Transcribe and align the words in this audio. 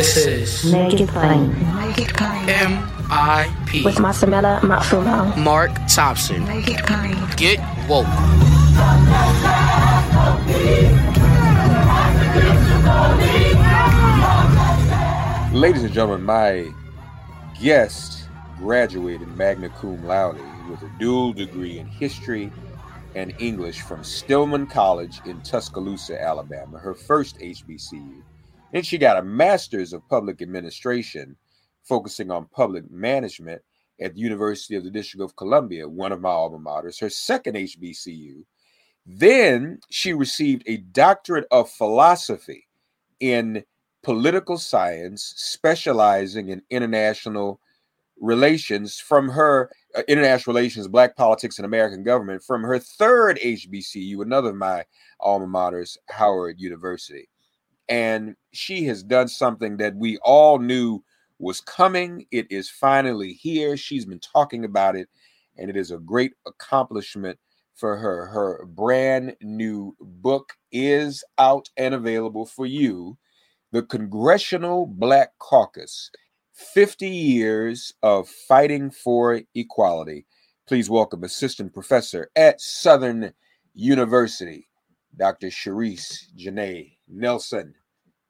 This 0.00 0.16
is 0.16 0.72
Make 0.72 0.98
it 0.98 1.10
plain. 1.10 1.52
Make 1.76 1.98
it 1.98 2.14
plain. 2.16 2.48
M.I.P. 2.48 3.84
With 3.84 3.96
Masamela 3.96 4.58
Matfumo. 4.60 5.36
Mark 5.36 5.72
Thompson. 5.90 6.42
Make 6.46 6.68
it 6.68 6.82
plain. 6.86 7.14
Get 7.36 7.60
woke. 7.86 8.06
Ladies 15.52 15.82
and 15.82 15.92
gentlemen, 15.92 16.22
my 16.24 16.72
guest 17.60 18.26
graduated 18.56 19.28
magna 19.36 19.68
cum 19.68 20.02
laude 20.06 20.40
with 20.70 20.80
a 20.80 20.90
dual 20.98 21.34
degree 21.34 21.78
in 21.78 21.86
history 21.86 22.50
and 23.14 23.34
English 23.38 23.82
from 23.82 24.02
Stillman 24.02 24.66
College 24.66 25.20
in 25.26 25.42
Tuscaloosa, 25.42 26.18
Alabama, 26.18 26.78
her 26.78 26.94
first 26.94 27.38
HBCU. 27.38 28.22
Then 28.72 28.82
she 28.82 28.98
got 28.98 29.16
a 29.16 29.22
master's 29.22 29.92
of 29.92 30.08
public 30.08 30.42
administration, 30.42 31.36
focusing 31.82 32.30
on 32.30 32.46
public 32.46 32.90
management 32.90 33.62
at 34.00 34.14
the 34.14 34.20
University 34.20 34.76
of 34.76 34.84
the 34.84 34.90
District 34.90 35.22
of 35.22 35.36
Columbia, 35.36 35.88
one 35.88 36.12
of 36.12 36.20
my 36.20 36.30
alma 36.30 36.58
maters, 36.58 37.00
her 37.00 37.10
second 37.10 37.56
HBCU. 37.56 38.44
Then 39.06 39.80
she 39.90 40.12
received 40.12 40.62
a 40.66 40.78
doctorate 40.78 41.46
of 41.50 41.70
philosophy 41.70 42.68
in 43.18 43.64
political 44.02 44.56
science, 44.56 45.34
specializing 45.36 46.48
in 46.48 46.62
international 46.70 47.60
relations 48.20 48.98
from 48.98 49.28
her 49.28 49.70
uh, 49.96 50.02
international 50.06 50.54
relations, 50.54 50.86
black 50.86 51.16
politics, 51.16 51.58
and 51.58 51.66
American 51.66 52.02
government 52.02 52.42
from 52.44 52.62
her 52.62 52.78
third 52.78 53.38
HBCU, 53.38 54.22
another 54.22 54.50
of 54.50 54.56
my 54.56 54.84
alma 55.18 55.46
maters, 55.46 55.96
Howard 56.08 56.60
University. 56.60 57.28
And 57.90 58.36
she 58.52 58.84
has 58.84 59.02
done 59.02 59.28
something 59.28 59.76
that 59.78 59.96
we 59.96 60.16
all 60.18 60.58
knew 60.58 61.02
was 61.38 61.60
coming. 61.60 62.26
It 62.30 62.46
is 62.50 62.70
finally 62.70 63.32
here. 63.32 63.76
She's 63.76 64.06
been 64.06 64.20
talking 64.20 64.64
about 64.64 64.96
it, 64.96 65.08
and 65.58 65.68
it 65.68 65.76
is 65.76 65.90
a 65.90 65.98
great 65.98 66.32
accomplishment 66.46 67.38
for 67.74 67.96
her. 67.96 68.26
Her 68.26 68.64
brand 68.66 69.36
new 69.42 69.96
book 70.00 70.52
is 70.70 71.24
out 71.38 71.68
and 71.76 71.94
available 71.94 72.46
for 72.46 72.66
you 72.66 73.18
the 73.72 73.82
Congressional 73.82 74.86
Black 74.86 75.30
Caucus 75.38 76.10
50 76.54 77.08
Years 77.08 77.94
of 78.02 78.28
Fighting 78.28 78.90
for 78.90 79.40
Equality. 79.54 80.26
Please 80.66 80.90
welcome 80.90 81.24
Assistant 81.24 81.72
Professor 81.72 82.30
at 82.36 82.60
Southern 82.60 83.32
University, 83.74 84.68
Dr. 85.16 85.48
Sharice 85.48 86.26
Janae 86.36 86.96
Nelson. 87.08 87.74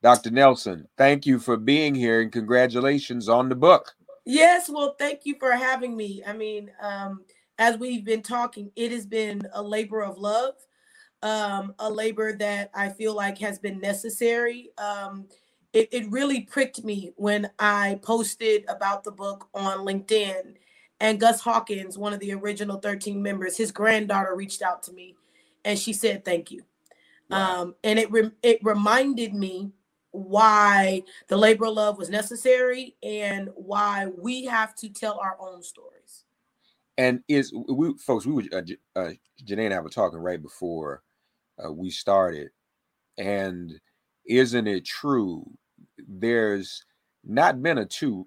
Dr. 0.02 0.30
Nelson, 0.30 0.88
thank 0.98 1.26
you 1.26 1.38
for 1.40 1.56
being 1.56 1.94
here 1.94 2.20
and 2.20 2.32
congratulations 2.32 3.28
on 3.28 3.48
the 3.48 3.54
book. 3.56 3.94
Yes, 4.26 4.70
well, 4.70 4.96
thank 4.98 5.22
you 5.24 5.36
for 5.38 5.52
having 5.52 5.96
me. 5.96 6.22
I 6.26 6.34
mean, 6.34 6.70
um, 6.80 7.24
as 7.58 7.78
we've 7.78 8.04
been 8.04 8.22
talking, 8.22 8.72
it 8.76 8.92
has 8.92 9.06
been 9.06 9.42
a 9.54 9.62
labor 9.62 10.02
of 10.02 10.18
love 10.18 10.54
um, 11.22 11.74
a 11.78 11.90
labor 11.90 12.32
that 12.38 12.70
I 12.74 12.90
feel 12.90 13.14
like 13.14 13.38
has 13.38 13.58
been 13.58 13.80
necessary. 13.80 14.70
Um, 14.78 15.26
it, 15.72 15.88
it 15.92 16.10
really 16.10 16.42
pricked 16.42 16.84
me 16.84 17.12
when 17.16 17.50
I 17.58 18.00
posted 18.02 18.64
about 18.68 19.04
the 19.04 19.12
book 19.12 19.48
on 19.54 19.80
LinkedIn. 19.80 20.56
And 21.00 21.20
Gus 21.20 21.40
Hawkins, 21.40 21.96
one 21.98 22.12
of 22.12 22.20
the 22.20 22.32
original 22.32 22.78
13 22.78 23.22
members, 23.22 23.56
his 23.56 23.72
granddaughter 23.72 24.34
reached 24.34 24.62
out 24.62 24.82
to 24.84 24.92
me 24.92 25.16
and 25.64 25.78
she 25.78 25.92
said, 25.92 26.24
Thank 26.24 26.50
you. 26.50 26.64
Wow. 27.30 27.62
Um, 27.62 27.74
and 27.84 27.98
it, 27.98 28.10
re- 28.12 28.32
it 28.42 28.60
reminded 28.62 29.34
me 29.34 29.72
why 30.12 31.03
the 31.28 31.37
labor 31.37 31.66
of 31.66 31.75
love 31.75 31.98
was 31.98 32.10
necessary 32.10 32.97
and 33.03 33.48
why 33.54 34.06
we 34.19 34.44
have 34.44 34.75
to 34.76 34.88
tell 34.88 35.19
our 35.19 35.37
own 35.41 35.62
stories. 35.62 36.25
And 36.98 37.22
is 37.28 37.53
we 37.53 37.94
folks, 37.98 38.26
we 38.26 38.32
were 38.32 38.43
uh, 38.53 38.62
uh, 38.97 39.10
Janae 39.44 39.66
and 39.66 39.75
I 39.75 39.81
were 39.81 39.88
talking 39.88 40.19
right 40.19 40.43
before 40.43 41.03
uh, 41.65 41.72
we 41.72 41.91
started. 41.91 42.50
And 43.16 43.81
isn't 44.26 44.66
it 44.66 44.84
true? 44.84 45.48
There's 45.98 46.84
not 47.25 47.62
been 47.62 47.78
a 47.78 47.87
too 47.87 48.27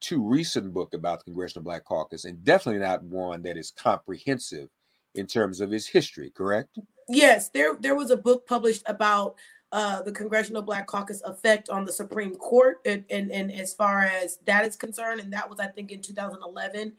too 0.00 0.26
recent 0.26 0.72
book 0.72 0.94
about 0.94 1.18
the 1.18 1.24
Congressional 1.24 1.64
Black 1.64 1.84
Caucus, 1.84 2.24
and 2.24 2.42
definitely 2.44 2.80
not 2.80 3.02
one 3.02 3.42
that 3.42 3.56
is 3.56 3.70
comprehensive 3.70 4.68
in 5.14 5.26
terms 5.26 5.60
of 5.60 5.72
its 5.72 5.86
history. 5.86 6.30
Correct? 6.30 6.78
Yes, 7.08 7.48
there 7.48 7.76
there 7.80 7.96
was 7.96 8.10
a 8.10 8.16
book 8.16 8.46
published 8.46 8.82
about 8.86 9.34
uh, 9.72 10.02
the 10.02 10.12
Congressional 10.12 10.62
Black 10.62 10.86
Caucus 10.86 11.22
effect 11.22 11.68
on 11.68 11.84
the 11.84 11.92
Supreme 11.92 12.34
Court, 12.34 12.80
and, 12.84 13.04
and, 13.10 13.30
and 13.30 13.52
as 13.52 13.72
far 13.72 14.02
as 14.02 14.38
that 14.46 14.64
is 14.64 14.76
concerned, 14.76 15.20
and 15.20 15.32
that 15.32 15.48
was 15.48 15.60
I 15.60 15.66
think 15.66 15.92
in 15.92 16.02
2011. 16.02 16.92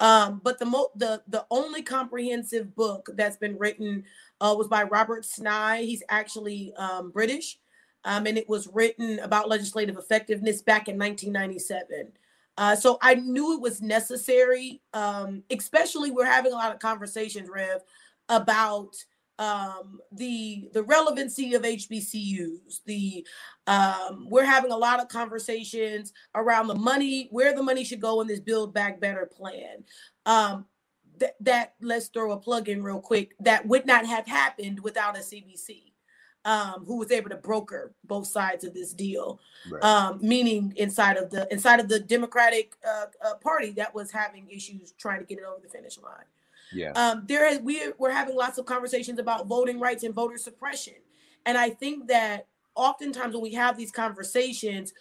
Um, 0.00 0.40
but 0.42 0.58
the 0.58 0.66
mo- 0.66 0.90
the 0.96 1.22
the 1.28 1.46
only 1.50 1.82
comprehensive 1.82 2.74
book 2.74 3.08
that's 3.14 3.36
been 3.36 3.56
written 3.58 4.04
uh, 4.40 4.54
was 4.56 4.68
by 4.68 4.82
Robert 4.82 5.24
Singh. 5.24 5.86
He's 5.86 6.02
actually 6.08 6.74
um, 6.74 7.10
British, 7.10 7.58
um, 8.04 8.26
and 8.26 8.36
it 8.36 8.48
was 8.48 8.68
written 8.72 9.18
about 9.20 9.48
legislative 9.48 9.96
effectiveness 9.96 10.62
back 10.62 10.88
in 10.88 10.98
1997. 10.98 12.12
Uh, 12.56 12.76
so 12.76 12.98
I 13.00 13.14
knew 13.14 13.54
it 13.54 13.60
was 13.60 13.80
necessary, 13.80 14.82
um, 14.92 15.42
especially 15.50 16.10
we're 16.10 16.26
having 16.26 16.52
a 16.52 16.56
lot 16.56 16.74
of 16.74 16.78
conversations, 16.78 17.48
Rev, 17.48 17.80
about 18.28 18.96
um, 19.40 20.00
the 20.12 20.68
the 20.72 20.82
relevancy 20.84 21.54
of 21.54 21.62
HBCUs. 21.62 22.80
The 22.84 23.26
um, 23.66 24.28
we're 24.30 24.44
having 24.44 24.70
a 24.70 24.76
lot 24.76 25.00
of 25.00 25.08
conversations 25.08 26.12
around 26.34 26.68
the 26.68 26.74
money, 26.74 27.28
where 27.30 27.54
the 27.54 27.62
money 27.62 27.82
should 27.82 28.00
go 28.00 28.20
in 28.20 28.28
this 28.28 28.38
Build 28.38 28.74
Back 28.74 29.00
Better 29.00 29.26
plan. 29.26 29.84
Um, 30.26 30.66
th- 31.18 31.32
that 31.40 31.74
let's 31.80 32.08
throw 32.08 32.32
a 32.32 32.36
plug 32.36 32.68
in 32.68 32.82
real 32.82 33.00
quick. 33.00 33.34
That 33.40 33.66
would 33.66 33.86
not 33.86 34.06
have 34.06 34.26
happened 34.26 34.80
without 34.80 35.16
a 35.16 35.20
CBC. 35.20 35.90
um, 36.44 36.84
who 36.86 36.96
was 36.96 37.10
able 37.10 37.28
to 37.30 37.36
broker 37.36 37.94
both 38.04 38.26
sides 38.26 38.64
of 38.64 38.72
this 38.72 38.94
deal. 38.94 39.40
Right. 39.70 39.82
Um, 39.82 40.18
meaning 40.22 40.72
inside 40.76 41.16
of 41.16 41.30
the 41.30 41.46
inside 41.52 41.80
of 41.80 41.88
the 41.88 42.00
Democratic 42.00 42.74
uh, 42.86 43.06
uh, 43.24 43.34
Party 43.36 43.70
that 43.72 43.94
was 43.94 44.10
having 44.10 44.48
issues 44.50 44.92
trying 44.92 45.20
to 45.20 45.26
get 45.26 45.38
it 45.38 45.44
over 45.44 45.60
the 45.62 45.68
finish 45.68 45.98
line. 45.98 46.24
Yeah. 46.72 46.92
Um, 46.92 47.26
we 47.62 47.92
we're 47.98 48.10
having 48.10 48.36
lots 48.36 48.58
of 48.58 48.66
conversations 48.66 49.18
about 49.18 49.46
voting 49.46 49.80
rights 49.80 50.04
and 50.04 50.14
voter 50.14 50.38
suppression, 50.38 50.94
and 51.46 51.56
I 51.58 51.70
think 51.70 52.08
that 52.08 52.46
oftentimes 52.74 53.34
when 53.34 53.42
we 53.42 53.54
have 53.54 53.76
these 53.76 53.90
conversations, 53.90 54.92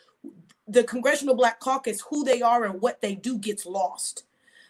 the 0.68 0.84
Congressional 0.84 1.36
Black 1.36 1.60
Caucus, 1.60 2.02
who 2.02 2.24
they 2.24 2.42
are 2.42 2.66
and 2.66 2.82
what 2.82 3.02
they 3.02 3.16
do, 3.16 3.38
gets 3.38 3.66
lost. 3.66 4.24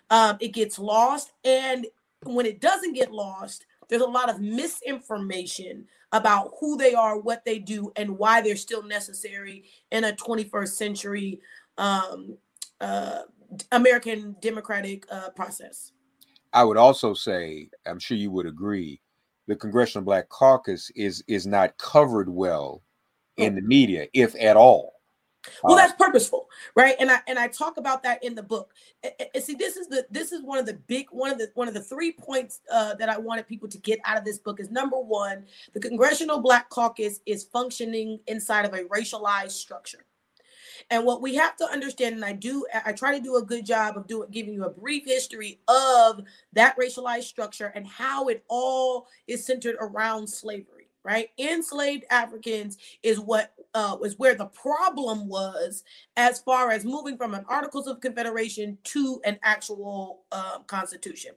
Um, 0.10 0.38
it 0.40 0.50
gets 0.50 0.80
lost, 0.80 1.32
and 1.44 1.86
when 2.24 2.46
it 2.46 2.60
doesn't 2.60 2.94
get 2.94 3.12
lost, 3.12 3.66
there's 3.88 4.02
a 4.02 4.08
lot 4.08 4.30
of 4.30 4.40
misinformation 4.40 5.86
about 6.12 6.54
who 6.60 6.78
they 6.78 6.94
are, 6.94 7.20
what 7.20 7.46
they 7.46 7.60
do, 7.60 7.92
and 7.96 8.18
why 8.18 8.42
they're 8.42 8.56
still 8.56 8.84
necessary 8.84 9.66
in 9.92 10.06
a 10.06 10.14
21st 10.14 10.70
century 10.70 11.40
um, 11.78 12.38
uh, 12.82 13.22
American 13.72 14.36
democratic 14.42 15.06
uh, 15.12 15.30
process. 15.30 15.92
I 16.54 16.64
would 16.64 16.78
also 16.78 17.14
say, 17.14 17.70
I'm 17.86 18.00
sure 18.00 18.18
you 18.18 18.32
would 18.32 18.46
agree, 18.46 19.02
the 19.48 19.56
Congressional 19.56 20.06
Black 20.06 20.30
Caucus 20.30 20.92
is 20.96 21.24
is 21.28 21.48
not 21.48 21.78
covered 21.78 22.30
well 22.30 22.84
in 23.38 23.56
the 23.56 23.62
media, 23.62 24.08
if 24.14 24.36
at 24.36 24.58
all. 24.58 24.94
well 25.64 25.76
Uh, 25.76 25.78
that's 25.78 25.94
purposeful 25.94 26.50
right? 26.76 26.96
And 27.00 27.12
i 27.12 27.20
and 27.28 27.38
i 27.38 27.48
talk 27.48 27.78
about 27.78 28.04
that 28.04 28.24
in 28.24 28.36
the 28.36 28.44
book. 28.44 28.74
And, 29.04 29.14
and 29.34 29.44
see 29.44 29.56
this 29.56 29.78
is 29.78 29.88
the 29.88 30.06
this 30.10 30.32
is 30.32 30.44
one 30.44 30.58
of 30.60 30.66
the 30.66 30.74
big 30.88 31.08
one 31.12 31.32
of 31.32 31.38
the 31.38 31.50
one 31.54 31.68
of 31.68 31.74
the 31.74 31.82
three 31.82 32.12
points 32.12 32.62
uh, 32.72 32.96
that 32.96 33.10
i 33.10 33.18
wanted 33.18 33.48
people 33.48 33.70
to 33.70 33.78
get 33.80 34.00
out 34.06 34.18
of 34.18 34.26
this 34.26 34.40
book 34.40 34.60
is 34.60 34.70
number 34.70 35.00
one 35.00 35.46
the 35.74 35.80
congressional 35.80 36.40
black 36.40 36.70
caucus 36.70 37.20
is 37.26 37.44
functioning 37.46 38.20
inside 38.28 38.66
of 38.66 38.74
a 38.74 38.84
racialized 38.86 39.52
structure 39.52 40.06
and 40.90 41.06
what 41.06 41.22
we 41.22 41.36
have 41.36 41.56
to 41.56 41.66
understand 41.66 42.16
and 42.16 42.26
i 42.26 42.34
do 42.34 42.66
i 42.86 42.92
try 42.92 43.16
to 43.16 43.24
do 43.24 43.38
a 43.38 43.42
good 43.42 43.66
job 43.66 43.98
of 43.98 44.08
doing 44.08 44.30
giving 44.32 44.54
you 44.54 44.66
a 44.66 44.70
brief 44.70 45.06
history 45.06 45.60
of 45.68 46.22
that 46.54 46.78
racialized 46.78 47.24
structure 47.24 47.72
and 47.76 47.88
how 47.88 48.28
it 48.28 48.44
all 48.48 49.08
is 49.28 49.46
centered 49.46 49.76
around 49.80 50.28
slavery 50.28 50.88
right 51.04 51.30
enslaved 51.38 52.06
africans 52.10 52.78
is 53.04 53.20
what 53.20 53.54
uh, 53.74 53.96
was 54.00 54.18
where 54.18 54.36
the 54.36 54.48
problem 54.48 55.28
was 55.28 55.84
as 56.18 56.40
far 56.40 56.72
as 56.72 56.86
moving 56.86 57.18
from 57.18 57.34
an 57.34 57.46
Articles 57.48 57.88
of 57.88 58.02
Confederation 58.02 58.78
to 58.86 59.22
an 59.26 59.40
actual 59.44 60.24
uh, 60.32 60.60
constitution. 60.60 61.32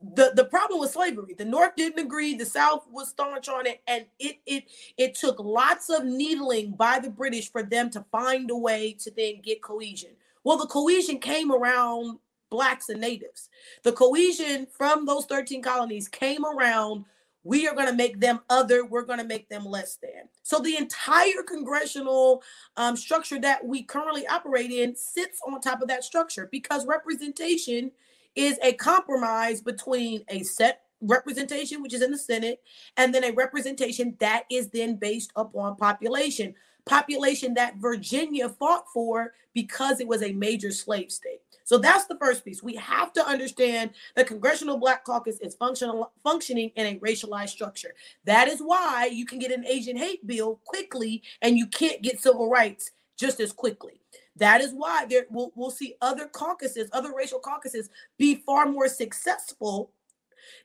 The, 0.00 0.32
the 0.34 0.44
problem 0.44 0.78
was 0.78 0.92
slavery. 0.92 1.34
The 1.34 1.44
North 1.44 1.74
didn't 1.76 2.04
agree. 2.04 2.34
The 2.34 2.46
South 2.46 2.86
was 2.90 3.08
staunch 3.08 3.48
on 3.48 3.66
it, 3.66 3.82
and 3.88 4.06
it 4.20 4.36
it 4.46 4.64
it 4.96 5.14
took 5.16 5.40
lots 5.40 5.90
of 5.90 6.04
needling 6.04 6.72
by 6.72 7.00
the 7.00 7.10
British 7.10 7.50
for 7.50 7.64
them 7.64 7.90
to 7.90 8.04
find 8.12 8.48
a 8.50 8.56
way 8.56 8.96
to 9.00 9.10
then 9.10 9.40
get 9.42 9.60
cohesion. 9.60 10.10
Well, 10.44 10.56
the 10.56 10.66
cohesion 10.66 11.18
came 11.18 11.50
around 11.50 12.18
blacks 12.48 12.88
and 12.90 13.00
natives. 13.00 13.48
The 13.82 13.92
cohesion 13.92 14.68
from 14.70 15.04
those 15.04 15.26
13 15.26 15.62
colonies 15.62 16.08
came 16.08 16.44
around 16.44 17.04
we 17.44 17.66
are 17.66 17.74
going 17.74 17.86
to 17.86 17.94
make 17.94 18.20
them 18.20 18.40
other 18.50 18.84
we're 18.84 19.04
going 19.04 19.18
to 19.18 19.24
make 19.24 19.48
them 19.48 19.64
less 19.64 19.96
than 20.02 20.28
so 20.42 20.58
the 20.58 20.76
entire 20.76 21.42
congressional 21.46 22.42
um, 22.76 22.96
structure 22.96 23.38
that 23.40 23.64
we 23.64 23.82
currently 23.82 24.26
operate 24.26 24.70
in 24.70 24.94
sits 24.94 25.40
on 25.46 25.60
top 25.60 25.80
of 25.80 25.88
that 25.88 26.04
structure 26.04 26.48
because 26.50 26.86
representation 26.86 27.90
is 28.38 28.58
a 28.62 28.72
compromise 28.74 29.60
between 29.60 30.22
a 30.28 30.42
set 30.44 30.82
representation 31.00 31.82
which 31.82 31.94
is 31.94 32.02
in 32.02 32.10
the 32.10 32.18
senate 32.18 32.60
and 32.96 33.14
then 33.14 33.24
a 33.24 33.32
representation 33.32 34.16
that 34.18 34.44
is 34.50 34.68
then 34.70 34.96
based 34.96 35.30
upon 35.36 35.76
population 35.76 36.54
population 36.86 37.54
that 37.54 37.76
virginia 37.76 38.48
fought 38.48 38.84
for 38.92 39.32
because 39.54 40.00
it 40.00 40.08
was 40.08 40.22
a 40.22 40.32
major 40.32 40.72
slave 40.72 41.12
state 41.12 41.40
so 41.68 41.76
that's 41.76 42.06
the 42.06 42.16
first 42.16 42.46
piece. 42.46 42.62
We 42.62 42.76
have 42.76 43.12
to 43.12 43.26
understand 43.26 43.90
the 44.16 44.24
Congressional 44.24 44.78
Black 44.78 45.04
Caucus 45.04 45.38
is 45.40 45.54
functional, 45.54 46.10
functioning 46.24 46.72
in 46.76 46.86
a 46.86 46.98
racialized 47.00 47.50
structure. 47.50 47.92
That 48.24 48.48
is 48.48 48.60
why 48.60 49.10
you 49.12 49.26
can 49.26 49.38
get 49.38 49.52
an 49.52 49.66
Asian 49.66 49.94
hate 49.94 50.26
bill 50.26 50.62
quickly 50.64 51.22
and 51.42 51.58
you 51.58 51.66
can't 51.66 52.00
get 52.00 52.22
civil 52.22 52.48
rights 52.48 52.92
just 53.18 53.38
as 53.38 53.52
quickly. 53.52 54.00
That 54.38 54.60
is 54.60 54.72
why 54.72 55.06
there 55.06 55.26
we'll, 55.30 55.52
we'll 55.54 55.70
see 55.70 55.94
other 56.00 56.26
caucuses, 56.26 56.88
other 56.92 57.12
racial 57.16 57.38
caucuses, 57.38 57.90
be 58.18 58.36
far 58.46 58.66
more 58.66 58.88
successful 58.88 59.92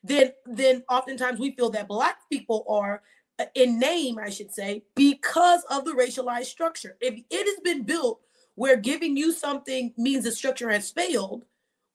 than 0.04 0.32
than 0.46 0.84
oftentimes 0.90 1.40
we 1.40 1.52
feel 1.52 1.70
that 1.72 1.88
black 1.88 2.18
people 2.32 2.66
are 2.70 3.02
uh, 3.40 3.46
in 3.56 3.80
name, 3.80 4.20
I 4.20 4.30
should 4.30 4.54
say, 4.54 4.84
because 4.96 5.64
of 5.70 5.86
the 5.86 5.92
racialized 5.92 6.46
structure. 6.46 6.98
If 7.02 7.16
it 7.30 7.48
has 7.48 7.60
been 7.64 7.84
built 7.84 8.22
where 8.56 8.78
giving 8.78 9.18
you 9.18 9.32
something 9.32 9.94
means 9.98 10.24
the 10.24 10.32
structure 10.32 10.70
has 10.70 10.92
failed, 10.92 11.46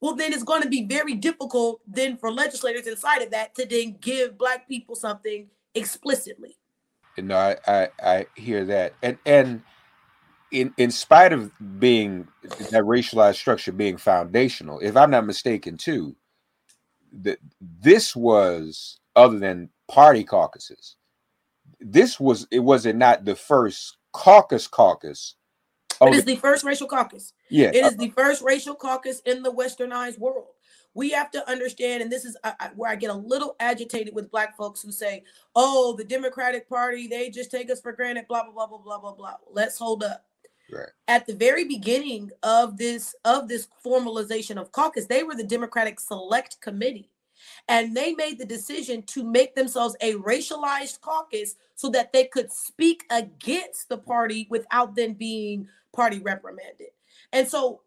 well, 0.01 0.15
then 0.15 0.33
it's 0.33 0.43
going 0.43 0.63
to 0.63 0.69
be 0.69 0.85
very 0.85 1.15
difficult 1.15 1.81
then 1.87 2.17
for 2.17 2.33
legislators 2.33 2.87
inside 2.87 3.23
of 3.23 3.31
that 3.31 3.55
to 3.55 3.67
then 3.67 3.97
give 4.01 4.37
black 4.37 4.69
people 4.69 4.97
something 4.97 5.49
explicitly. 5.75 6.57
No, 7.17 7.37
I, 7.37 7.57
I 7.67 7.89
I 8.03 8.27
hear 8.37 8.65
that, 8.67 8.95
and 9.03 9.19
and 9.27 9.63
in 10.51 10.73
in 10.77 10.91
spite 10.91 11.33
of 11.33 11.51
being 11.79 12.29
that 12.43 12.85
racialized 12.85 13.37
structure 13.37 13.73
being 13.73 13.97
foundational, 13.97 14.81
if 14.81 14.97
I'm 14.97 15.11
not 15.11 15.27
mistaken, 15.27 15.77
too, 15.77 16.17
that 17.13 17.39
this 17.61 18.15
was 18.17 19.01
other 19.17 19.39
than 19.39 19.71
party 19.89 20.25
caucuses. 20.25 20.97
This 21.81 22.19
was 22.19 22.47
it 22.51 22.61
was 22.61 22.87
it 22.87 22.97
not 22.97 23.25
the 23.25 23.37
first 23.37 23.99
caucus 24.13 24.67
caucus? 24.67 25.35
It 26.01 26.15
is 26.15 26.25
the 26.25 26.37
first 26.37 26.65
racial 26.65 26.87
caucus. 26.87 27.33
Yeah, 27.51 27.69
It 27.69 27.85
is 27.85 27.97
the 27.97 28.11
first 28.11 28.43
racial 28.43 28.75
caucus 28.75 29.21
in 29.21 29.43
the 29.43 29.53
westernized 29.53 30.19
world. 30.19 30.47
We 30.95 31.11
have 31.11 31.31
to 31.33 31.49
understand, 31.49 32.03
and 32.03 32.11
this 32.11 32.25
is 32.25 32.37
where 32.75 32.91
I 32.91 32.97
get 32.97 33.11
a 33.11 33.15
little 33.15 33.57
agitated 33.61 34.15
with 34.15 34.31
black 34.31 34.57
folks 34.57 34.81
who 34.81 34.91
say, 34.91 35.25
"Oh, 35.55 35.95
the 35.97 36.05
Democratic 36.05 36.69
Party, 36.69 37.07
they 37.07 37.31
just 37.31 37.51
take 37.51 37.71
us 37.71 37.81
for 37.81 37.93
granted." 37.93 38.27
Blah 38.29 38.45
blah 38.45 38.53
blah 38.53 38.67
blah 38.67 38.79
blah 38.79 38.99
blah 38.99 39.13
blah. 39.13 39.37
Let's 39.51 39.79
hold 39.79 40.03
up. 40.03 40.28
Right. 40.71 40.89
At 41.07 41.27
the 41.27 41.35
very 41.35 41.65
beginning 41.65 42.31
of 42.43 42.77
this 42.77 43.15
of 43.25 43.49
this 43.49 43.69
formalization 43.85 44.57
of 44.57 44.73
caucus, 44.73 45.07
they 45.07 45.23
were 45.23 45.35
the 45.35 45.45
Democratic 45.45 45.99
Select 45.99 46.61
Committee, 46.61 47.11
and 47.69 47.97
they 47.97 48.15
made 48.15 48.39
the 48.39 48.45
decision 48.45 49.03
to 49.05 49.25
make 49.25 49.55
themselves 49.55 49.97
a 50.01 50.15
racialized 50.15 51.01
caucus 51.01 51.55
so 51.75 51.89
that 51.91 52.13
they 52.13 52.25
could 52.25 52.53
speak 52.53 53.05
against 53.11 53.89
the 53.89 53.99
party 53.99 54.47
without 54.51 54.95
then 54.95 55.15
being 55.15 55.69
party 55.95 56.19
reprimanded. 56.19 56.89
And 57.33 57.49
so 57.49 57.83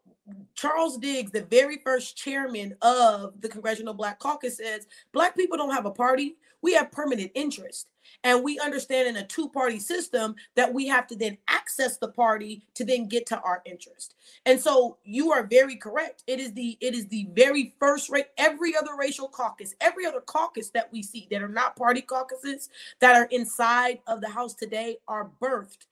Charles 0.55 0.97
Diggs, 0.97 1.31
the 1.31 1.43
very 1.43 1.77
first 1.83 2.15
chairman 2.15 2.75
of 2.81 3.39
the 3.41 3.49
Congressional 3.49 3.93
Black 3.93 4.19
Caucus, 4.19 4.57
says 4.57 4.87
Black 5.13 5.35
people 5.35 5.57
don't 5.57 5.73
have 5.73 5.85
a 5.85 5.91
party. 5.91 6.35
We 6.61 6.73
have 6.75 6.91
permanent 6.91 7.31
interest. 7.35 7.87
And 8.23 8.43
we 8.43 8.59
understand 8.59 9.07
in 9.09 9.17
a 9.17 9.27
two 9.27 9.49
party 9.49 9.79
system 9.79 10.35
that 10.55 10.73
we 10.73 10.87
have 10.87 11.07
to 11.07 11.15
then 11.15 11.37
access 11.49 11.97
the 11.97 12.09
party 12.09 12.63
to 12.75 12.85
then 12.85 13.07
get 13.07 13.25
to 13.27 13.39
our 13.41 13.61
interest. 13.65 14.15
And 14.45 14.59
so 14.59 14.97
you 15.03 15.31
are 15.31 15.43
very 15.45 15.75
correct. 15.77 16.23
It 16.27 16.39
is 16.39 16.53
the 16.53 16.77
it 16.81 16.95
is 16.95 17.07
the 17.07 17.27
very 17.33 17.75
first 17.79 18.09
rate 18.09 18.27
every 18.37 18.75
other 18.75 18.91
racial 18.99 19.27
caucus, 19.29 19.75
every 19.81 20.05
other 20.05 20.21
caucus 20.21 20.69
that 20.71 20.91
we 20.91 21.03
see 21.03 21.27
that 21.31 21.43
are 21.43 21.47
not 21.49 21.75
party 21.77 22.01
caucuses 22.01 22.69
that 23.01 23.15
are 23.15 23.25
inside 23.31 23.99
of 24.07 24.21
the 24.21 24.29
House 24.29 24.53
today 24.55 24.97
are 25.07 25.31
birthed 25.41 25.85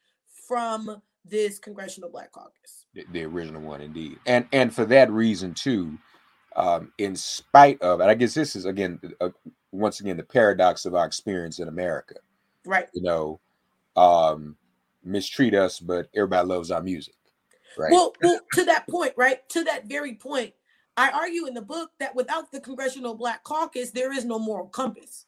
from 0.47 1.01
this 1.25 1.59
Congressional 1.59 2.09
Black 2.09 2.31
Caucus. 2.31 2.85
the, 2.95 3.05
the 3.13 3.23
original 3.25 3.61
one 3.61 3.81
indeed 3.81 4.19
and 4.27 4.47
and 4.53 4.73
for 4.75 4.85
that 4.85 5.11
reason 5.11 5.53
too 5.55 5.97
um 6.57 6.91
in 6.99 7.15
spite 7.15 7.81
of 7.81 8.01
and 8.01 8.11
i 8.11 8.15
guess 8.15 8.33
this 8.35 8.55
is 8.55 8.65
again 8.65 8.99
uh, 9.21 9.29
once 9.71 9.99
again 9.99 10.17
the 10.17 10.23
paradox 10.23 10.85
of 10.85 10.95
our 10.95 11.05
experience 11.05 11.59
in 11.59 11.67
america 11.67 12.15
Right. 12.65 12.87
you 12.93 13.01
know 13.01 13.39
um 13.95 14.55
mistreat 15.03 15.53
us 15.53 15.79
but 15.79 16.09
everybody 16.15 16.47
loves 16.47 16.71
our 16.71 16.81
music 16.81 17.15
right 17.77 17.91
Well, 17.91 18.13
well, 18.21 18.39
to 18.53 18.65
that 18.65 18.87
point, 18.87 19.13
right? 19.15 19.47
To 19.49 19.63
that 19.63 19.85
very 19.85 20.15
point, 20.15 20.53
I 20.97 21.11
argue 21.11 21.45
in 21.45 21.53
the 21.53 21.61
book 21.61 21.91
that 21.99 22.13
without 22.15 22.51
the 22.51 22.59
Congressional 22.59 23.13
Black 23.15 23.43
Caucus, 23.43 23.91
there 23.91 24.11
is 24.11 24.25
no 24.25 24.37
moral 24.39 24.67
compass. 24.67 25.25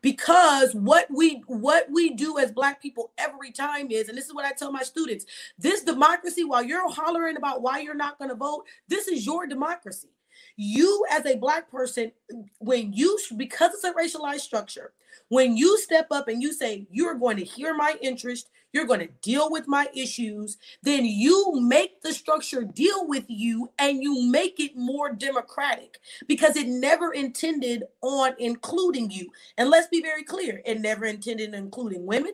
Because 0.00 0.74
what 0.74 1.06
we 1.10 1.42
what 1.46 1.90
we 1.90 2.10
do 2.10 2.38
as 2.38 2.52
black 2.52 2.80
people 2.80 3.12
every 3.18 3.50
time 3.50 3.90
is, 3.90 4.08
and 4.08 4.16
this 4.16 4.26
is 4.26 4.34
what 4.34 4.44
I 4.44 4.52
tell 4.52 4.70
my 4.72 4.82
students, 4.82 5.26
this 5.58 5.82
democracy, 5.82 6.44
while 6.44 6.62
you're 6.62 6.88
hollering 6.88 7.36
about 7.36 7.62
why 7.62 7.80
you're 7.80 7.94
not 7.94 8.18
going 8.18 8.30
to 8.30 8.36
vote, 8.36 8.64
this 8.88 9.08
is 9.08 9.26
your 9.26 9.46
democracy. 9.46 10.08
You, 10.56 11.04
as 11.10 11.26
a 11.26 11.36
black 11.36 11.70
person, 11.70 12.12
when 12.58 12.92
you, 12.92 13.18
because 13.36 13.74
it's 13.74 13.84
a 13.84 13.92
racialized 13.92 14.40
structure, 14.40 14.92
when 15.28 15.56
you 15.56 15.78
step 15.78 16.06
up 16.10 16.28
and 16.28 16.42
you 16.42 16.52
say, 16.52 16.86
you're 16.90 17.14
going 17.14 17.36
to 17.36 17.44
hear 17.44 17.74
my 17.74 17.96
interest, 18.00 18.50
you're 18.72 18.86
going 18.86 19.00
to 19.00 19.08
deal 19.22 19.50
with 19.50 19.68
my 19.68 19.86
issues, 19.94 20.58
then 20.82 21.04
you 21.04 21.52
make 21.60 22.02
the 22.02 22.12
structure 22.12 22.64
deal 22.64 23.06
with 23.06 23.24
you 23.28 23.70
and 23.78 24.02
you 24.02 24.28
make 24.28 24.58
it 24.58 24.76
more 24.76 25.12
democratic 25.12 25.98
because 26.26 26.56
it 26.56 26.66
never 26.66 27.12
intended 27.12 27.84
on 28.02 28.32
including 28.38 29.10
you. 29.10 29.30
And 29.56 29.70
let's 29.70 29.86
be 29.86 30.02
very 30.02 30.24
clear 30.24 30.60
it 30.66 30.80
never 30.80 31.04
intended 31.06 31.54
including 31.54 32.04
women. 32.04 32.32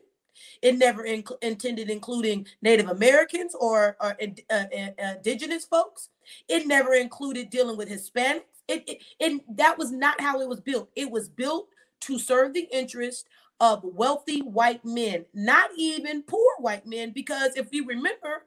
It 0.62 0.78
never 0.78 1.04
inc- 1.04 1.36
intended 1.42 1.90
including 1.90 2.46
Native 2.62 2.88
Americans 2.88 3.54
or, 3.54 3.96
or 4.00 4.16
uh, 4.50 4.54
uh, 4.54 5.14
indigenous 5.16 5.66
folks. 5.66 6.08
It 6.48 6.66
never 6.66 6.94
included 6.94 7.50
dealing 7.50 7.76
with 7.76 7.88
Hispanics. 7.88 8.42
It, 8.68 8.88
it, 8.88 9.02
it, 9.18 9.56
that 9.56 9.78
was 9.78 9.90
not 9.90 10.20
how 10.20 10.40
it 10.40 10.48
was 10.48 10.60
built. 10.60 10.90
It 10.94 11.10
was 11.10 11.28
built 11.28 11.68
to 12.00 12.18
serve 12.18 12.54
the 12.54 12.68
interest 12.72 13.26
of 13.60 13.84
wealthy 13.84 14.40
white 14.40 14.84
men, 14.84 15.26
not 15.34 15.70
even 15.76 16.22
poor 16.22 16.54
white 16.58 16.86
men, 16.86 17.10
because 17.10 17.56
if 17.56 17.68
you 17.72 17.84
remember, 17.86 18.44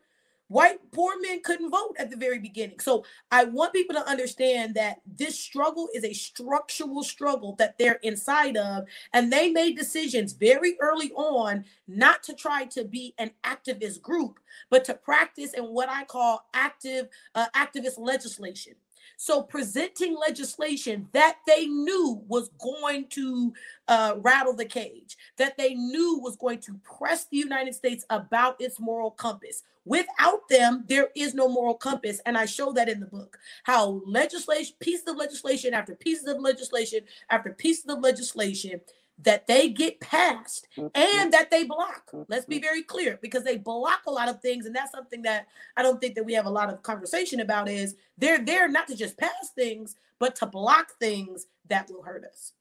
white 0.53 0.77
poor 0.91 1.19
men 1.19 1.41
couldn't 1.41 1.71
vote 1.71 1.95
at 1.97 2.11
the 2.11 2.15
very 2.15 2.37
beginning. 2.37 2.79
So 2.79 3.03
I 3.31 3.45
want 3.45 3.73
people 3.73 3.95
to 3.95 4.07
understand 4.07 4.75
that 4.75 5.01
this 5.05 5.39
struggle 5.39 5.89
is 5.95 6.03
a 6.03 6.13
structural 6.13 7.03
struggle 7.03 7.55
that 7.57 7.77
they're 7.79 7.99
inside 8.03 8.55
of. 8.55 8.85
And 9.13 9.33
they 9.33 9.49
made 9.49 9.75
decisions 9.75 10.33
very 10.33 10.77
early 10.79 11.11
on 11.13 11.65
not 11.87 12.21
to 12.23 12.33
try 12.33 12.65
to 12.65 12.85
be 12.85 13.15
an 13.17 13.31
activist 13.43 14.01
group, 14.01 14.39
but 14.69 14.85
to 14.85 14.93
practice 14.93 15.53
in 15.53 15.63
what 15.65 15.89
I 15.89 16.05
call 16.05 16.45
active 16.53 17.07
uh, 17.33 17.47
activist 17.55 17.97
legislation. 17.97 18.73
So 19.17 19.41
presenting 19.41 20.17
legislation 20.17 21.07
that 21.13 21.37
they 21.47 21.65
knew 21.65 22.23
was 22.27 22.49
going 22.59 23.07
to 23.09 23.53
uh, 23.87 24.15
rattle 24.17 24.55
the 24.55 24.65
cage, 24.65 25.17
that 25.37 25.57
they 25.57 25.73
knew 25.73 26.19
was 26.19 26.35
going 26.35 26.59
to 26.59 26.79
press 26.83 27.25
the 27.25 27.37
United 27.37 27.75
States 27.75 28.05
about 28.09 28.59
its 28.59 28.79
moral 28.79 29.11
compass. 29.11 29.63
Without 29.85 30.47
them, 30.49 30.85
there 30.87 31.09
is 31.15 31.33
no 31.33 31.49
moral 31.49 31.75
compass. 31.75 32.21
And 32.25 32.37
I 32.37 32.45
show 32.45 32.71
that 32.73 32.87
in 32.87 32.99
the 32.99 33.05
book 33.05 33.37
how 33.63 34.01
legislation, 34.05 34.75
pieces 34.79 35.07
of 35.07 35.17
legislation 35.17 35.73
after 35.73 35.95
pieces 35.95 36.27
of 36.27 36.39
legislation 36.39 37.01
after 37.29 37.51
pieces 37.51 37.85
of 37.89 37.99
legislation 37.99 38.79
that 39.19 39.47
they 39.47 39.69
get 39.69 39.99
passed 39.99 40.67
mm-hmm. 40.77 40.87
and 40.95 41.31
that 41.31 41.51
they 41.51 41.63
block. 41.63 42.09
Let's 42.27 42.45
be 42.45 42.55
mm-hmm. 42.55 42.63
very 42.63 42.83
clear 42.83 43.19
because 43.21 43.43
they 43.43 43.57
block 43.57 44.01
a 44.07 44.11
lot 44.11 44.29
of 44.29 44.41
things. 44.41 44.65
And 44.65 44.75
that's 44.75 44.91
something 44.91 45.21
that 45.23 45.47
I 45.77 45.83
don't 45.83 46.01
think 46.01 46.15
that 46.15 46.25
we 46.25 46.33
have 46.33 46.45
a 46.45 46.51
lot 46.51 46.71
of 46.71 46.81
conversation 46.83 47.39
about 47.39 47.69
is 47.69 47.95
they're 48.17 48.43
there 48.43 48.67
not 48.67 48.87
to 48.87 48.95
just 48.95 49.17
pass 49.17 49.51
things, 49.55 49.95
but 50.19 50.35
to 50.37 50.45
block 50.45 50.93
things 50.99 51.47
that 51.69 51.89
will 51.89 52.01
hurt 52.01 52.25
us. 52.25 52.53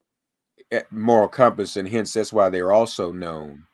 Eh, 0.71 0.83
moral 0.91 1.29
compass, 1.29 1.77
and 1.77 1.89
hence 1.89 2.13
that's 2.13 2.33
why 2.33 2.49
they're 2.49 2.73
also 2.73 3.13
known 3.13 3.65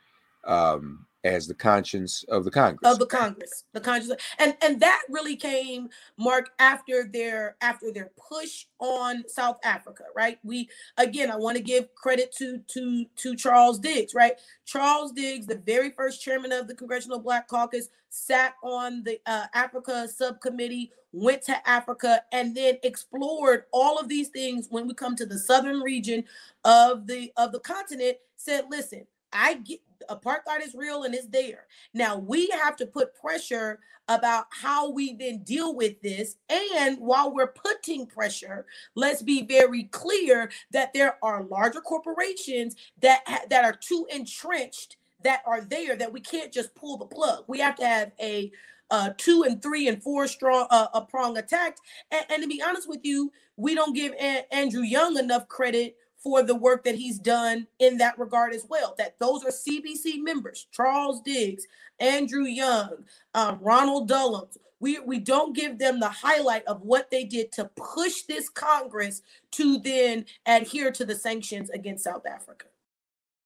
um, 0.44 1.06
as 1.28 1.47
the 1.47 1.54
conscience 1.54 2.25
of 2.28 2.44
the 2.44 2.50
Congress. 2.50 2.90
Of 2.90 2.99
the 2.99 3.06
Congress, 3.06 3.64
the 3.73 3.80
conscience, 3.80 4.20
and 4.38 4.56
and 4.62 4.80
that 4.80 5.02
really 5.08 5.37
came, 5.37 5.88
Mark, 6.16 6.50
after 6.58 7.08
their 7.12 7.56
after 7.61 7.92
their 7.92 8.11
push 8.16 8.66
on 8.78 9.25
South 9.28 9.58
Africa, 9.64 10.04
right? 10.16 10.38
We 10.42 10.68
again, 10.97 11.30
I 11.30 11.37
want 11.37 11.56
to 11.56 11.62
give 11.62 11.94
credit 11.94 12.35
to 12.37 12.58
to 12.68 13.04
to 13.16 13.37
Charles 13.37 13.78
Diggs, 13.78 14.14
right? 14.14 14.35
Charles 14.64 15.12
Diggs, 15.12 15.47
the 15.47 15.56
very 15.58 15.90
first 15.90 16.23
chairman 16.23 16.52
of 16.52 16.68
the 16.68 16.75
Congressional 16.75 17.20
Black 17.20 17.49
Caucus, 17.49 17.88
sat 18.11 18.54
on 18.62 19.02
the 19.04 19.20
uh, 19.26 19.47
Africa 19.54 20.08
subcommittee, 20.08 20.92
went 21.12 21.42
to 21.42 21.68
Africa, 21.68 22.23
and 22.32 22.56
then 22.56 22.78
explored 22.82 23.64
all 23.73 23.99
of 23.99 24.08
these 24.08 24.28
things. 24.28 24.66
When 24.70 24.88
we 24.88 24.94
come 24.94 25.14
to 25.16 25.26
the 25.26 25.38
southern 25.38 25.80
region 25.80 26.25
of 26.64 27.06
the 27.06 27.32
of 27.37 27.52
the 27.52 27.61
continent, 27.61 28.16
said, 28.37 28.64
listen 28.70 29.06
I 29.32 29.54
get 29.54 29.80
apartheid 30.11 30.67
is 30.67 30.75
real 30.75 31.05
and 31.05 31.14
it's 31.14 31.28
there. 31.28 31.67
Now 31.95 32.19
we 32.19 32.49
have 32.49 32.76
to 32.76 32.87
put 32.87 33.14
pressure 33.14 33.81
about 34.09 34.47
how 34.50 34.90
we 34.90 35.14
then 35.14 35.43
deal 35.45 35.75
with 35.75 36.00
this. 36.00 36.37
And 36.49 36.99
while 36.99 37.33
we're 37.33 37.52
putting 37.52 38.07
pressure, 38.07 38.67
let's 38.95 39.23
be 39.23 39.43
very 39.43 39.85
clear 39.85 40.50
that 40.73 40.93
there 40.95 41.19
are 41.23 41.45
larger 41.45 41.81
corporations 41.81 42.75
that 43.02 43.23
ha- 43.26 43.45
that 43.50 43.64
are 43.64 43.78
too 43.78 44.07
entrenched 44.11 44.97
that 45.25 45.43
are 45.47 45.61
there 45.61 45.97
that 45.97 46.12
we 46.12 46.21
can't 46.21 46.52
just 46.52 46.75
pull 46.75 46.97
the 46.97 47.05
plug. 47.05 47.45
We 47.49 47.59
have 47.61 47.76
to 47.76 47.87
have 47.87 48.12
a 48.21 48.50
uh, 48.90 49.11
two 49.19 49.45
and 49.47 49.61
three 49.62 49.88
and 49.88 50.02
four 50.02 50.26
strong 50.26 50.67
uh, 50.71 50.87
a 50.95 51.02
prong 51.02 51.37
attack. 51.37 51.76
And, 52.11 52.25
and, 52.31 52.43
to 52.43 52.49
be 52.49 52.62
honest 52.62 52.88
with 52.88 53.00
you, 53.02 53.31
we 53.57 53.75
don't 53.75 53.95
give 53.95 54.12
a- 54.14 54.47
Andrew 54.50 54.83
Young 54.83 55.19
enough 55.19 55.47
credit 55.49 55.97
for 56.18 56.42
the 56.42 56.54
work 56.54 56.84
that 56.84 56.96
he's 56.96 57.18
done 57.18 57.66
in 57.78 57.98
that 57.98 58.18
regard 58.18 58.52
as 58.52 58.66
well. 58.68 58.94
That 58.98 59.18
those 59.18 59.44
are 59.44 59.50
CBC 59.50 60.22
members, 60.22 60.66
Charles 60.72 61.20
Diggs, 61.22 61.66
Andrew 62.00 62.44
Young, 62.44 63.04
um, 63.34 63.58
Ronald 63.60 64.10
Dellums. 64.10 64.56
We, 64.80 65.00
we 65.00 65.18
don't 65.18 65.56
give 65.56 65.78
them 65.78 65.98
the 65.98 66.08
highlight 66.08 66.64
of 66.66 66.82
what 66.82 67.10
they 67.10 67.25
did 67.25 67.50
to 67.52 67.70
push 67.76 68.22
this 68.22 68.48
Congress 68.48 69.22
to 69.52 69.78
then 69.78 70.25
adhere 70.46 70.92
to 70.92 71.04
the 71.04 71.16
sanctions 71.16 71.70
against 71.70 72.04
South 72.04 72.26
Africa. 72.26 72.66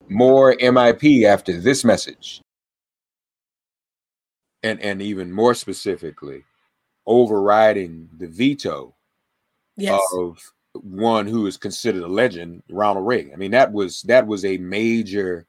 More 0.09 0.55
MIP 0.57 1.25
after 1.25 1.59
this 1.59 1.85
message. 1.85 2.43
And, 4.62 4.81
and 4.81 5.00
even 5.00 5.33
more 5.33 5.55
specifically, 5.55 6.45
overriding 7.07 8.09
the 8.19 8.29
veto 8.29 8.95
yes. 9.76 10.00
of 10.14 10.38
one 10.75 11.26
who 11.26 11.47
is 11.47 11.57
considered 11.57 12.02
a 12.02 12.09
legend, 12.09 12.62
Ronald 12.71 13.07
Reagan. 13.07 13.33
I 13.35 13.37
mean, 13.37 13.50
that 13.50 13.73
was 13.73 14.02
that 14.02 14.26
was 14.26 14.45
a 14.45 14.59
major, 14.59 15.47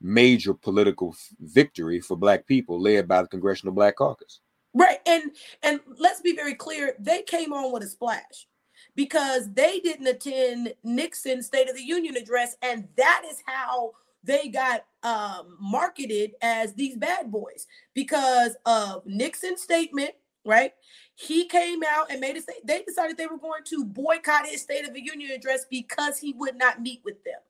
major 0.00 0.54
political 0.54 1.14
victory 1.40 2.00
for 2.00 2.16
Black 2.16 2.46
people, 2.46 2.80
led 2.80 3.08
by 3.08 3.22
the 3.22 3.28
Congressional 3.28 3.74
Black 3.74 3.96
Caucus. 3.96 4.40
Right, 4.74 4.98
and 5.06 5.32
and 5.62 5.80
let's 5.98 6.20
be 6.20 6.34
very 6.34 6.54
clear, 6.54 6.94
they 6.98 7.22
came 7.22 7.52
on 7.52 7.72
with 7.72 7.82
a 7.82 7.88
splash 7.88 8.46
because 8.94 9.52
they 9.52 9.80
didn't 9.80 10.06
attend 10.06 10.74
Nixon's 10.84 11.46
State 11.46 11.68
of 11.68 11.76
the 11.76 11.82
Union 11.82 12.16
address, 12.16 12.56
and 12.62 12.86
that 12.96 13.22
is 13.28 13.42
how 13.46 13.92
they 14.24 14.48
got 14.48 14.84
um, 15.02 15.56
marketed 15.60 16.32
as 16.42 16.74
these 16.74 16.96
bad 16.96 17.30
boys 17.30 17.66
because 17.94 18.56
of 18.66 19.06
Nixon's 19.06 19.62
statement, 19.62 20.10
right? 20.44 20.72
He 21.20 21.46
came 21.46 21.82
out 21.82 22.12
and 22.12 22.20
made 22.20 22.36
a 22.36 22.40
statement. 22.40 22.68
They 22.68 22.82
decided 22.82 23.16
they 23.16 23.26
were 23.26 23.38
going 23.38 23.64
to 23.64 23.84
boycott 23.84 24.46
his 24.46 24.62
State 24.62 24.86
of 24.86 24.94
the 24.94 25.02
Union 25.02 25.32
address 25.32 25.66
because 25.68 26.16
he 26.16 26.32
would 26.34 26.56
not 26.56 26.80
meet 26.80 27.00
with 27.04 27.24
them. 27.24 27.40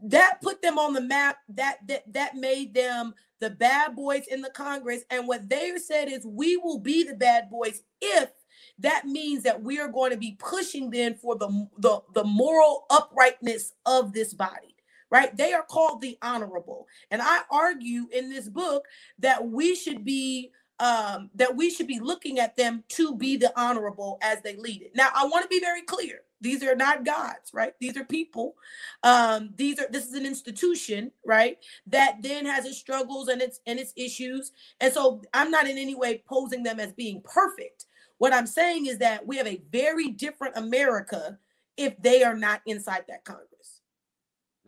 That 0.00 0.40
put 0.40 0.62
them 0.62 0.78
on 0.78 0.92
the 0.92 1.00
map. 1.00 1.38
That 1.48 1.78
that 1.88 2.12
that 2.12 2.36
made 2.36 2.72
them 2.72 3.14
the 3.40 3.50
bad 3.50 3.96
boys 3.96 4.28
in 4.30 4.42
the 4.42 4.50
Congress. 4.50 5.02
And 5.10 5.26
what 5.26 5.48
they 5.48 5.76
said 5.76 6.08
is, 6.08 6.24
we 6.24 6.56
will 6.56 6.78
be 6.78 7.02
the 7.02 7.16
bad 7.16 7.50
boys 7.50 7.82
if 8.00 8.30
that 8.78 9.06
means 9.06 9.42
that 9.42 9.60
we 9.60 9.80
are 9.80 9.88
going 9.88 10.12
to 10.12 10.16
be 10.16 10.36
pushing 10.38 10.90
then 10.90 11.14
for 11.16 11.36
the, 11.36 11.68
the, 11.78 12.00
the 12.14 12.24
moral 12.24 12.86
uprightness 12.90 13.72
of 13.86 14.12
this 14.12 14.34
body 14.34 14.74
right? 15.10 15.36
They 15.36 15.52
are 15.52 15.62
called 15.62 16.00
the 16.00 16.18
honorable. 16.22 16.88
And 17.12 17.22
I 17.22 17.42
argue 17.48 18.08
in 18.12 18.30
this 18.30 18.48
book 18.48 18.86
that 19.20 19.46
we 19.48 19.76
should 19.76 20.04
be 20.04 20.50
um, 20.80 21.30
that 21.34 21.56
we 21.56 21.70
should 21.70 21.86
be 21.86 22.00
looking 22.00 22.38
at 22.38 22.56
them 22.56 22.84
to 22.88 23.14
be 23.14 23.36
the 23.36 23.52
honorable 23.58 24.18
as 24.22 24.40
they 24.42 24.56
lead 24.56 24.82
it. 24.82 24.92
Now, 24.94 25.08
I 25.14 25.26
want 25.26 25.42
to 25.42 25.48
be 25.48 25.60
very 25.60 25.82
clear. 25.82 26.20
These 26.40 26.62
are 26.62 26.76
not 26.76 27.04
gods, 27.04 27.52
right? 27.54 27.72
These 27.80 27.96
are 27.96 28.04
people. 28.04 28.54
Um, 29.02 29.54
these 29.56 29.78
are 29.78 29.86
this 29.90 30.06
is 30.06 30.12
an 30.14 30.26
institution, 30.26 31.10
right? 31.24 31.56
That 31.86 32.16
then 32.20 32.44
has 32.44 32.66
its 32.66 32.76
struggles 32.76 33.28
and 33.28 33.40
its 33.40 33.60
and 33.66 33.78
its 33.78 33.94
issues. 33.96 34.52
And 34.80 34.92
so 34.92 35.22
I'm 35.32 35.50
not 35.50 35.66
in 35.66 35.78
any 35.78 35.94
way 35.94 36.22
posing 36.28 36.62
them 36.62 36.80
as 36.80 36.92
being 36.92 37.22
perfect. 37.22 37.86
What 38.18 38.34
I'm 38.34 38.46
saying 38.46 38.86
is 38.86 38.98
that 38.98 39.26
we 39.26 39.38
have 39.38 39.46
a 39.46 39.62
very 39.72 40.10
different 40.10 40.56
America 40.56 41.38
if 41.76 42.00
they 42.02 42.22
are 42.22 42.36
not 42.36 42.60
inside 42.66 43.04
that 43.08 43.24
Congress. 43.24 43.80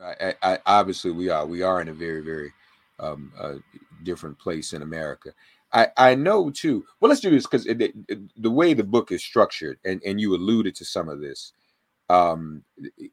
I, 0.03 0.35
I, 0.43 0.59
obviously, 0.67 1.11
we 1.11 1.31
are. 1.31 1.47
We 1.47 1.63
are 1.63 1.81
in 1.81 1.89
a 1.89 1.95
very, 1.95 2.23
very 2.23 2.53
um, 2.99 3.33
uh, 3.39 3.55
different 4.03 4.39
place 4.39 4.73
in 4.73 4.83
America. 4.83 5.33
I, 5.77 5.89
I 5.99 6.15
know 6.15 6.51
too. 6.51 6.85
Well, 6.99 7.11
let's 7.11 7.21
do 7.21 7.31
this 7.31 7.47
because 7.47 7.65
the 7.67 8.51
way 8.51 8.73
the 8.73 8.83
book 8.83 9.13
is 9.13 9.23
structured, 9.23 9.79
and, 9.85 10.03
and 10.07 10.19
you 10.19 10.35
alluded 10.35 10.75
to 10.77 10.87
some 10.87 11.11
of 11.11 11.21
this 11.21 11.53
um, 12.09 12.63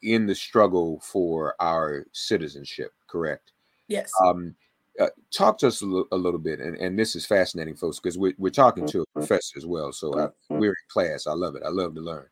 in 0.02 0.28
the 0.28 0.34
struggle 0.34 1.02
for 1.02 1.56
our 1.60 2.06
citizenship, 2.14 2.94
correct? 3.08 3.52
Yes. 3.90 4.10
Um, 4.26 4.56
uh, 4.98 5.10
talk 5.36 5.58
to 5.58 5.68
us 5.68 5.82
a, 5.82 5.86
l- 5.86 6.08
a 6.14 6.16
little 6.16 6.40
bit, 6.40 6.60
and, 6.62 6.78
and 6.78 6.98
this 6.98 7.18
is 7.18 7.26
fascinating, 7.26 7.76
folks, 7.76 8.00
because 8.00 8.18
we're, 8.18 8.36
we're 8.38 8.50
talking 8.50 8.88
to 8.88 9.00
a 9.00 9.02
mm-hmm. 9.02 9.20
professor 9.20 9.58
as 9.58 9.66
well. 9.66 9.92
So 9.92 10.14
I, 10.14 10.28
mm-hmm. 10.28 10.60
we're 10.60 10.70
in 10.70 10.76
class. 10.88 11.28
I 11.28 11.34
love 11.34 11.56
it. 11.56 11.64
I 11.66 11.70
love 11.70 11.96
to 11.96 12.02
learn, 12.02 12.28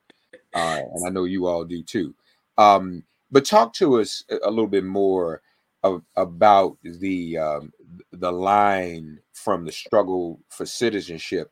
uh, 0.54 0.80
and 0.94 1.08
I 1.08 1.10
know 1.10 1.26
you 1.26 1.48
all 1.48 1.66
do 1.66 1.84
too. 1.84 2.14
Um, 2.58 3.04
but 3.32 3.44
talk 3.44 3.74
to 3.74 4.00
us 4.00 4.24
a, 4.30 4.38
a 4.44 4.50
little 4.50 4.68
bit 4.68 4.86
more 4.86 5.42
of, 5.84 6.04
about 6.16 6.78
the 6.84 7.38
um, 7.38 7.74
the 8.12 8.32
line 8.32 9.20
from 9.34 9.66
the 9.66 9.72
struggle 9.72 10.40
for 10.50 10.66
citizenship 10.66 11.52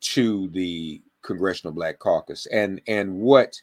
to 0.00 0.48
the 0.50 1.02
Congressional 1.22 1.72
Black 1.72 1.98
Caucus 1.98 2.46
and 2.46 2.80
and 2.86 3.12
what 3.14 3.54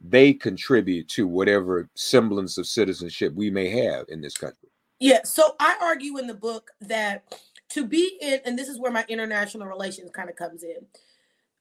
they 0.00 0.32
contribute 0.32 1.08
to 1.08 1.26
whatever 1.26 1.88
semblance 1.94 2.58
of 2.58 2.66
citizenship 2.66 3.32
we 3.34 3.50
may 3.50 3.68
have 3.68 4.06
in 4.08 4.20
this 4.20 4.36
country. 4.36 4.68
Yeah, 5.00 5.20
so 5.24 5.54
I 5.60 5.76
argue 5.80 6.18
in 6.18 6.26
the 6.26 6.34
book 6.34 6.70
that 6.80 7.38
to 7.70 7.86
be 7.86 8.18
in, 8.20 8.40
and 8.44 8.58
this 8.58 8.68
is 8.68 8.78
where 8.78 8.92
my 8.92 9.04
international 9.08 9.66
relations 9.66 10.10
kind 10.12 10.28
of 10.28 10.36
comes 10.36 10.62
in. 10.62 10.86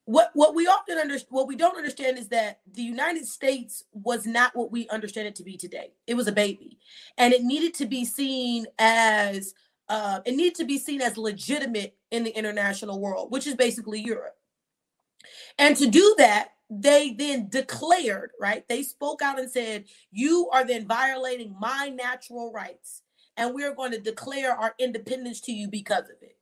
What 0.05 0.31
what 0.33 0.53
we 0.53 0.67
often 0.67 0.97
understand, 0.97 1.29
what 1.29 1.47
we 1.47 1.55
don't 1.55 1.77
understand 1.77 2.17
is 2.17 2.27
that 2.29 2.59
the 2.73 2.81
United 2.81 3.25
States 3.25 3.85
was 3.93 4.25
not 4.25 4.55
what 4.55 4.71
we 4.71 4.89
understand 4.89 5.27
it 5.27 5.35
to 5.35 5.43
be 5.43 5.55
today. 5.55 5.93
It 6.07 6.15
was 6.15 6.27
a 6.27 6.31
baby, 6.31 6.77
and 7.17 7.33
it 7.33 7.43
needed 7.43 7.73
to 7.75 7.85
be 7.85 8.03
seen 8.03 8.65
as 8.79 9.53
uh, 9.89 10.21
it 10.25 10.35
needed 10.35 10.55
to 10.55 10.65
be 10.65 10.77
seen 10.77 11.01
as 11.01 11.17
legitimate 11.17 11.95
in 12.11 12.23
the 12.23 12.35
international 12.37 12.99
world, 12.99 13.31
which 13.31 13.47
is 13.47 13.55
basically 13.55 14.01
Europe. 14.01 14.35
And 15.57 15.75
to 15.77 15.87
do 15.87 16.15
that, 16.17 16.49
they 16.69 17.11
then 17.11 17.49
declared, 17.49 18.31
right? 18.39 18.67
They 18.67 18.83
spoke 18.83 19.21
out 19.21 19.39
and 19.39 19.51
said, 19.51 19.85
You 20.11 20.49
are 20.51 20.65
then 20.65 20.87
violating 20.87 21.55
my 21.59 21.91
natural 21.93 22.51
rights, 22.51 23.03
and 23.37 23.53
we're 23.53 23.75
going 23.75 23.91
to 23.91 23.99
declare 23.99 24.53
our 24.53 24.73
independence 24.79 25.41
to 25.41 25.51
you 25.51 25.67
because 25.67 26.05
of 26.05 26.21
it. 26.21 26.37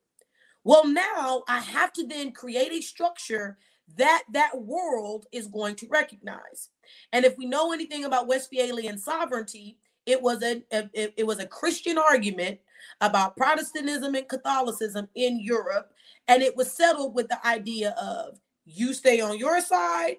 Well, 0.64 0.88
now 0.88 1.44
I 1.48 1.60
have 1.60 1.92
to 1.94 2.08
then 2.08 2.32
create 2.32 2.72
a 2.72 2.82
structure 2.82 3.58
that 3.98 4.24
that 4.32 4.62
world 4.62 5.26
is 5.32 5.48
going 5.48 5.76
to 5.76 5.88
recognize. 5.90 6.70
And 7.12 7.26
if 7.26 7.38
we 7.38 7.46
know 7.46 7.74
anything 7.74 8.06
about 8.06 8.28
Westphalian 8.28 8.98
sovereignty, 8.98 9.78
it 10.06 10.22
was 10.22 10.42
a, 10.44 10.64
a 10.72 10.90
it 10.94 11.26
was 11.28 11.40
a 11.40 11.48
Christian 11.48 11.98
argument 11.98 12.60
about 13.02 13.38
Protestantism 13.38 14.16
and 14.16 14.28
Catholicism 14.28 15.08
in 15.16 15.40
Europe, 15.40 15.92
and 16.28 16.42
it 16.42 16.56
was 16.56 16.72
settled 16.72 17.16
with 17.16 17.28
the 17.28 17.46
idea 17.46 17.92
of 18.02 18.40
you 18.66 18.94
stay 18.94 19.22
on 19.22 19.38
your 19.38 19.62
side, 19.62 20.18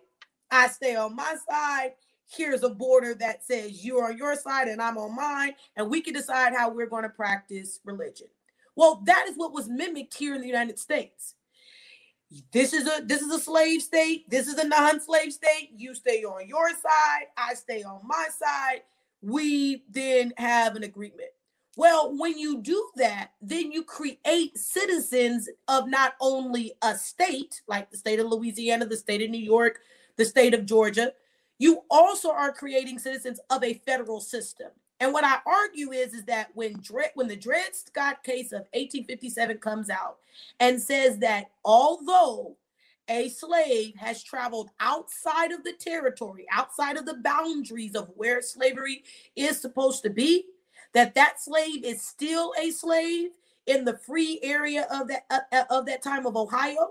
I 0.51 0.69
stay 0.69 0.97
on 0.97 1.17
my 1.17 1.37
side. 1.49 1.93
Here's 2.27 2.63
a 2.63 2.71
border 2.71 3.15
that 3.15 3.45
says 3.45 3.85
you're 3.85 4.07
on 4.07 4.17
your 4.17 4.37
side 4.37 4.69
and 4.69 4.81
I'm 4.81 4.99
on 4.99 5.15
mine, 5.15 5.55
and 5.77 5.91
we 5.91 6.01
can 6.01 6.15
decide 6.15 6.55
how 6.55 6.71
we're 6.71 6.87
going 6.87 7.05
to 7.05 7.09
practice 7.09 7.81
religion. 7.85 8.29
Well, 8.75 9.03
that 9.05 9.27
is 9.29 9.37
what 9.37 9.53
was 9.53 9.69
mimicked 9.69 10.15
here 10.15 10.35
in 10.35 10.41
the 10.41 10.47
United 10.47 10.79
States. 10.79 11.35
This 12.51 12.73
is 12.73 12.87
a 12.87 13.03
this 13.05 13.21
is 13.21 13.31
a 13.31 13.39
slave 13.39 13.83
state. 13.83 14.29
This 14.31 14.49
is 14.49 14.55
a 14.55 14.67
non-slave 14.67 15.33
state. 15.33 15.71
You 15.77 15.95
stay 15.95 16.25
on 16.25 16.49
your 16.49 16.71
side, 16.71 17.27
I 17.37 17.55
stay 17.55 17.83
on 17.83 18.01
my 18.05 18.29
side. 18.39 18.83
We 19.21 19.85
then 19.91 20.33
have 20.39 20.75
an 20.75 20.83
agreement. 20.83 21.31
Well, 21.77 22.15
when 22.17 22.39
you 22.39 22.61
do 22.61 22.91
that, 22.97 23.31
then 23.41 23.73
you 23.73 23.83
create 23.83 24.59
citizens 24.59 25.49
of 25.69 25.89
not 25.89 26.15
only 26.21 26.73
a 26.83 26.97
state, 26.97 27.63
like 27.67 27.91
the 27.91 27.97
state 27.97 28.21
of 28.21 28.27
Louisiana, 28.27 28.85
the 28.85 28.97
state 28.97 29.23
of 29.23 29.31
New 29.31 29.39
York, 29.39 29.81
the 30.17 30.25
state 30.25 30.53
of 30.53 30.67
Georgia, 30.67 31.13
you 31.59 31.83
also 31.91 32.31
are 32.31 32.53
creating 32.53 32.99
citizens 32.99 33.41
of 33.49 33.65
a 33.65 33.75
federal 33.87 34.21
system. 34.21 34.69
And 35.01 35.13
what 35.13 35.25
I 35.25 35.39
argue 35.47 35.93
is, 35.93 36.13
is 36.13 36.25
that 36.27 36.51
when 36.55 36.75
Dred, 36.81 37.11
when 37.15 37.27
the 37.27 37.37
Dred 37.37 37.75
Scott 37.75 38.23
case 38.23 38.53
of 38.53 38.61
1857 38.75 39.59
comes 39.59 39.89
out 39.89 40.19
and 40.61 40.81
says 40.81 41.19
that 41.19 41.51
although 41.65 42.57
a 43.09 43.29
slave 43.31 43.95
has 43.97 44.23
traveled 44.23 44.71
outside 44.79 45.53
of 45.53 45.65
the 45.65 45.73
territory, 45.73 46.47
outside 46.53 46.97
of 46.97 47.07
the 47.07 47.17
boundaries 47.17 47.97
of 47.97 48.11
where 48.15 48.43
slavery 48.43 49.03
is 49.35 49.61
supposed 49.61 50.03
to 50.05 50.11
be, 50.11 50.45
that 50.95 51.15
that 51.15 51.41
slave 51.41 51.85
is 51.85 52.03
still 52.03 52.53
a 52.61 52.71
slave 52.71 53.31
in 53.67 53.85
the 53.85 53.97
free 53.99 54.41
area 54.43 54.87
of 54.91 55.09
that 55.09 55.25
uh, 55.31 55.41
uh, 55.53 55.65
of 55.71 55.87
that 55.87 56.03
time 56.03 56.27
of 56.27 56.37
Ohio, 56.37 56.91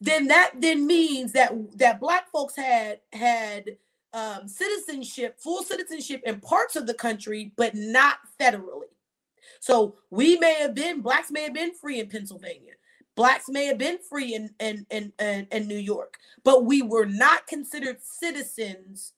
then 0.00 0.28
that 0.28 0.52
then 0.58 0.86
means 0.86 1.32
that 1.32 1.52
that 1.78 2.00
black 2.00 2.30
folks 2.30 2.56
had 2.56 3.00
had 3.12 3.76
um, 4.12 4.48
citizenship, 4.48 5.38
full 5.38 5.62
citizenship 5.62 6.22
in 6.24 6.40
parts 6.40 6.76
of 6.76 6.86
the 6.86 6.94
country, 6.94 7.52
but 7.56 7.74
not 7.74 8.18
federally. 8.40 8.88
So 9.60 9.96
we 10.10 10.38
may 10.38 10.54
have 10.54 10.74
been 10.74 11.00
blacks 11.00 11.30
may 11.30 11.42
have 11.42 11.54
been 11.54 11.74
free 11.74 12.00
in 12.00 12.08
Pennsylvania. 12.08 12.72
Blacks 13.16 13.48
may 13.48 13.66
have 13.66 13.78
been 13.78 13.98
free 13.98 14.34
in 14.34 14.50
in, 14.58 14.86
in, 14.90 15.12
in, 15.18 15.46
in 15.52 15.68
New 15.68 15.76
York, 15.78 16.16
but 16.44 16.64
we 16.64 16.80
were 16.82 17.06
not 17.06 17.46
considered 17.46 17.98
citizens 18.00 19.12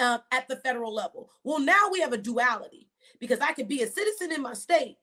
um, 0.00 0.20
at 0.32 0.48
the 0.48 0.56
federal 0.56 0.92
level. 0.92 1.30
Well, 1.44 1.60
now 1.60 1.88
we 1.92 2.00
have 2.00 2.12
a 2.12 2.18
duality 2.18 2.87
because 3.18 3.40
I 3.40 3.52
could 3.52 3.68
be 3.68 3.82
a 3.82 3.86
citizen 3.86 4.32
in 4.32 4.42
my 4.42 4.54
state, 4.54 4.98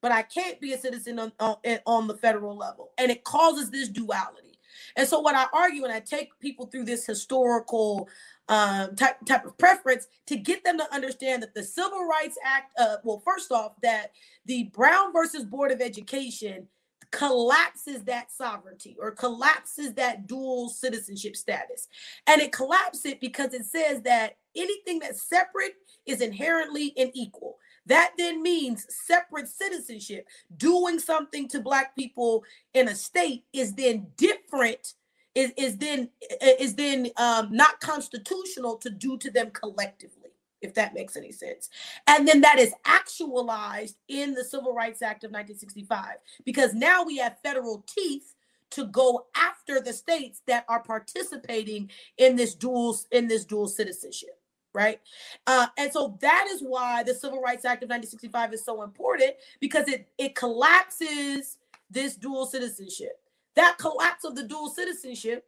but 0.00 0.12
I 0.12 0.22
can't 0.22 0.60
be 0.60 0.72
a 0.72 0.78
citizen 0.78 1.18
on, 1.18 1.32
on, 1.40 1.56
on 1.86 2.06
the 2.06 2.16
federal 2.16 2.56
level. 2.56 2.90
And 2.98 3.10
it 3.10 3.24
causes 3.24 3.70
this 3.70 3.88
duality. 3.88 4.58
And 4.96 5.08
so, 5.08 5.20
what 5.20 5.34
I 5.34 5.46
argue 5.52 5.84
and 5.84 5.92
I 5.92 6.00
take 6.00 6.38
people 6.40 6.66
through 6.66 6.84
this 6.84 7.06
historical 7.06 8.08
um, 8.48 8.94
type, 8.96 9.16
type 9.26 9.44
of 9.44 9.56
preference 9.56 10.06
to 10.26 10.36
get 10.36 10.64
them 10.64 10.78
to 10.78 10.94
understand 10.94 11.42
that 11.42 11.54
the 11.54 11.62
Civil 11.62 12.06
Rights 12.06 12.38
Act, 12.44 12.72
uh, 12.78 12.96
well, 13.02 13.22
first 13.24 13.50
off, 13.50 13.72
that 13.82 14.12
the 14.46 14.64
Brown 14.64 15.12
versus 15.12 15.44
Board 15.44 15.70
of 15.72 15.80
Education 15.80 16.68
collapses 17.10 18.02
that 18.04 18.32
sovereignty 18.32 18.96
or 18.98 19.12
collapses 19.12 19.94
that 19.94 20.26
dual 20.26 20.68
citizenship 20.68 21.36
status. 21.36 21.88
And 22.26 22.42
it 22.42 22.52
collapses 22.52 23.06
it 23.06 23.20
because 23.20 23.54
it 23.54 23.64
says 23.64 24.02
that 24.02 24.36
anything 24.56 24.98
that's 24.98 25.22
separate 25.22 25.74
is 26.06 26.20
inherently 26.20 26.92
unequal. 26.96 27.58
That 27.86 28.12
then 28.16 28.42
means 28.42 28.86
separate 28.88 29.48
citizenship. 29.48 30.26
Doing 30.56 30.98
something 30.98 31.48
to 31.48 31.60
Black 31.60 31.94
people 31.94 32.44
in 32.72 32.88
a 32.88 32.94
state 32.94 33.44
is 33.52 33.74
then 33.74 34.06
different, 34.16 34.94
is, 35.34 35.52
is 35.56 35.76
then 35.76 36.08
is 36.40 36.74
then 36.74 37.10
um, 37.16 37.48
not 37.50 37.80
constitutional 37.80 38.76
to 38.76 38.90
do 38.90 39.18
to 39.18 39.30
them 39.30 39.50
collectively, 39.50 40.30
if 40.62 40.74
that 40.74 40.94
makes 40.94 41.16
any 41.16 41.32
sense. 41.32 41.68
And 42.06 42.26
then 42.26 42.40
that 42.40 42.58
is 42.58 42.72
actualized 42.84 43.96
in 44.08 44.34
the 44.34 44.44
Civil 44.44 44.74
Rights 44.74 45.02
Act 45.02 45.24
of 45.24 45.30
1965, 45.30 46.16
because 46.44 46.72
now 46.72 47.04
we 47.04 47.18
have 47.18 47.38
federal 47.42 47.84
teeth 47.86 48.34
to 48.70 48.86
go 48.86 49.26
after 49.36 49.80
the 49.80 49.92
states 49.92 50.42
that 50.46 50.64
are 50.68 50.82
participating 50.82 51.90
in 52.16 52.34
this 52.34 52.54
dual 52.54 52.96
in 53.12 53.28
this 53.28 53.44
dual 53.44 53.68
citizenship 53.68 54.40
right? 54.74 55.00
Uh, 55.46 55.68
and 55.78 55.92
so 55.92 56.18
that 56.20 56.46
is 56.50 56.60
why 56.60 57.02
the 57.02 57.14
Civil 57.14 57.40
Rights 57.40 57.64
Act 57.64 57.82
of 57.82 57.88
1965 57.88 58.52
is 58.52 58.64
so 58.64 58.82
important 58.82 59.32
because 59.60 59.88
it 59.88 60.08
it 60.18 60.34
collapses 60.34 61.58
this 61.90 62.16
dual 62.16 62.46
citizenship. 62.46 63.20
That 63.54 63.78
collapse 63.78 64.24
of 64.24 64.34
the 64.34 64.42
dual 64.42 64.68
citizenship, 64.68 65.46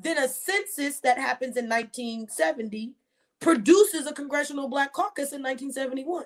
then 0.00 0.16
a 0.16 0.28
census 0.28 1.00
that 1.00 1.18
happens 1.18 1.56
in 1.56 1.68
1970 1.68 2.92
produces 3.40 4.06
a 4.06 4.12
congressional 4.12 4.68
black 4.68 4.92
caucus 4.92 5.32
in 5.32 5.42
1971. 5.42 6.24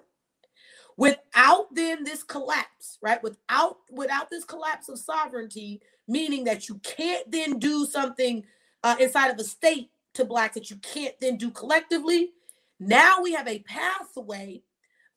Without 0.98 1.74
then 1.74 2.04
this 2.04 2.22
collapse, 2.22 2.98
right? 3.02 3.22
Without 3.22 3.78
without 3.90 4.30
this 4.30 4.44
collapse 4.44 4.88
of 4.88 4.98
sovereignty, 4.98 5.80
meaning 6.06 6.44
that 6.44 6.68
you 6.68 6.76
can't 6.82 7.30
then 7.30 7.58
do 7.58 7.86
something 7.86 8.44
uh, 8.82 8.96
inside 9.00 9.30
of 9.30 9.38
a 9.38 9.44
state 9.44 9.90
to 10.16 10.24
blacks 10.24 10.54
that 10.54 10.70
you 10.70 10.76
can't 10.76 11.14
then 11.20 11.36
do 11.36 11.50
collectively. 11.50 12.32
Now 12.78 13.22
we 13.22 13.32
have 13.32 13.48
a 13.48 13.60
pathway 13.60 14.62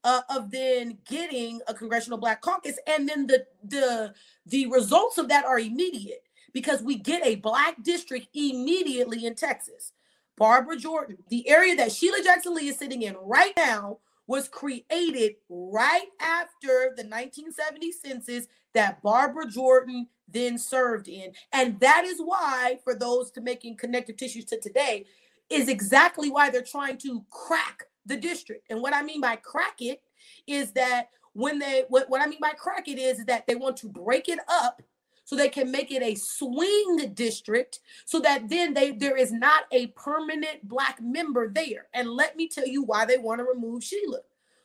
uh, 0.03 0.21
of 0.29 0.51
then 0.51 0.97
getting 1.07 1.59
a 1.67 1.73
congressional 1.73 2.17
black 2.17 2.41
caucus, 2.41 2.77
and 2.87 3.07
then 3.07 3.27
the 3.27 3.45
the 3.63 4.13
the 4.45 4.67
results 4.67 5.17
of 5.17 5.27
that 5.29 5.45
are 5.45 5.59
immediate 5.59 6.23
because 6.53 6.81
we 6.81 6.95
get 6.95 7.25
a 7.25 7.35
black 7.35 7.81
district 7.83 8.27
immediately 8.33 9.25
in 9.25 9.35
Texas. 9.35 9.91
Barbara 10.37 10.77
Jordan, 10.77 11.17
the 11.29 11.47
area 11.49 11.75
that 11.75 11.91
Sheila 11.91 12.23
Jackson 12.23 12.55
Lee 12.55 12.69
is 12.69 12.77
sitting 12.77 13.01
in 13.01 13.15
right 13.21 13.51
now, 13.57 13.97
was 14.29 14.47
created 14.47 15.33
right 15.49 16.05
after 16.21 16.93
the 16.95 17.03
1970 17.03 17.91
census 17.91 18.45
that 18.75 19.01
Barbara 19.01 19.47
Jordan 19.47 20.07
then 20.27 20.59
served 20.59 21.07
in. 21.07 21.31
And 21.51 21.79
that 21.79 22.05
is 22.05 22.19
why, 22.23 22.77
for 22.83 22.93
those 22.93 23.31
to 23.31 23.41
making 23.41 23.77
connective 23.77 24.17
tissues 24.17 24.45
to 24.45 24.59
today, 24.59 25.07
is 25.49 25.67
exactly 25.67 26.29
why 26.29 26.51
they're 26.51 26.61
trying 26.61 26.99
to 26.99 27.25
crack 27.31 27.85
the 28.05 28.15
district. 28.15 28.67
And 28.69 28.83
what 28.83 28.93
I 28.93 29.01
mean 29.01 29.19
by 29.19 29.35
crack 29.35 29.77
it 29.79 30.03
is 30.45 30.73
that 30.73 31.07
when 31.33 31.57
they 31.57 31.85
what, 31.89 32.07
what 32.07 32.21
I 32.21 32.27
mean 32.27 32.39
by 32.39 32.51
crack 32.51 32.87
it 32.87 32.99
is, 32.99 33.17
is 33.17 33.25
that 33.25 33.47
they 33.47 33.55
want 33.55 33.77
to 33.77 33.89
break 33.89 34.29
it 34.29 34.39
up 34.47 34.83
so 35.29 35.35
they 35.35 35.47
can 35.47 35.69
make 35.69 35.91
it 35.91 36.01
a 36.01 36.15
swing 36.15 37.11
district 37.13 37.81
so 38.03 38.19
that 38.19 38.49
then 38.49 38.73
they 38.73 38.93
there 38.93 39.15
is 39.15 39.31
not 39.31 39.65
a 39.71 39.85
permanent 39.89 40.67
black 40.67 40.99
member 40.99 41.47
there. 41.47 41.85
And 41.93 42.09
let 42.09 42.35
me 42.35 42.47
tell 42.47 42.65
you 42.65 42.81
why 42.81 43.05
they 43.05 43.19
want 43.19 43.37
to 43.37 43.45
remove 43.45 43.83
Sheila. 43.83 44.21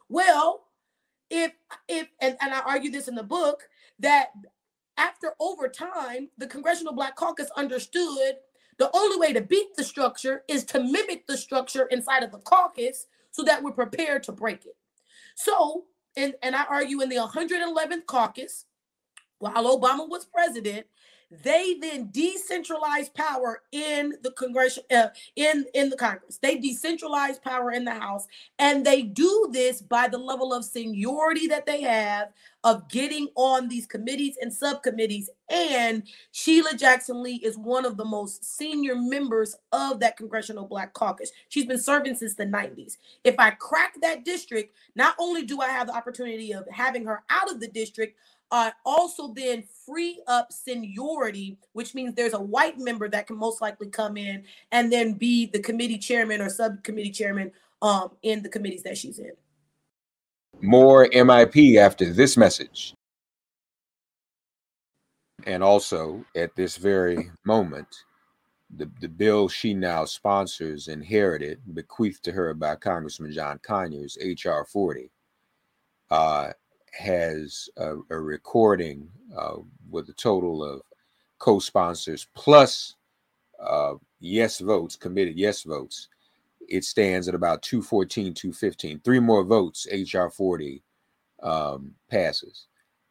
Well, 0.08 0.64
if 1.28 1.52
if 1.86 2.08
and, 2.18 2.38
and 2.40 2.54
I 2.54 2.60
argue 2.60 2.90
this 2.90 3.08
in 3.08 3.14
the 3.14 3.22
book 3.22 3.64
that 3.98 4.28
after 4.96 5.34
over 5.38 5.68
time, 5.68 6.30
the 6.38 6.46
Congressional 6.46 6.94
Black 6.94 7.14
Caucus 7.14 7.50
understood 7.58 8.36
the 8.78 8.88
only 8.94 9.18
way 9.18 9.34
to 9.34 9.42
beat 9.42 9.76
the 9.76 9.84
structure 9.84 10.44
is 10.48 10.64
to 10.64 10.82
mimic 10.82 11.26
the 11.26 11.36
structure 11.36 11.84
inside 11.90 12.22
of 12.22 12.32
the 12.32 12.38
caucus 12.38 13.04
so 13.32 13.42
that 13.42 13.62
we're 13.62 13.72
prepared 13.72 14.22
to 14.22 14.32
break 14.32 14.64
it. 14.64 14.76
So, 15.34 15.84
and, 16.16 16.32
and 16.42 16.56
I 16.56 16.64
argue 16.64 17.02
in 17.02 17.10
the 17.10 17.16
111th 17.16 18.06
caucus, 18.06 18.64
while 19.38 19.78
Obama 19.78 20.08
was 20.08 20.24
president, 20.24 20.86
they 21.42 21.74
then 21.80 22.10
decentralized 22.12 23.14
power 23.14 23.62
in 23.72 24.14
the 24.22 24.30
congress 24.32 24.78
uh, 24.94 25.08
in 25.36 25.64
in 25.74 25.90
the 25.90 25.96
congress. 25.96 26.38
They 26.40 26.58
decentralized 26.58 27.42
power 27.42 27.72
in 27.72 27.84
the 27.84 27.94
house 27.94 28.26
and 28.58 28.84
they 28.84 29.02
do 29.02 29.48
this 29.52 29.80
by 29.80 30.08
the 30.08 30.18
level 30.18 30.52
of 30.52 30.64
seniority 30.64 31.46
that 31.48 31.66
they 31.66 31.80
have 31.82 32.28
of 32.62 32.88
getting 32.88 33.28
on 33.34 33.68
these 33.68 33.86
committees 33.86 34.36
and 34.40 34.52
subcommittees 34.52 35.28
and 35.50 36.02
sheila 36.32 36.74
jackson 36.74 37.22
lee 37.22 37.40
is 37.44 37.58
one 37.58 37.84
of 37.84 37.98
the 37.98 38.04
most 38.04 38.42
senior 38.56 38.94
members 38.94 39.54
of 39.72 40.00
that 40.00 40.16
congressional 40.16 40.66
black 40.66 40.92
caucus. 40.94 41.30
She's 41.48 41.66
been 41.66 41.80
serving 41.80 42.14
since 42.14 42.34
the 42.34 42.46
90s 42.46 42.96
if 43.24 43.34
i 43.38 43.50
crack 43.50 43.94
that 44.02 44.24
district 44.24 44.74
not 44.94 45.14
only 45.18 45.44
do 45.44 45.60
i 45.60 45.68
have 45.68 45.86
the 45.86 45.96
opportunity 45.96 46.52
of 46.52 46.66
having 46.70 47.04
her 47.04 47.22
out 47.30 47.50
of 47.50 47.60
the 47.60 47.68
district 47.68 48.18
uh, 48.54 48.70
also 48.84 49.34
then 49.34 49.64
free 49.84 50.22
up 50.28 50.52
seniority, 50.52 51.58
which 51.72 51.92
means 51.92 52.14
there's 52.14 52.34
a 52.34 52.40
white 52.40 52.78
member 52.78 53.08
that 53.08 53.26
can 53.26 53.36
most 53.36 53.60
likely 53.60 53.88
come 53.88 54.16
in 54.16 54.44
and 54.70 54.92
then 54.92 55.14
be 55.14 55.46
the 55.46 55.58
committee 55.58 55.98
chairman 55.98 56.40
or 56.40 56.48
subcommittee 56.48 57.10
chairman 57.10 57.50
um, 57.82 58.12
in 58.22 58.44
the 58.44 58.48
committees 58.48 58.84
that 58.84 58.96
she's 58.96 59.18
in. 59.18 59.32
More 60.62 61.08
MIP 61.08 61.78
after 61.78 62.12
this 62.12 62.36
message. 62.36 62.94
And 65.46 65.60
also, 65.60 66.24
at 66.36 66.54
this 66.54 66.76
very 66.76 67.32
moment, 67.44 67.88
the, 68.76 68.88
the 69.00 69.08
bill 69.08 69.48
she 69.48 69.74
now 69.74 70.04
sponsors, 70.04 70.86
inherited, 70.86 71.60
bequeathed 71.74 72.22
to 72.22 72.30
her 72.30 72.54
by 72.54 72.76
Congressman 72.76 73.32
John 73.32 73.58
Conyers, 73.66 74.16
H.R. 74.20 74.64
40, 74.64 75.10
uh, 76.12 76.52
has 76.96 77.68
a, 77.76 77.96
a 78.10 78.18
recording 78.18 79.08
uh, 79.36 79.56
with 79.90 80.08
a 80.08 80.12
total 80.12 80.64
of 80.64 80.82
co-sponsors 81.38 82.26
plus 82.34 82.96
uh, 83.60 83.94
yes 84.20 84.60
votes, 84.60 84.96
committed 84.96 85.36
yes 85.36 85.62
votes. 85.62 86.08
It 86.68 86.84
stands 86.84 87.28
at 87.28 87.34
about 87.34 87.62
214, 87.62 88.32
215. 88.32 89.00
Three 89.00 89.20
more 89.20 89.44
votes, 89.44 89.86
HR 89.92 90.28
40 90.28 90.82
um, 91.42 91.94
passes. 92.10 92.66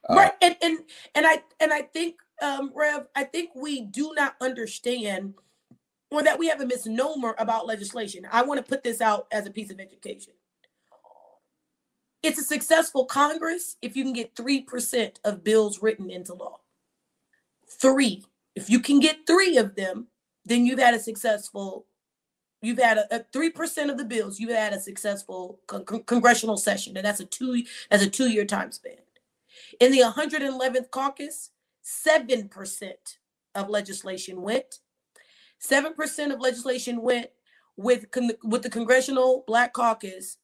Uh, 0.10 0.16
right, 0.16 0.32
and 0.42 0.56
and 0.62 0.80
and 1.16 1.26
I 1.26 1.44
and 1.60 1.72
I 1.72 1.84
think, 1.84 2.16
um, 2.42 2.72
Rev, 2.76 3.08
I 3.16 3.24
think 3.24 3.52
we 3.56 3.82
do 3.82 4.14
not 4.16 4.36
understand, 4.42 5.36
or 6.12 6.24
that 6.24 6.38
we 6.38 6.48
have 6.48 6.60
a 6.60 6.66
misnomer 6.66 7.36
about 7.38 7.68
legislation. 7.68 8.28
I 8.30 8.42
want 8.44 8.58
to 8.58 8.70
put 8.70 8.84
this 8.84 9.00
out 9.00 9.28
as 9.32 9.46
a 9.46 9.52
piece 9.52 9.72
of 9.72 9.80
education. 9.80 10.34
It's 12.24 12.40
a 12.40 12.44
successful 12.44 13.06
Congress 13.06 13.76
if 13.82 13.98
you 13.98 14.04
can 14.04 14.14
get 14.14 14.34
3% 14.34 15.18
of 15.26 15.44
bills 15.44 15.82
written 15.82 16.10
into 16.10 16.34
law. 16.34 16.62
Three. 17.70 18.24
If 18.56 18.70
you 18.70 18.80
can 18.80 19.02
get 19.02 19.28
three 19.28 19.58
of 19.58 19.76
them, 19.76 20.08
then 20.46 20.66
you've 20.66 20.80
had 20.80 20.94
a 20.94 21.00
successful, 21.00 21.86
you've 22.62 22.80
had 22.80 22.98
a, 22.98 23.16
a 23.18 23.20
3% 23.34 23.90
of 23.92 23.98
the 23.98 24.06
bills, 24.06 24.40
you've 24.40 24.52
had 24.52 24.72
a 24.72 24.80
successful 24.80 25.60
con- 25.68 25.84
congressional 26.06 26.56
session. 26.56 26.96
And 26.96 27.06
that's 27.06 27.20
a 27.20 27.26
two, 27.26 27.64
that's 27.92 28.04
a 28.04 28.10
two-year 28.10 28.46
time 28.46 28.72
span. 28.72 28.94
In 29.82 29.92
the 29.92 30.00
111th 30.00 30.92
caucus, 30.92 31.50
7% 31.84 32.94
of 33.56 33.70
legislation 33.70 34.42
went. 34.42 34.80
7% 35.62 36.34
of 36.34 36.40
legislation 36.40 37.02
went 37.02 37.28
with, 37.76 38.12
con- 38.12 38.32
with 38.44 38.64
the 38.64 38.70
Congressional 38.70 39.44
Black 39.46 39.74
Caucus 39.74 40.38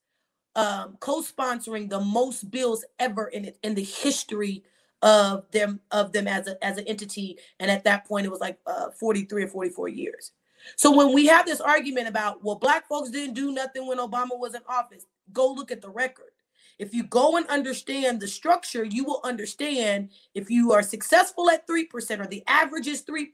um, 0.56 0.98
co-sponsoring 1.00 1.90
the 1.90 2.00
most 2.00 2.50
bills 2.52 2.84
ever 3.00 3.28
in 3.28 3.46
it 3.46 3.58
in 3.64 3.76
the 3.76 3.84
history 3.84 4.64
of 5.02 5.50
them 5.52 5.80
of 5.92 6.12
them 6.12 6.28
as 6.28 6.48
a 6.48 6.64
as 6.64 6.78
an 6.78 6.88
entity. 6.88 7.38
And 7.60 7.72
at 7.72 7.84
that 7.86 8.06
point 8.06 8.26
it 8.26 8.32
was 8.32 8.42
like 8.42 8.58
uh, 8.66 8.90
43 9.00 9.44
or 9.44 9.48
44 9.48 9.88
years. 9.90 10.32
So 10.76 10.96
when 10.96 11.14
we 11.14 11.26
have 11.28 11.46
this 11.46 11.62
argument 11.62 12.08
about 12.08 12.44
well 12.44 12.56
black 12.56 12.88
folks 12.88 13.10
didn't 13.10 13.36
do 13.36 13.52
nothing 13.52 13.88
when 13.88 13.98
obama 13.98 14.38
was 14.38 14.56
in 14.56 14.62
office 14.68 15.06
go 15.32 15.52
look 15.52 15.72
at 15.72 15.82
the 15.82 15.90
record. 15.90 16.32
If 16.80 16.94
you 16.94 17.04
go 17.04 17.36
and 17.36 17.46
understand 17.48 18.20
the 18.20 18.28
structure 18.28 18.84
you 18.84 19.04
will 19.06 19.22
understand 19.24 20.10
if 20.34 20.50
you 20.50 20.74
are 20.74 20.84
successful 20.84 21.50
at 21.50 21.68
3% 21.68 22.20
or 22.20 22.28
the 22.28 22.44
average 22.48 22.88
is 22.88 23.04
3% 23.04 23.28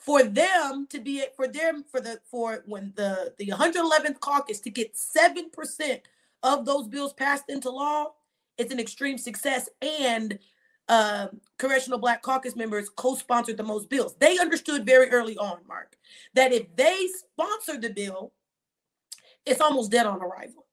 for 0.00 0.22
them 0.22 0.86
to 0.90 0.98
be 0.98 1.24
for 1.36 1.46
them 1.46 1.84
for 1.90 2.00
the 2.00 2.20
for 2.30 2.62
when 2.66 2.92
the 2.96 3.34
the 3.38 3.48
111th 3.48 4.20
caucus 4.20 4.60
to 4.60 4.70
get 4.70 4.94
7% 4.94 6.00
of 6.42 6.64
those 6.64 6.88
bills 6.88 7.12
passed 7.12 7.44
into 7.48 7.70
law 7.70 8.12
it's 8.60 8.72
an 8.72 8.78
extreme 8.78 9.16
success. 9.16 9.70
And 9.80 10.38
um, 10.88 11.40
congressional 11.58 11.98
black 11.98 12.20
caucus 12.20 12.54
members 12.54 12.90
co-sponsored 12.90 13.56
the 13.56 13.62
most 13.62 13.88
bills. 13.88 14.16
They 14.18 14.38
understood 14.38 14.84
very 14.84 15.08
early 15.10 15.36
on 15.38 15.60
mark 15.66 15.96
that 16.34 16.52
if 16.52 16.66
they 16.76 17.08
sponsored 17.16 17.80
the 17.80 17.90
bill 17.90 18.32
it's 19.46 19.62
almost 19.62 19.90
dead 19.90 20.04
on 20.04 20.20
arrival. 20.20 20.66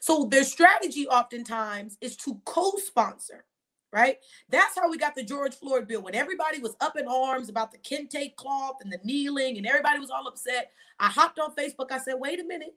So 0.00 0.26
their 0.26 0.44
strategy 0.44 1.08
oftentimes 1.08 1.98
is 2.00 2.16
to 2.18 2.40
co-sponsor 2.44 3.44
right? 3.92 4.18
That's 4.48 4.78
how 4.78 4.90
we 4.90 4.98
got 4.98 5.14
the 5.14 5.22
George 5.22 5.54
Floyd 5.54 5.88
bill. 5.88 6.02
When 6.02 6.14
everybody 6.14 6.58
was 6.60 6.76
up 6.80 6.96
in 6.98 7.06
arms 7.06 7.48
about 7.48 7.72
the 7.72 7.78
kente 7.78 8.34
cloth 8.36 8.76
and 8.82 8.92
the 8.92 9.00
kneeling 9.04 9.56
and 9.56 9.66
everybody 9.66 9.98
was 9.98 10.10
all 10.10 10.26
upset, 10.26 10.72
I 10.98 11.08
hopped 11.08 11.38
on 11.38 11.54
Facebook. 11.54 11.90
I 11.90 11.98
said, 11.98 12.14
wait 12.18 12.40
a 12.40 12.44
minute. 12.44 12.74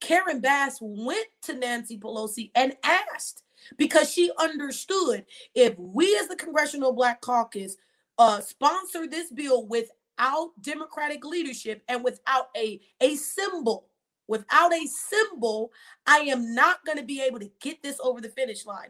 Karen 0.00 0.40
Bass 0.40 0.78
went 0.80 1.28
to 1.42 1.54
Nancy 1.54 1.96
Pelosi 1.96 2.50
and 2.54 2.76
asked 2.82 3.44
because 3.76 4.12
she 4.12 4.32
understood 4.38 5.24
if 5.54 5.78
we 5.78 6.16
as 6.18 6.26
the 6.26 6.36
Congressional 6.36 6.92
Black 6.92 7.20
Caucus 7.20 7.76
uh, 8.18 8.40
sponsor 8.40 9.06
this 9.06 9.30
bill 9.30 9.66
without 9.66 10.50
Democratic 10.60 11.24
leadership 11.24 11.82
and 11.88 12.02
without 12.02 12.48
a, 12.56 12.80
a 13.00 13.14
symbol 13.14 13.86
Without 14.28 14.72
a 14.72 14.86
symbol, 14.86 15.72
I 16.06 16.18
am 16.18 16.54
not 16.54 16.84
going 16.84 16.98
to 16.98 17.04
be 17.04 17.20
able 17.20 17.40
to 17.40 17.50
get 17.60 17.82
this 17.82 17.98
over 18.02 18.20
the 18.20 18.28
finish 18.28 18.64
line. 18.64 18.88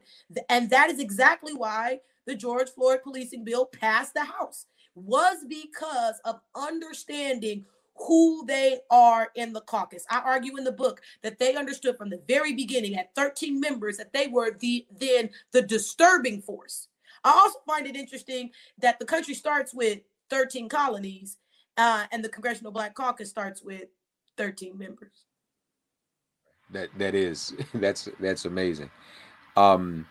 And 0.49 0.71
that 0.71 0.91
is 0.91 1.01
exactly 1.01 1.55
why 1.55 2.01
the 2.27 2.35
George 2.35 2.71
Floyd 2.71 3.01
policing 3.03 3.45
bill 3.45 3.67
passed 3.67 4.15
the 4.15 4.25
House 4.25 4.67
was 4.95 5.39
because 5.49 6.21
of 6.25 6.41
understanding 6.55 7.65
who 7.97 8.45
they 8.47 8.81
are 8.91 9.31
in 9.35 9.53
the 9.53 9.61
caucus. 9.63 10.05
I 10.11 10.21
argue 10.21 10.57
in 10.57 10.65
the 10.65 10.73
book 10.73 11.01
that 11.23 11.39
they 11.39 11.57
understood 11.57 11.97
from 11.97 12.11
the 12.11 12.23
very 12.27 12.55
beginning 12.55 12.97
at 12.97 13.15
13 13.15 13.61
members 13.61 13.97
that 13.99 14.13
they 14.13 14.29
were 14.29 14.57
the 14.59 14.87
then 14.99 15.31
the 15.53 15.63
disturbing 15.63 16.41
force. 16.43 16.89
I 17.25 17.31
also 17.31 17.59
find 17.67 17.87
it 17.87 17.97
interesting 17.97 18.51
that 18.79 18.99
the 18.99 19.05
country 19.05 19.35
starts 19.35 19.75
with 19.75 20.01
13 20.31 20.69
colonies 20.69 21.37
uh, 21.77 22.05
and 22.11 22.25
the 22.25 22.29
Congressional 22.29 22.73
Black 22.73 22.95
Caucus 22.95 23.31
starts 23.31 23.63
with 23.63 23.85
13 24.37 24.77
members. 24.77 25.27
That 26.71 26.89
that 26.99 27.15
is 27.15 27.55
that's 27.75 28.09
that's 28.21 28.45
amazing. 28.45 28.91
Um, 29.57 30.07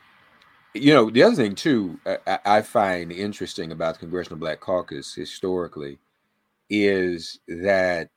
you 0.73 0.93
know, 0.93 1.09
the 1.09 1.23
other 1.23 1.35
thing 1.35 1.55
too, 1.55 1.99
I, 2.05 2.39
I 2.45 2.61
find 2.61 3.11
interesting 3.11 3.71
about 3.71 3.95
the 3.95 3.99
Congressional 3.99 4.39
Black 4.39 4.59
Caucus 4.59 5.13
historically 5.13 5.99
is 6.69 7.39
that 7.47 8.09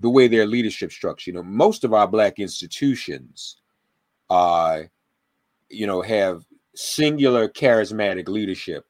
the 0.00 0.10
way 0.10 0.26
their 0.26 0.46
leadership 0.46 0.90
structure. 0.90 1.30
You 1.30 1.36
know, 1.36 1.42
most 1.42 1.84
of 1.84 1.94
our 1.94 2.08
black 2.08 2.38
institutions, 2.38 3.58
uh, 4.30 4.82
you 5.68 5.86
know, 5.86 6.02
have 6.02 6.44
singular 6.74 7.48
charismatic 7.48 8.28
leadership 8.28 8.84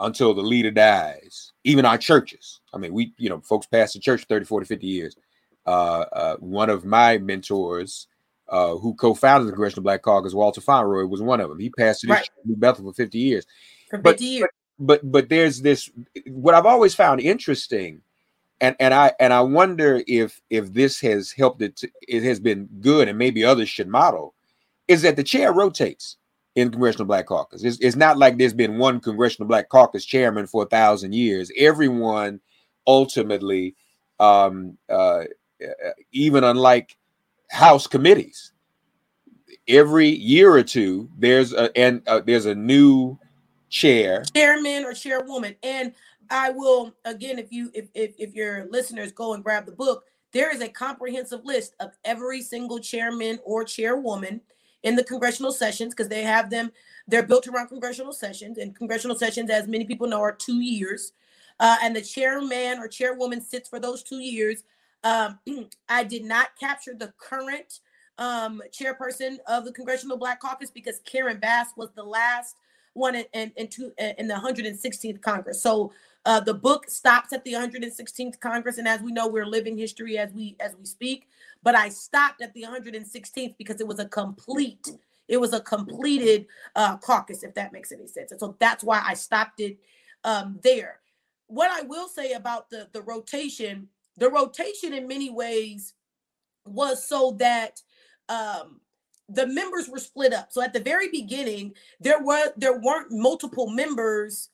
until 0.00 0.34
the 0.34 0.42
leader 0.42 0.70
dies. 0.70 1.52
Even 1.64 1.84
our 1.84 1.98
churches. 1.98 2.60
I 2.72 2.78
mean, 2.78 2.92
we, 2.92 3.12
you 3.18 3.28
know, 3.28 3.40
folks 3.40 3.66
pass 3.66 3.92
the 3.92 3.98
church 3.98 4.24
30, 4.28 4.44
40, 4.44 4.66
50 4.66 4.86
years. 4.86 5.16
Uh, 5.66 6.04
uh, 6.12 6.36
one 6.36 6.70
of 6.70 6.84
my 6.84 7.18
mentors 7.18 8.06
uh, 8.48 8.76
who 8.76 8.94
co-founded 8.94 9.46
the 9.46 9.52
Congressional 9.52 9.82
Black 9.82 10.02
Caucus, 10.02 10.34
Walter 10.34 10.60
Fauntroy, 10.60 11.08
was 11.08 11.20
one 11.20 11.40
of 11.40 11.48
them. 11.48 11.58
He 11.58 11.70
passed 11.70 12.04
it 12.04 12.10
right. 12.10 12.28
New 12.44 12.56
Bethel 12.56 12.86
for 12.86 12.94
50 12.94 13.18
years. 13.18 13.46
For 13.90 13.98
50 13.98 14.02
but, 14.02 14.20
years. 14.20 14.40
But, 14.42 14.50
but 14.80 15.12
but 15.12 15.28
there's 15.28 15.60
this 15.60 15.90
what 16.28 16.54
I've 16.54 16.64
always 16.64 16.94
found 16.94 17.20
interesting, 17.20 18.00
and 18.60 18.76
and 18.78 18.94
I 18.94 19.12
and 19.18 19.32
I 19.32 19.40
wonder 19.40 20.02
if 20.06 20.40
if 20.50 20.72
this 20.72 21.00
has 21.00 21.32
helped 21.32 21.62
it. 21.62 21.76
To, 21.78 21.90
it 22.06 22.22
has 22.22 22.38
been 22.38 22.68
good, 22.80 23.08
and 23.08 23.18
maybe 23.18 23.44
others 23.44 23.68
should 23.68 23.88
model, 23.88 24.34
is 24.86 25.02
that 25.02 25.16
the 25.16 25.24
chair 25.24 25.52
rotates 25.52 26.16
in 26.54 26.70
Congressional 26.70 27.06
Black 27.06 27.26
Caucus. 27.26 27.62
It's, 27.62 27.78
it's 27.78 27.96
not 27.96 28.18
like 28.18 28.36
there's 28.36 28.54
been 28.54 28.78
one 28.78 29.00
Congressional 29.00 29.48
Black 29.48 29.68
Caucus 29.68 30.04
chairman 30.04 30.46
for 30.46 30.64
a 30.64 30.66
thousand 30.66 31.14
years. 31.14 31.50
Everyone 31.56 32.40
ultimately, 32.86 33.76
um, 34.18 34.76
uh, 34.88 35.24
even 36.12 36.44
unlike 36.44 36.96
House 37.50 37.86
committees, 37.86 38.52
every 39.68 40.08
year 40.08 40.52
or 40.52 40.62
two 40.62 41.08
there's 41.18 41.52
a 41.52 41.76
and 41.76 42.02
uh, 42.08 42.20
there's 42.20 42.46
a 42.46 42.54
new 42.54 43.18
chair, 43.68 44.22
chairman 44.34 44.84
or 44.84 44.94
chairwoman, 44.94 45.54
and 45.62 45.92
I 46.30 46.50
will 46.50 46.94
again 47.04 47.38
if 47.38 47.52
you 47.52 47.70
if, 47.74 47.88
if 47.94 48.14
if 48.18 48.34
your 48.34 48.66
listeners 48.70 49.12
go 49.12 49.34
and 49.34 49.44
grab 49.44 49.66
the 49.66 49.72
book, 49.72 50.04
there 50.32 50.54
is 50.54 50.60
a 50.60 50.68
comprehensive 50.68 51.44
list 51.44 51.74
of 51.80 51.92
every 52.04 52.42
single 52.42 52.78
chairman 52.78 53.38
or 53.44 53.64
chairwoman 53.64 54.40
in 54.82 54.96
the 54.96 55.04
congressional 55.04 55.52
sessions 55.52 55.94
because 55.94 56.08
they 56.08 56.22
have 56.22 56.50
them. 56.50 56.72
They're 57.06 57.26
built 57.26 57.48
around 57.48 57.68
congressional 57.68 58.12
sessions, 58.12 58.58
and 58.58 58.74
congressional 58.74 59.16
sessions, 59.16 59.50
as 59.50 59.66
many 59.66 59.84
people 59.84 60.06
know, 60.06 60.20
are 60.20 60.34
two 60.34 60.60
years. 60.60 61.12
Uh, 61.60 61.76
and 61.82 61.96
the 61.96 62.02
chairman 62.02 62.78
or 62.78 62.86
chairwoman 62.88 63.40
sits 63.40 63.68
for 63.68 63.80
those 63.80 64.02
two 64.02 64.20
years. 64.20 64.64
Um, 65.04 65.38
I 65.88 66.04
did 66.04 66.24
not 66.24 66.48
capture 66.58 66.94
the 66.94 67.12
current 67.18 67.80
um, 68.18 68.62
chairperson 68.70 69.38
of 69.46 69.64
the 69.64 69.72
Congressional 69.72 70.16
Black 70.16 70.40
Caucus 70.40 70.70
because 70.70 71.00
Karen 71.04 71.38
Bass 71.38 71.68
was 71.76 71.90
the 71.94 72.02
last 72.02 72.56
one 72.94 73.14
in 73.14 73.24
in, 73.32 73.52
in, 73.56 73.68
two, 73.68 73.92
in 74.18 74.28
the 74.28 74.34
116th 74.34 75.20
Congress. 75.22 75.62
So 75.62 75.92
uh, 76.24 76.40
the 76.40 76.54
book 76.54 76.90
stops 76.90 77.32
at 77.32 77.44
the 77.44 77.52
116th 77.52 78.40
Congress, 78.40 78.78
and 78.78 78.88
as 78.88 79.00
we 79.00 79.12
know, 79.12 79.28
we're 79.28 79.46
living 79.46 79.78
history 79.78 80.18
as 80.18 80.32
we 80.32 80.56
as 80.60 80.74
we 80.76 80.84
speak. 80.84 81.28
But 81.68 81.74
I 81.74 81.90
stopped 81.90 82.40
at 82.40 82.54
the 82.54 82.62
116th 82.62 83.54
because 83.58 83.78
it 83.78 83.86
was 83.86 83.98
a 83.98 84.08
complete, 84.08 84.88
it 85.28 85.36
was 85.36 85.52
a 85.52 85.60
completed 85.60 86.46
uh, 86.74 86.96
caucus, 86.96 87.42
if 87.42 87.52
that 87.56 87.74
makes 87.74 87.92
any 87.92 88.06
sense. 88.06 88.30
And 88.30 88.40
so 88.40 88.56
that's 88.58 88.82
why 88.82 89.02
I 89.04 89.12
stopped 89.12 89.60
it 89.60 89.76
um, 90.24 90.58
there. 90.62 91.00
What 91.46 91.70
I 91.70 91.82
will 91.82 92.08
say 92.08 92.32
about 92.32 92.70
the 92.70 92.88
the 92.94 93.02
rotation, 93.02 93.88
the 94.16 94.30
rotation 94.30 94.94
in 94.94 95.06
many 95.06 95.28
ways 95.28 95.92
was 96.64 97.06
so 97.06 97.32
that 97.32 97.82
um, 98.30 98.80
the 99.28 99.46
members 99.46 99.90
were 99.90 99.98
split 99.98 100.32
up. 100.32 100.50
So 100.50 100.62
at 100.62 100.72
the 100.72 100.80
very 100.80 101.10
beginning, 101.10 101.74
there 102.00 102.24
were 102.24 102.50
there 102.56 102.80
weren't 102.80 103.12
multiple 103.12 103.68
members 103.68 104.48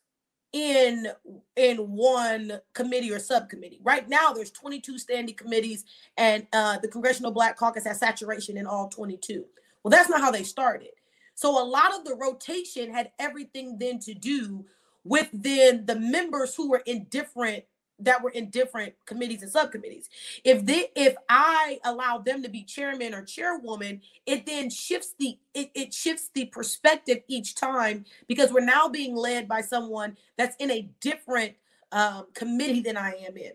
in 0.55 1.09
in 1.57 1.77
one 1.79 2.61
committee 2.75 3.13
or 3.13 3.19
subcommittee. 3.19 3.81
Right 3.83 4.09
now, 4.09 4.33
there's 4.33 4.53
22 4.53 4.99
standing 4.99 5.35
committees, 5.35 5.85
and 6.17 6.47
uh, 6.53 6.79
the 6.79 6.89
Congressional 6.89 7.33
Black 7.33 7.57
Caucus 7.57 7.85
has 7.85 7.99
saturation 7.99 8.57
in 8.57 8.67
all 8.67 8.89
22. 8.89 9.45
Well, 9.83 9.91
that's 9.91 10.09
not 10.09 10.21
how 10.21 10.31
they 10.31 10.45
started. 10.45 10.91
So 11.35 11.61
a 11.61 11.67
lot 11.67 11.93
of 11.93 12.05
the 12.05 12.15
rotation 12.15 12.95
had 12.95 13.11
everything 13.19 13.79
then 13.79 13.99
to 14.01 14.15
do 14.15 14.65
with 15.03 15.29
then 15.33 15.87
the 15.87 15.97
members 15.97 16.55
who 16.55 16.71
were 16.71 16.83
in 16.87 17.05
different 17.11 17.65
that 18.01 18.23
were 18.23 18.31
in 18.31 18.51
different 18.51 18.95
committees 19.07 19.43
and 19.43 19.51
subcommittees. 19.51 20.09
If 20.45 20.65
they 20.67 20.89
if 20.97 21.15
I 21.29 21.79
allow 21.85 22.19
them 22.19 22.43
to 22.43 22.49
be 22.49 22.65
chairman 22.65 23.15
or 23.15 23.23
chairwoman, 23.23 24.01
it 24.27 24.47
then 24.47 24.71
shifts 24.71 25.15
the 25.19 25.39
it, 25.55 25.71
it 25.75 25.95
shifts 25.95 26.31
the 26.35 26.47
perspective 26.47 27.19
each 27.29 27.55
time 27.55 28.05
because 28.27 28.53
we're 28.53 28.65
now 28.65 28.89
being 28.89 29.15
led 29.15 29.49
by 29.49 29.61
someone 29.61 30.17
that's 30.37 30.57
in 30.57 30.71
a 30.71 30.89
different 31.01 31.55
um, 31.93 32.27
committee 32.35 32.81
than 32.81 32.97
I 32.97 33.13
am 33.27 33.37
in. 33.37 33.53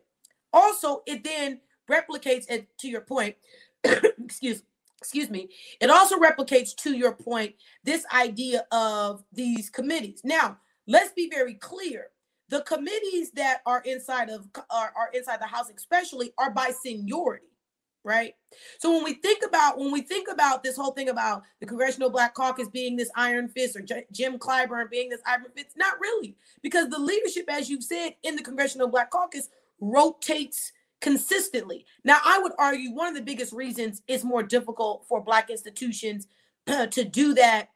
Also, 0.54 1.04
it 1.06 1.24
then 1.24 1.60
replicates 1.90 2.50
it 2.50 2.68
to 2.80 2.88
your 2.88 3.02
point. 3.02 3.36
excuse 3.84 4.64
excuse 5.00 5.30
me. 5.30 5.50
It 5.80 5.90
also 5.90 6.18
replicates 6.18 6.76
to 6.78 6.94
your 6.94 7.14
point 7.14 7.56
this 7.84 8.06
idea 8.14 8.66
of 8.72 9.24
these 9.32 9.70
committees. 9.70 10.22
Now, 10.26 10.58
let's 10.88 11.14
be 11.14 11.30
very 11.30 11.54
clear 11.54 12.08
the 12.50 12.62
committees 12.62 13.32
that 13.32 13.62
are 13.66 13.82
inside 13.86 14.30
of 14.30 14.48
are, 14.70 14.92
are 14.96 15.10
inside 15.14 15.40
the 15.40 15.48
house 15.48 15.72
especially 15.76 16.34
are 16.38 16.52
by 16.52 16.72
seniority 16.84 17.46
right? 18.04 18.34
So 18.80 18.92
when 18.92 19.04
we 19.04 19.14
think 19.16 19.44
about 19.46 19.78
when 19.78 19.92
we 19.92 20.02
think 20.02 20.30
about 20.32 20.64
this 20.64 20.76
whole 20.76 20.92
thing 20.92 21.10
about 21.10 21.44
the 21.60 21.66
congressional 21.66 22.10
black 22.10 22.34
caucus 22.34 22.70
being 22.70 22.96
this 22.96 23.12
iron 23.16 23.50
fist 23.50 23.76
or 23.76 23.82
J- 23.82 24.06
jim 24.12 24.40
clyburn 24.40 24.90
being 24.90 25.10
this 25.10 25.22
iron 25.26 25.46
fist 25.56 25.78
not 25.78 26.00
really 26.00 26.36
because 26.62 26.90
the 26.90 27.00
leadership 27.00 27.46
as 27.50 27.70
you've 27.70 27.84
said 27.84 28.16
in 28.24 28.36
the 28.36 28.44
congressional 28.44 28.88
black 28.88 29.12
caucus 29.12 29.50
rotates 29.80 30.72
consistently. 31.02 31.86
Now 32.04 32.20
i 32.26 32.40
would 32.40 32.54
argue 32.58 32.92
one 32.92 33.10
of 33.10 33.16
the 33.16 33.22
biggest 33.22 33.54
reasons 33.54 34.02
it's 34.08 34.24
more 34.24 34.44
difficult 34.44 35.06
for 35.08 35.22
black 35.22 35.50
institutions 35.50 36.28
to 36.68 37.04
do 37.04 37.34
that 37.34 37.70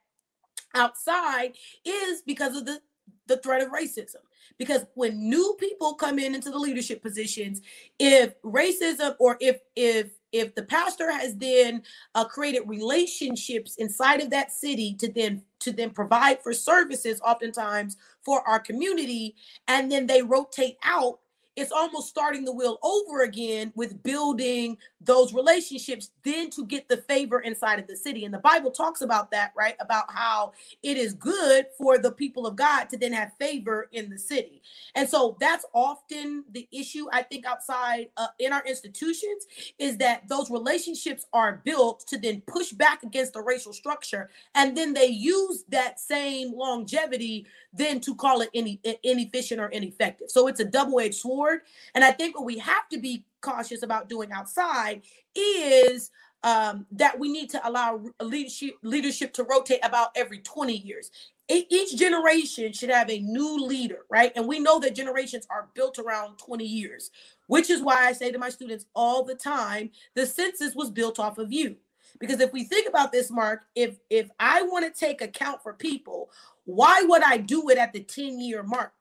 outside 0.74 1.54
is 1.86 2.22
because 2.26 2.56
of 2.56 2.66
the 2.66 2.80
the 3.28 3.38
threat 3.38 3.62
of 3.62 3.70
racism 3.70 4.16
because 4.58 4.86
when 4.96 5.30
new 5.30 5.56
people 5.60 5.94
come 5.94 6.20
in 6.20 6.36
into 6.36 6.50
the 6.50 6.58
leadership 6.58 7.02
positions 7.02 7.62
if 8.00 8.40
racism 8.42 9.16
or 9.20 9.38
if 9.40 9.60
if 9.76 10.12
if 10.32 10.56
the 10.56 10.64
pastor 10.64 11.12
has 11.12 11.36
then 11.36 11.82
uh, 12.16 12.26
created 12.26 12.64
relationships 12.66 13.76
inside 13.78 14.22
of 14.22 14.30
that 14.30 14.52
city 14.52 14.96
to 14.96 15.12
then 15.12 15.42
to 15.60 15.72
then 15.72 15.90
provide 15.90 16.42
for 16.42 16.54
services 16.54 17.22
oftentimes 17.24 17.98
for 18.24 18.48
our 18.48 18.60
community 18.60 19.36
and 19.68 19.92
then 19.92 20.08
they 20.08 20.22
rotate 20.22 20.78
out 20.84 21.20
it's 21.56 21.72
almost 21.72 22.10
starting 22.10 22.44
the 22.46 22.52
wheel 22.52 22.80
over 22.82 23.22
again 23.22 23.72
with 23.76 24.02
building 24.02 24.78
those 25.06 25.34
relationships 25.34 26.12
then 26.24 26.50
to 26.52 26.66
get 26.66 26.88
the 26.90 26.98
favor 26.98 27.42
inside 27.42 27.80
of 27.80 27.88
the 27.88 27.96
city. 27.96 28.26
And 28.26 28.34
the 28.34 28.40
bible 28.40 28.72
talks 28.72 29.02
about 29.02 29.32
that 29.32 29.52
right? 29.56 29.76
About 29.80 30.12
how 30.12 30.54
it 30.82 30.98
is 30.98 31.14
good 31.14 31.66
for 31.78 31.98
the 31.98 32.12
people 32.12 32.48
of 32.48 32.56
god 32.56 32.86
to 32.90 32.98
then 32.98 33.14
have 33.14 33.32
favor 33.40 33.90
in 33.92 34.10
the 34.10 34.18
city. 34.18 34.62
And 34.96 35.08
so 35.08 35.38
that's 35.40 35.66
often 35.74 36.46
the 36.52 36.68
issue 36.72 37.08
i 37.12 37.22
think 37.22 37.46
outside 37.46 38.08
uh, 38.18 38.28
in 38.40 38.54
our 38.54 38.64
institutions 38.66 39.46
is 39.80 39.98
that 39.98 40.28
those 40.28 40.50
relationships 40.50 41.26
are 41.34 41.62
built 41.64 42.06
to 42.08 42.18
then 42.18 42.42
push 42.48 42.72
back 42.72 43.04
against 43.04 43.34
the 43.34 43.42
racial 43.42 43.74
structure. 43.74 44.30
And 44.56 44.76
then 44.78 44.94
they 44.94 45.08
use 45.08 45.64
that 45.70 46.00
same 46.00 46.54
longevity 46.54 47.46
then 47.74 48.00
to 48.02 48.16
call 48.16 48.42
it 48.42 48.50
any 48.54 48.80
inefficient 49.04 49.60
or 49.60 49.68
ineffective. 49.68 50.30
So 50.30 50.48
it's 50.48 50.60
a 50.60 50.66
double-edged 50.66 51.16
sword. 51.16 51.62
And 51.96 52.04
i 52.04 52.12
think 52.12 52.36
what 52.36 52.46
we 52.46 52.58
have 52.60 52.88
to 52.90 53.00
be 53.00 53.26
cautious 53.44 53.84
about 53.84 54.10
doing 54.10 54.32
outside 54.32 55.04
is 55.36 56.10
um, 56.44 56.86
that 56.92 57.18
we 57.20 57.32
need 57.32 57.50
to 57.52 57.68
allow 57.68 58.02
leadership 58.22 58.76
leadership 58.82 59.34
to 59.34 59.44
rotate 59.44 59.80
about 59.84 60.10
every 60.16 60.40
20 60.40 60.76
years. 60.76 61.12
each 61.50 61.96
generation 61.98 62.74
should 62.74 62.90
have 62.90 63.10
a 63.10 63.20
new 63.20 63.64
leader, 63.64 64.00
right? 64.10 64.32
And 64.36 64.48
we 64.48 64.60
know 64.60 64.80
that 64.80 64.96
generations 64.96 65.46
are 65.50 65.70
built 65.76 66.00
around 66.00 66.38
20 66.38 66.66
years, 66.66 67.12
which 67.48 67.70
is 67.70 67.82
why 67.82 68.08
I 68.08 68.14
say 68.14 68.32
to 68.32 68.40
my 68.40 68.50
students 68.50 68.86
all 68.96 69.24
the 69.24 69.36
time, 69.36 69.92
the 70.16 70.26
census 70.26 70.74
was 70.74 70.90
built 70.90 71.20
off 71.20 71.38
of 71.38 71.52
you. 71.52 71.76
Because 72.20 72.40
if 72.40 72.54
we 72.54 72.64
think 72.64 72.88
about 72.88 73.12
this, 73.12 73.30
Mark, 73.30 73.64
if 73.76 73.98
if 74.10 74.30
I 74.40 74.64
want 74.64 74.86
to 74.86 75.00
take 75.00 75.22
account 75.22 75.62
for 75.62 75.74
people, 75.74 76.30
why 76.66 77.04
would 77.04 77.24
I 77.24 77.38
do 77.38 77.70
it 77.70 77.78
at 77.78 77.94
the 77.94 78.02
10 78.02 78.40
year 78.40 78.64
mark? 78.64 78.94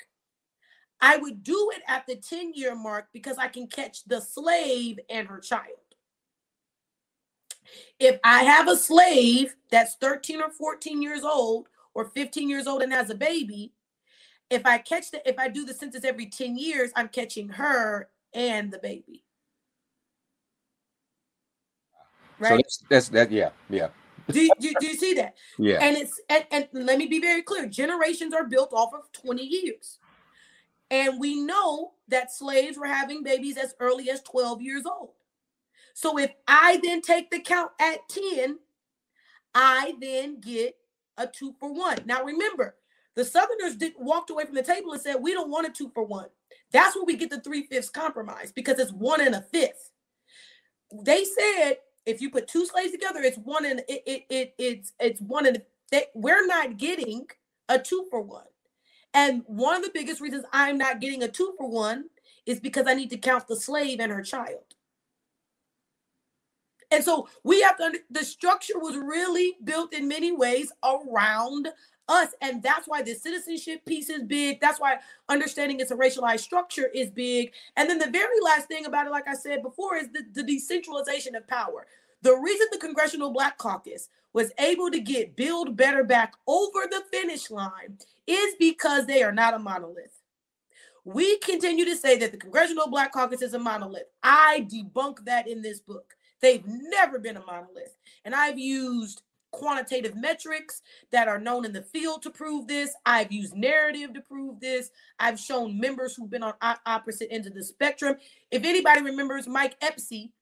I 1.02 1.16
would 1.16 1.42
do 1.42 1.72
it 1.74 1.82
at 1.88 2.06
the 2.06 2.14
10 2.14 2.54
year 2.54 2.76
mark 2.76 3.08
because 3.12 3.36
I 3.36 3.48
can 3.48 3.66
catch 3.66 4.04
the 4.04 4.20
slave 4.20 5.00
and 5.10 5.26
her 5.26 5.40
child. 5.40 5.66
If 7.98 8.20
I 8.22 8.44
have 8.44 8.68
a 8.68 8.76
slave 8.76 9.56
that's 9.70 9.96
13 9.96 10.40
or 10.40 10.50
14 10.50 11.02
years 11.02 11.24
old 11.24 11.68
or 11.94 12.04
15 12.04 12.48
years 12.48 12.68
old 12.68 12.82
and 12.82 12.92
has 12.92 13.10
a 13.10 13.16
baby, 13.16 13.72
if 14.48 14.64
I 14.64 14.78
catch 14.78 15.10
the 15.10 15.28
if 15.28 15.38
I 15.38 15.48
do 15.48 15.64
the 15.64 15.74
census 15.74 16.04
every 16.04 16.26
10 16.26 16.56
years, 16.56 16.92
I'm 16.94 17.08
catching 17.08 17.48
her 17.48 18.08
and 18.32 18.70
the 18.70 18.78
baby. 18.78 19.24
Right. 22.38 22.50
So 22.50 22.56
that's, 22.56 22.78
that's 22.90 23.08
that 23.08 23.32
yeah, 23.32 23.50
yeah. 23.70 23.88
do, 24.30 24.48
do, 24.60 24.74
do 24.78 24.86
you 24.86 24.96
see 24.96 25.14
that? 25.14 25.34
Yeah. 25.58 25.78
And 25.80 25.96
it's 25.96 26.20
and, 26.28 26.46
and 26.52 26.68
let 26.72 26.98
me 26.98 27.06
be 27.06 27.20
very 27.20 27.42
clear. 27.42 27.66
Generations 27.66 28.34
are 28.34 28.44
built 28.44 28.72
off 28.72 28.94
of 28.94 29.10
20 29.12 29.42
years. 29.42 29.98
And 30.92 31.18
we 31.18 31.40
know 31.40 31.92
that 32.08 32.30
slaves 32.30 32.76
were 32.76 32.86
having 32.86 33.22
babies 33.22 33.56
as 33.56 33.74
early 33.80 34.10
as 34.10 34.20
12 34.22 34.60
years 34.60 34.84
old. 34.84 35.12
So 35.94 36.18
if 36.18 36.30
I 36.46 36.78
then 36.82 37.00
take 37.00 37.30
the 37.30 37.40
count 37.40 37.70
at 37.80 38.06
10, 38.10 38.58
I 39.54 39.94
then 40.00 40.38
get 40.38 40.76
a 41.16 41.26
two 41.26 41.54
for 41.58 41.72
one. 41.72 41.98
Now 42.04 42.22
remember, 42.22 42.76
the 43.14 43.24
Southerners 43.24 43.76
did, 43.76 43.94
walked 43.98 44.28
away 44.28 44.44
from 44.44 44.54
the 44.54 44.62
table 44.62 44.92
and 44.92 45.00
said, 45.00 45.16
We 45.16 45.32
don't 45.32 45.50
want 45.50 45.66
a 45.66 45.70
two 45.70 45.90
for 45.94 46.04
one. 46.04 46.28
That's 46.72 46.94
where 46.94 47.04
we 47.04 47.16
get 47.16 47.30
the 47.30 47.40
three 47.40 47.66
fifths 47.66 47.90
compromise 47.90 48.52
because 48.52 48.78
it's 48.78 48.92
one 48.92 49.22
and 49.22 49.34
a 49.34 49.42
fifth. 49.42 49.90
They 51.04 51.24
said 51.24 51.76
if 52.04 52.20
you 52.20 52.30
put 52.30 52.48
two 52.48 52.66
slaves 52.66 52.92
together, 52.92 53.20
it's 53.22 53.38
one 53.38 53.64
and 53.64 53.80
it, 53.88 54.02
it, 54.06 54.24
it 54.28 54.54
it's 54.58 54.92
it's 55.00 55.20
one 55.20 55.46
and 55.46 55.62
they, 55.90 56.04
we're 56.14 56.46
not 56.46 56.76
getting 56.76 57.26
a 57.68 57.78
two 57.78 58.06
for 58.10 58.20
one. 58.20 58.44
And 59.14 59.42
one 59.46 59.76
of 59.76 59.82
the 59.82 59.90
biggest 59.92 60.20
reasons 60.20 60.44
I'm 60.52 60.78
not 60.78 61.00
getting 61.00 61.22
a 61.22 61.28
two 61.28 61.54
for 61.58 61.68
one 61.68 62.06
is 62.46 62.60
because 62.60 62.86
I 62.86 62.94
need 62.94 63.10
to 63.10 63.18
count 63.18 63.46
the 63.46 63.56
slave 63.56 64.00
and 64.00 64.10
her 64.10 64.22
child. 64.22 64.64
And 66.90 67.02
so 67.02 67.28
we 67.42 67.62
have 67.62 67.78
to, 67.78 67.98
the 68.10 68.24
structure 68.24 68.78
was 68.78 68.96
really 68.96 69.56
built 69.64 69.94
in 69.94 70.06
many 70.06 70.30
ways 70.30 70.70
around 70.84 71.68
us. 72.08 72.28
And 72.42 72.62
that's 72.62 72.86
why 72.86 73.00
the 73.02 73.14
citizenship 73.14 73.84
piece 73.86 74.10
is 74.10 74.22
big. 74.24 74.60
That's 74.60 74.78
why 74.78 74.98
understanding 75.28 75.80
it's 75.80 75.90
a 75.90 75.96
racialized 75.96 76.40
structure 76.40 76.90
is 76.94 77.10
big. 77.10 77.52
And 77.76 77.88
then 77.88 77.98
the 77.98 78.10
very 78.10 78.40
last 78.42 78.68
thing 78.68 78.84
about 78.84 79.06
it, 79.06 79.10
like 79.10 79.28
I 79.28 79.34
said 79.34 79.62
before, 79.62 79.96
is 79.96 80.08
the, 80.12 80.24
the 80.34 80.42
decentralization 80.42 81.34
of 81.34 81.48
power. 81.48 81.86
The 82.22 82.36
reason 82.36 82.68
the 82.70 82.78
Congressional 82.78 83.30
Black 83.32 83.58
Caucus 83.58 84.08
was 84.32 84.52
able 84.58 84.90
to 84.90 85.00
get 85.00 85.36
Build 85.36 85.76
Better 85.76 86.04
back 86.04 86.34
over 86.46 86.86
the 86.90 87.02
finish 87.10 87.50
line 87.50 87.98
is 88.26 88.54
because 88.58 89.06
they 89.06 89.22
are 89.22 89.32
not 89.32 89.54
a 89.54 89.58
monolith. 89.58 90.22
We 91.04 91.38
continue 91.38 91.84
to 91.84 91.96
say 91.96 92.16
that 92.18 92.30
the 92.30 92.38
Congressional 92.38 92.88
Black 92.88 93.12
Caucus 93.12 93.42
is 93.42 93.54
a 93.54 93.58
monolith. 93.58 94.06
I 94.22 94.66
debunk 94.70 95.24
that 95.24 95.48
in 95.48 95.60
this 95.60 95.80
book. 95.80 96.14
They've 96.40 96.64
never 96.64 97.18
been 97.18 97.36
a 97.36 97.44
monolith. 97.44 97.96
And 98.24 98.34
I've 98.34 98.58
used 98.58 99.22
quantitative 99.50 100.16
metrics 100.16 100.80
that 101.10 101.28
are 101.28 101.38
known 101.38 101.64
in 101.64 101.72
the 101.72 101.82
field 101.82 102.22
to 102.22 102.30
prove 102.30 102.66
this. 102.66 102.94
I've 103.04 103.32
used 103.32 103.54
narrative 103.54 104.14
to 104.14 104.20
prove 104.20 104.60
this. 104.60 104.90
I've 105.18 105.38
shown 105.38 105.78
members 105.78 106.14
who've 106.14 106.30
been 106.30 106.42
on 106.42 106.54
opposite 106.86 107.28
ends 107.30 107.46
of 107.46 107.54
the 107.54 107.64
spectrum. 107.64 108.16
If 108.50 108.64
anybody 108.64 109.02
remembers 109.02 109.46
Mike 109.46 109.76
Espy, 109.82 110.32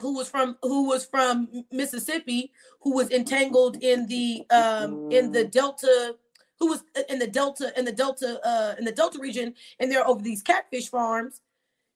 who 0.00 0.14
was 0.14 0.28
from 0.28 0.56
who 0.62 0.88
was 0.88 1.04
from 1.04 1.64
Mississippi, 1.70 2.52
who 2.80 2.94
was 2.94 3.10
entangled 3.10 3.82
in 3.82 4.06
the 4.06 4.44
um 4.50 5.10
in 5.10 5.32
the 5.32 5.44
Delta, 5.44 6.16
who 6.58 6.68
was 6.68 6.82
in 7.08 7.18
the 7.18 7.26
Delta 7.26 7.72
in 7.78 7.84
the 7.84 7.92
Delta 7.92 8.40
uh 8.46 8.74
in 8.78 8.84
the 8.84 8.92
Delta 8.92 9.18
region, 9.18 9.54
and 9.78 9.90
they're 9.90 10.06
over 10.06 10.22
these 10.22 10.42
catfish 10.42 10.88
farms. 10.88 11.40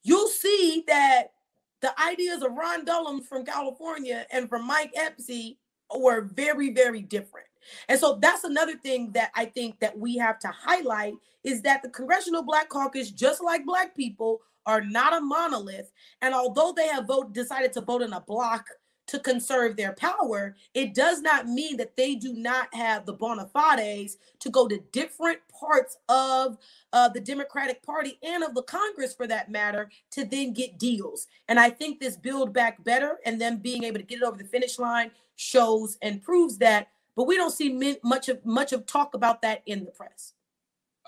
You'll 0.03 0.29
see 0.29 0.85
that 0.87 1.33
the 1.81 1.93
ideas 2.01 2.43
of 2.43 2.53
Ron 2.53 2.85
Dellums 2.85 3.27
from 3.27 3.45
California 3.45 4.27
and 4.33 4.49
from 4.49 4.67
Mike 4.67 4.93
Espy 4.97 5.59
were 5.97 6.23
very, 6.23 6.73
very 6.73 7.03
different. 7.03 7.47
And 7.89 7.99
so 7.99 8.19
that's 8.21 8.45
another 8.45 8.77
thing 8.77 9.13
that 9.13 9.31
I 9.35 9.45
think 9.45 9.79
that 9.81 9.97
we 9.97 10.17
have 10.17 10.39
to 10.41 10.49
highlight 10.49 11.15
is 11.45 11.63
that 11.63 11.83
the 11.83 11.91
Congressional 11.91 12.43
Black 12.43 12.69
Caucus, 12.69 13.11
just 13.11 13.43
like 13.43 13.65
Black 13.65 13.97
people, 13.97 14.41
are 14.69 14.83
not 14.83 15.17
a 15.17 15.21
monolith. 15.21 15.91
And 16.23 16.35
although 16.35 16.73
they 16.77 16.87
have 16.87 17.07
vote, 17.09 17.33
decided 17.33 17.73
to 17.73 17.81
vote 17.81 18.03
in 18.03 18.13
a 18.13 18.21
block 18.21 18.69
to 19.09 19.19
conserve 19.19 19.75
their 19.75 19.95
power, 19.95 20.55
it 20.75 20.95
does 20.95 21.23
not 21.23 21.49
mean 21.49 21.79
that 21.79 21.97
they 21.97 22.15
do 22.15 22.35
not 22.35 22.73
have 22.75 23.07
the 23.07 23.15
bona 23.15 23.47
fides 23.47 24.19
to 24.41 24.51
go 24.51 24.69
to 24.69 24.79
different 24.93 25.39
parts 25.49 25.97
of 26.11 26.59
uh, 26.93 27.09
the 27.09 27.21
Democratic 27.21 27.83
Party 27.83 28.19
and 28.23 28.45
of 28.45 28.55
the 28.55 28.63
Congress 28.63 29.15
for 29.15 29.27
that 29.27 29.51
matter 29.51 29.91
to 30.11 30.27
then 30.27 30.53
get 30.53 30.79
deals. 30.79 31.27
And 31.49 31.59
I 31.59 31.71
think 31.71 31.99
this 31.99 32.17
Build 32.17 32.53
Back 32.53 32.85
Better 32.85 33.19
and 33.25 33.41
them 33.41 33.57
being 33.57 33.85
able 33.85 33.99
to 33.99 34.05
get 34.05 34.19
it 34.19 34.25
over 34.25 34.37
the 34.37 34.45
finish 34.45 34.79
line 34.79 35.11
shows 35.37 35.97
and 36.03 36.23
proves 36.23 36.59
that. 36.59 36.89
But 37.17 37.27
we 37.27 37.37
don't 37.37 37.51
see 37.51 37.97
much 38.05 38.29
of 38.29 38.45
much 38.45 38.73
of 38.73 38.87
talk 38.87 39.15
about 39.15 39.41
that 39.43 39.63
in 39.67 39.85
the 39.87 39.91
press. 39.91 40.35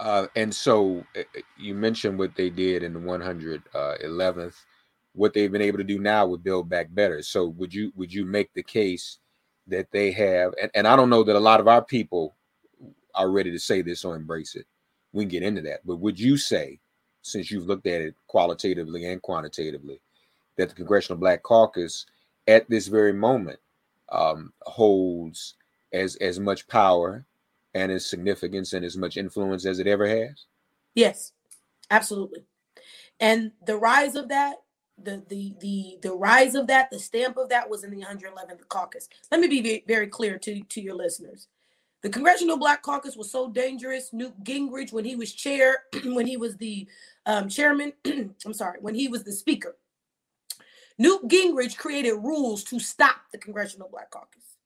Uh, 0.00 0.26
and 0.34 0.52
so 0.54 1.04
uh, 1.14 1.22
you 1.58 1.74
mentioned 1.74 2.18
what 2.18 2.34
they 2.34 2.48
did 2.48 2.82
in 2.82 2.94
the 2.94 3.00
111th 3.00 4.54
what 5.12 5.34
they've 5.34 5.52
been 5.52 5.60
able 5.60 5.76
to 5.76 5.84
do 5.84 5.98
now 5.98 6.24
with 6.24 6.42
Build 6.42 6.68
Back 6.68 6.86
Better. 6.90 7.20
So 7.22 7.48
would 7.48 7.74
you 7.74 7.92
would 7.96 8.12
you 8.12 8.24
make 8.24 8.52
the 8.54 8.62
case 8.62 9.18
that 9.66 9.90
they 9.92 10.10
have 10.12 10.54
and, 10.60 10.70
and 10.74 10.88
I 10.88 10.96
don't 10.96 11.10
know 11.10 11.22
that 11.24 11.36
a 11.36 11.40
lot 11.40 11.60
of 11.60 11.68
our 11.68 11.84
people 11.84 12.34
are 13.14 13.30
ready 13.30 13.50
to 13.50 13.58
say 13.58 13.82
this 13.82 14.04
or 14.04 14.16
embrace 14.16 14.54
it. 14.54 14.66
We 15.12 15.24
can 15.24 15.30
get 15.30 15.42
into 15.42 15.60
that. 15.62 15.80
But 15.84 15.96
would 15.96 16.18
you 16.18 16.38
say, 16.38 16.78
since 17.20 17.50
you've 17.50 17.66
looked 17.66 17.86
at 17.86 18.00
it 18.00 18.14
qualitatively 18.26 19.04
and 19.04 19.20
quantitatively, 19.20 20.00
that 20.56 20.70
the 20.70 20.74
Congressional 20.74 21.18
Black 21.18 21.42
Caucus 21.42 22.06
at 22.48 22.70
this 22.70 22.86
very 22.86 23.12
moment 23.12 23.58
um, 24.10 24.52
holds 24.62 25.56
as 25.92 26.16
as 26.16 26.40
much 26.40 26.68
power 26.68 27.26
and 27.74 27.92
its 27.92 28.06
significance 28.06 28.72
and 28.72 28.84
as 28.84 28.96
much 28.96 29.16
influence 29.16 29.66
as 29.66 29.78
it 29.78 29.86
ever 29.86 30.06
has? 30.06 30.46
Yes, 30.94 31.32
absolutely. 31.90 32.44
And 33.20 33.52
the 33.66 33.76
rise 33.76 34.16
of 34.16 34.28
that 34.28 34.56
the 35.02 35.22
the 35.28 35.54
the 35.60 35.98
the 36.02 36.12
rise 36.12 36.54
of 36.54 36.66
that, 36.66 36.90
the 36.90 36.98
stamp 36.98 37.36
of 37.36 37.48
that 37.48 37.68
was 37.68 37.84
in 37.84 37.90
the 37.90 38.04
111th 38.04 38.68
caucus. 38.68 39.08
Let 39.30 39.40
me 39.40 39.48
be 39.48 39.84
very 39.86 40.06
clear 40.06 40.38
to 40.38 40.62
to 40.62 40.80
your 40.80 40.94
listeners. 40.94 41.48
The 42.02 42.08
Congressional 42.08 42.56
Black 42.56 42.82
Caucus 42.82 43.16
was 43.16 43.30
so 43.30 43.50
dangerous. 43.50 44.10
Newt 44.14 44.42
Gingrich, 44.42 44.90
when 44.90 45.04
he 45.04 45.16
was 45.16 45.32
chair, 45.32 45.84
when 46.04 46.26
he 46.26 46.38
was 46.38 46.56
the 46.56 46.88
um, 47.26 47.48
chairman, 47.48 47.92
I'm 48.06 48.54
sorry, 48.54 48.78
when 48.80 48.94
he 48.94 49.08
was 49.08 49.22
the 49.22 49.32
speaker, 49.32 49.76
Newt 50.98 51.28
Gingrich 51.28 51.76
created 51.76 52.14
rules 52.14 52.64
to 52.64 52.80
stop 52.80 53.16
the 53.32 53.38
Congressional 53.38 53.88
Black 53.90 54.10
Caucus. 54.10 54.56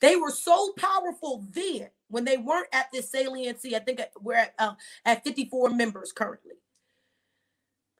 They 0.00 0.16
were 0.16 0.30
so 0.30 0.72
powerful 0.78 1.44
then 1.50 1.88
when 2.08 2.24
they 2.24 2.36
weren't 2.36 2.68
at 2.72 2.90
this 2.92 3.10
saliency. 3.10 3.76
I 3.76 3.80
think 3.80 4.00
we're 4.20 4.34
at, 4.34 4.54
uh, 4.58 4.74
at 5.04 5.24
54 5.24 5.70
members 5.70 6.12
currently 6.12 6.52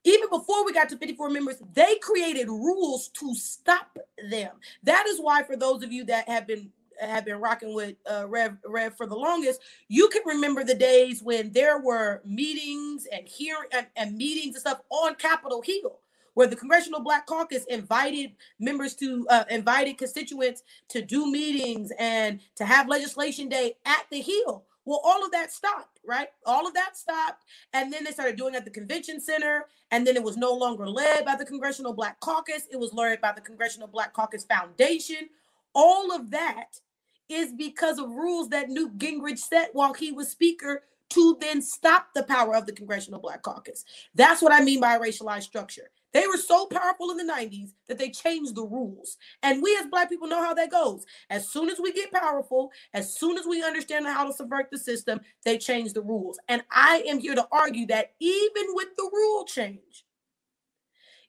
even 0.08 0.28
before 0.30 0.64
we 0.64 0.72
got 0.72 0.88
to 0.88 0.96
54 0.96 1.30
members, 1.30 1.56
they 1.74 1.96
created 1.96 2.48
rules 2.48 3.08
to 3.08 3.34
stop 3.34 3.98
them. 4.30 4.52
That 4.82 5.06
is 5.06 5.18
why, 5.20 5.42
for 5.42 5.56
those 5.56 5.82
of 5.82 5.92
you 5.92 6.04
that 6.04 6.28
have 6.28 6.46
been 6.46 6.70
have 7.00 7.24
been 7.24 7.38
rocking 7.38 7.74
with 7.74 7.94
uh, 8.10 8.26
Rev 8.26 8.56
Rev 8.66 8.96
for 8.96 9.06
the 9.06 9.14
longest, 9.14 9.60
you 9.88 10.08
can 10.08 10.22
remember 10.26 10.64
the 10.64 10.74
days 10.74 11.22
when 11.22 11.52
there 11.52 11.78
were 11.78 12.22
meetings 12.24 13.06
and 13.12 13.28
hearing 13.28 13.68
and, 13.72 13.86
and 13.96 14.16
meetings 14.16 14.56
and 14.56 14.60
stuff 14.60 14.80
on 14.90 15.14
Capitol 15.14 15.62
Hill 15.62 16.00
where 16.34 16.46
the 16.46 16.56
Congressional 16.56 17.00
Black 17.00 17.26
Caucus 17.26 17.64
invited 17.64 18.32
members 18.58 18.94
to 18.96 19.26
uh, 19.28 19.44
invited 19.50 19.98
constituents 19.98 20.62
to 20.88 21.02
do 21.02 21.30
meetings 21.30 21.92
and 21.98 22.40
to 22.56 22.64
have 22.64 22.88
legislation 22.88 23.48
day 23.48 23.74
at 23.84 24.04
the 24.10 24.20
Hill. 24.20 24.64
Well, 24.84 25.02
all 25.04 25.22
of 25.22 25.32
that 25.32 25.52
stopped, 25.52 26.00
right? 26.06 26.28
All 26.46 26.66
of 26.66 26.72
that 26.72 26.96
stopped. 26.96 27.44
And 27.74 27.92
then 27.92 28.04
they 28.04 28.10
started 28.10 28.36
doing 28.36 28.54
at 28.54 28.64
the 28.64 28.70
convention 28.70 29.20
center. 29.20 29.66
And 29.90 30.06
then 30.06 30.16
it 30.16 30.22
was 30.22 30.38
no 30.38 30.54
longer 30.54 30.88
led 30.88 31.26
by 31.26 31.36
the 31.36 31.44
Congressional 31.44 31.92
Black 31.92 32.18
Caucus, 32.20 32.66
it 32.70 32.78
was 32.78 32.94
led 32.94 33.20
by 33.20 33.32
the 33.32 33.42
Congressional 33.42 33.88
Black 33.88 34.14
Caucus 34.14 34.44
Foundation. 34.44 35.28
All 35.74 36.10
of 36.10 36.30
that 36.30 36.80
is 37.28 37.52
because 37.52 37.98
of 37.98 38.08
rules 38.10 38.48
that 38.48 38.70
Newt 38.70 38.96
Gingrich 38.96 39.38
set 39.38 39.74
while 39.74 39.92
he 39.92 40.10
was 40.10 40.30
Speaker 40.30 40.84
to 41.10 41.36
then 41.40 41.60
stop 41.62 42.08
the 42.14 42.22
power 42.22 42.56
of 42.56 42.66
the 42.66 42.72
Congressional 42.72 43.20
Black 43.20 43.42
Caucus. 43.42 43.84
That's 44.14 44.42
what 44.42 44.52
I 44.52 44.62
mean 44.62 44.80
by 44.80 44.98
racialized 44.98 45.42
structure. 45.42 45.90
They 46.12 46.26
were 46.26 46.38
so 46.38 46.66
powerful 46.66 47.10
in 47.10 47.18
the 47.18 47.30
90s 47.30 47.72
that 47.86 47.98
they 47.98 48.10
changed 48.10 48.54
the 48.54 48.62
rules. 48.62 49.18
And 49.42 49.62
we 49.62 49.76
as 49.76 49.86
Black 49.86 50.08
people 50.08 50.28
know 50.28 50.42
how 50.42 50.54
that 50.54 50.70
goes. 50.70 51.04
As 51.28 51.48
soon 51.48 51.68
as 51.68 51.78
we 51.78 51.92
get 51.92 52.12
powerful, 52.12 52.70
as 52.94 53.14
soon 53.14 53.36
as 53.36 53.46
we 53.46 53.62
understand 53.62 54.06
how 54.06 54.26
to 54.26 54.32
subvert 54.32 54.70
the 54.70 54.78
system, 54.78 55.20
they 55.44 55.58
change 55.58 55.92
the 55.92 56.02
rules. 56.02 56.38
And 56.48 56.62
I 56.70 57.04
am 57.06 57.18
here 57.18 57.34
to 57.34 57.46
argue 57.52 57.86
that 57.88 58.12
even 58.20 58.64
with 58.74 58.88
the 58.96 59.10
rule 59.12 59.44
change, 59.44 60.04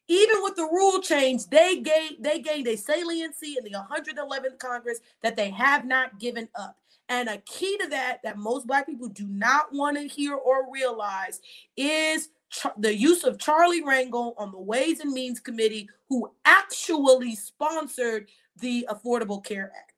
even 0.07 0.41
with 0.41 0.55
the 0.55 0.63
rule 0.63 1.01
change, 1.01 1.45
they 1.47 1.81
gained 1.81 2.17
they 2.19 2.39
gained 2.39 2.67
a 2.67 2.75
saliency 2.75 3.55
in 3.57 3.63
the 3.63 3.77
111th 3.77 4.57
Congress 4.57 4.99
that 5.21 5.35
they 5.35 5.51
have 5.51 5.85
not 5.85 6.19
given 6.19 6.49
up. 6.55 6.77
And 7.09 7.29
a 7.29 7.37
key 7.39 7.77
to 7.77 7.87
that 7.89 8.19
that 8.23 8.37
most 8.37 8.65
black 8.65 8.87
people 8.87 9.07
do 9.07 9.27
not 9.27 9.71
want 9.71 9.97
to 9.97 10.07
hear 10.07 10.33
or 10.33 10.71
realize 10.71 11.41
is 11.77 12.29
the 12.77 12.95
use 12.95 13.23
of 13.23 13.39
Charlie 13.39 13.83
Rangel 13.83 14.33
on 14.37 14.51
the 14.51 14.59
Ways 14.59 14.99
and 14.99 15.11
Means 15.11 15.39
Committee, 15.39 15.89
who 16.07 16.31
actually 16.45 17.35
sponsored 17.35 18.29
the 18.57 18.87
Affordable 18.89 19.43
Care 19.43 19.71
Act. 19.75 19.93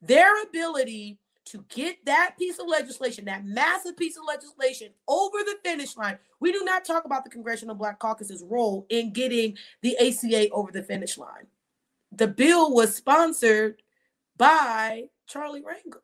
Their 0.00 0.42
ability 0.42 1.18
to 1.44 1.64
get 1.68 2.04
that 2.06 2.36
piece 2.38 2.58
of 2.58 2.66
legislation, 2.66 3.24
that 3.26 3.44
massive 3.44 3.96
piece 3.96 4.16
of 4.16 4.24
legislation 4.26 4.88
over 5.08 5.38
the 5.38 5.56
finish 5.64 5.96
line. 5.96 6.18
We 6.40 6.52
do 6.52 6.64
not 6.64 6.84
talk 6.84 7.04
about 7.04 7.24
the 7.24 7.30
Congressional 7.30 7.74
Black 7.74 7.98
Caucus's 7.98 8.44
role 8.48 8.86
in 8.88 9.12
getting 9.12 9.56
the 9.82 9.96
ACA 9.98 10.48
over 10.50 10.72
the 10.72 10.82
finish 10.82 11.18
line. 11.18 11.46
The 12.12 12.28
bill 12.28 12.72
was 12.74 12.94
sponsored 12.94 13.82
by 14.36 15.04
Charlie 15.26 15.62
Rangel. 15.62 16.00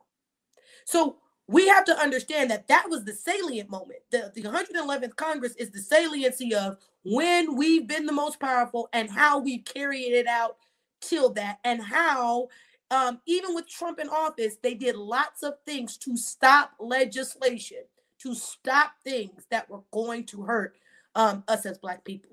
So 0.84 1.16
we 1.48 1.66
have 1.68 1.84
to 1.86 1.98
understand 1.98 2.50
that 2.50 2.68
that 2.68 2.86
was 2.88 3.04
the 3.04 3.14
salient 3.14 3.70
moment. 3.70 4.00
The, 4.10 4.30
the 4.34 4.42
111th 4.42 5.16
Congress 5.16 5.54
is 5.56 5.70
the 5.70 5.80
saliency 5.80 6.54
of 6.54 6.76
when 7.04 7.56
we've 7.56 7.86
been 7.88 8.04
the 8.04 8.12
most 8.12 8.38
powerful 8.38 8.88
and 8.92 9.10
how 9.10 9.38
we've 9.38 9.64
carried 9.64 10.12
it 10.12 10.26
out 10.26 10.56
till 11.00 11.30
that, 11.30 11.58
and 11.64 11.80
how 11.80 12.48
um, 12.90 13.20
even 13.26 13.54
with 13.54 13.68
Trump 13.68 13.98
in 13.98 14.08
office, 14.08 14.56
they 14.62 14.74
did 14.74 14.96
lots 14.96 15.42
of 15.42 15.54
things 15.64 15.96
to 15.98 16.16
stop 16.16 16.72
legislation, 16.80 17.84
to 18.20 18.34
stop 18.34 18.92
things 19.04 19.44
that 19.50 19.70
were 19.70 19.82
going 19.92 20.24
to 20.26 20.42
hurt 20.42 20.76
um, 21.14 21.44
us 21.48 21.66
as 21.66 21.78
Black 21.78 22.04
people. 22.04 22.32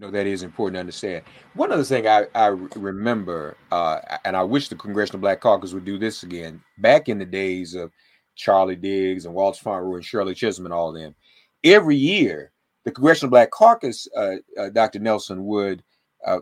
No, 0.00 0.12
that 0.12 0.26
is 0.26 0.44
important 0.44 0.76
to 0.76 0.80
understand. 0.80 1.24
One 1.54 1.72
other 1.72 1.82
thing 1.82 2.06
I, 2.06 2.26
I 2.34 2.46
remember, 2.46 3.56
uh, 3.72 3.98
and 4.24 4.36
I 4.36 4.44
wish 4.44 4.68
the 4.68 4.76
Congressional 4.76 5.20
Black 5.20 5.40
Caucus 5.40 5.72
would 5.72 5.84
do 5.84 5.98
this 5.98 6.22
again. 6.22 6.62
Back 6.78 7.08
in 7.08 7.18
the 7.18 7.24
days 7.24 7.74
of 7.74 7.90
Charlie 8.36 8.76
Diggs 8.76 9.26
and 9.26 9.34
Walter 9.34 9.60
Fauntroy 9.62 9.96
and 9.96 10.04
Shirley 10.04 10.34
Chisholm 10.34 10.66
and 10.66 10.72
all 10.72 10.90
of 10.90 10.94
them, 10.94 11.16
every 11.64 11.96
year 11.96 12.52
the 12.84 12.92
Congressional 12.92 13.30
Black 13.30 13.50
Caucus, 13.50 14.06
uh, 14.16 14.36
uh, 14.56 14.68
Dr. 14.68 15.00
Nelson, 15.00 15.44
would 15.46 15.82
uh, 16.24 16.40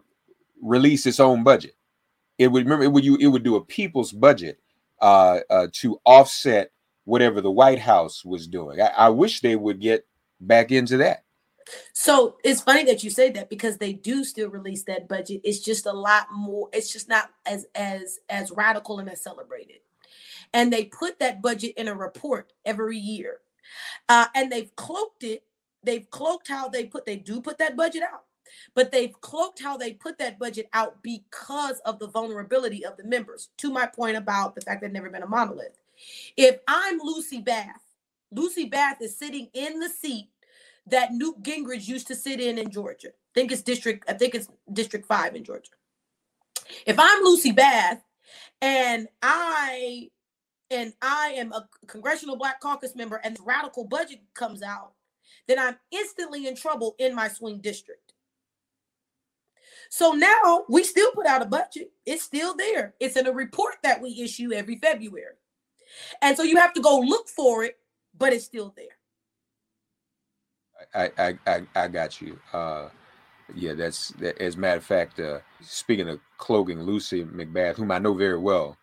release 0.63 1.07
its 1.07 1.19
own 1.19 1.43
budget. 1.43 1.75
It 2.39 2.49
would 2.49 2.65
remember 2.65 2.85
it 2.85 2.93
would 2.93 3.05
you 3.05 3.17
it 3.17 3.29
would 3.29 3.43
do 3.43 3.57
a 3.57 3.65
people's 3.65 4.13
budget 4.13 4.59
uh, 5.01 5.41
uh, 5.49 5.69
to 5.73 5.99
offset 6.05 6.71
whatever 7.05 7.41
the 7.41 7.51
White 7.51 7.79
House 7.79 8.23
was 8.23 8.47
doing. 8.47 8.83
I, 8.83 8.89
I 8.89 9.09
wish 9.09 9.41
they 9.41 9.57
would 9.57 9.81
get 9.81 10.07
back 10.41 10.71
into 10.71 10.99
that. 10.99 11.25
So 11.93 12.37
it's 12.45 12.61
funny 12.61 12.85
that 12.85 13.03
you 13.05 13.11
say 13.11 13.31
that 13.33 13.51
because 13.51 13.79
they 13.79 13.93
do 13.93 14.25
still 14.25 14.51
release 14.51 14.85
that 14.85 15.09
budget. 15.09 15.41
It's 15.45 15.61
just 15.61 15.87
a 15.87 15.93
lot 15.93 16.29
more. 16.33 16.69
It's 16.73 16.93
just 16.93 17.09
not 17.09 17.31
as 17.47 17.67
as 17.75 18.21
as 18.29 18.51
radical 18.53 18.99
and 19.01 19.11
as 19.11 19.23
celebrated. 19.23 19.79
And 20.55 20.73
they 20.73 20.85
put 20.85 21.19
that 21.19 21.43
budget 21.43 21.75
in 21.77 21.89
a 21.89 21.95
report 21.95 22.53
every 22.65 22.99
year, 22.99 23.41
uh, 24.09 24.27
and 24.35 24.51
they've 24.53 24.75
cloaked 24.77 25.25
it. 25.25 25.45
They've 25.83 26.09
cloaked 26.11 26.49
how 26.49 26.69
they 26.69 26.85
put. 26.87 27.07
They 27.07 27.17
do 27.17 27.41
put 27.41 27.59
that 27.59 27.77
budget 27.77 28.03
out. 28.03 28.25
but 28.75 28.93
they've 28.93 29.19
cloaked 29.21 29.61
how 29.63 29.77
they 29.77 29.93
put 29.93 30.19
that 30.19 30.39
budget 30.39 30.69
out 30.73 31.03
because 31.03 31.81
of 31.81 31.99
the 31.99 32.09
vulnerability 32.09 32.85
of 32.85 32.97
the 32.97 33.05
members. 33.05 33.51
To 33.59 33.71
my 33.73 33.87
point 33.87 34.17
about 34.17 34.55
the 34.55 34.61
fact 34.61 34.83
that 34.83 34.93
never 34.93 35.11
been 35.11 35.23
a 35.23 35.27
monolith. 35.27 35.79
If 36.37 36.59
I'm 36.69 36.99
Lucy 36.99 37.43
McBath, 37.43 37.81
Lucy 38.31 38.69
McBath 38.69 39.01
is 39.01 39.17
sitting 39.17 39.49
in 39.55 39.81
the 39.81 39.89
seat 39.89 40.29
that 40.87 41.13
Newt 41.13 41.43
Gingrich 41.43 41.89
used 41.89 42.07
to 42.09 42.15
sit 42.15 42.41
in 42.41 42.59
in 42.59 42.71
Georgia. 42.71 43.09
I 43.09 43.33
think 43.35 43.53
it's 43.53 43.63
district. 43.63 44.05
I 44.09 44.15
think 44.15 44.35
it's 44.35 44.49
District 44.73 45.07
Five 45.07 45.35
in 45.35 45.45
Georgia. 45.45 45.73
If 46.87 46.99
I'm 46.99 47.23
Lucy 47.23 47.53
McBath 47.53 48.01
and 48.61 49.09
I 49.23 50.11
and 50.71 50.93
I 51.01 51.35
am 51.37 51.53
a 51.53 51.69
congressional 51.87 52.37
black 52.37 52.61
caucus 52.61 52.97
member 52.97 53.17
and 53.17 53.37
the 53.37 53.43
radical 53.43 53.85
budget 53.85 54.21
comes 54.35 54.63
out, 54.63 54.93
then 55.47 55.59
I'm 55.59 55.77
instantly 55.91 56.47
in 56.47 56.57
trouble 56.57 56.97
in 56.99 57.15
my 57.15 57.29
swing 57.29 57.61
district. 57.61 58.15
So 59.91 60.13
now 60.13 60.65
we 60.69 60.83
still 60.83 61.13
put 61.13 61.27
out 61.27 61.43
a 61.43 61.47
budget. 61.47 61.93
It's 62.05 62.25
still 62.25 62.57
there. 62.57 62.95
It's 62.99 63.17
in 63.17 63.27
a 63.27 63.33
report 63.33 63.77
that 63.85 64.01
we 64.01 64.21
issue 64.21 64.53
every 64.53 64.77
February. 64.77 65.37
And 66.23 66.37
so 66.37 66.43
you 66.43 66.57
have 66.57 66.73
to 66.75 66.81
go 66.81 66.99
look 66.99 67.29
for 67.29 67.63
it, 67.63 67.79
but 68.17 68.33
it's 68.33 68.45
still 68.45 68.75
there. 68.77 68.96
I 70.95 71.11
I 71.19 71.39
I, 71.47 71.63
I 71.75 71.89
got 71.89 72.21
you. 72.21 72.39
Uh 72.53 72.89
yeah, 73.55 73.75
that's 73.75 74.09
that, 74.21 74.41
as 74.41 74.57
a 74.57 74.59
matter 74.59 74.79
of 74.79 74.85
fact, 74.85 75.21
uh 75.21 75.39
speaking 75.63 76.09
of 76.09 76.21
cloaking 76.39 76.83
Lucy 76.83 77.25
McBath, 77.25 77.77
whom 77.77 77.93
I 77.93 77.99
know 77.99 78.15
very 78.15 78.39
well, 78.39 78.77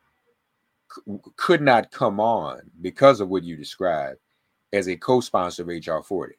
c- 0.94 1.02
could 1.38 1.62
not 1.62 1.91
come 1.91 2.20
on 2.20 2.62
because 2.82 3.22
of 3.22 3.30
what 3.30 3.44
you 3.44 3.58
described 3.58 4.20
as 4.74 4.88
a 4.88 4.96
co-sponsor 4.98 5.64
of 5.64 5.68
HR 5.70 6.02
40. 6.04 6.36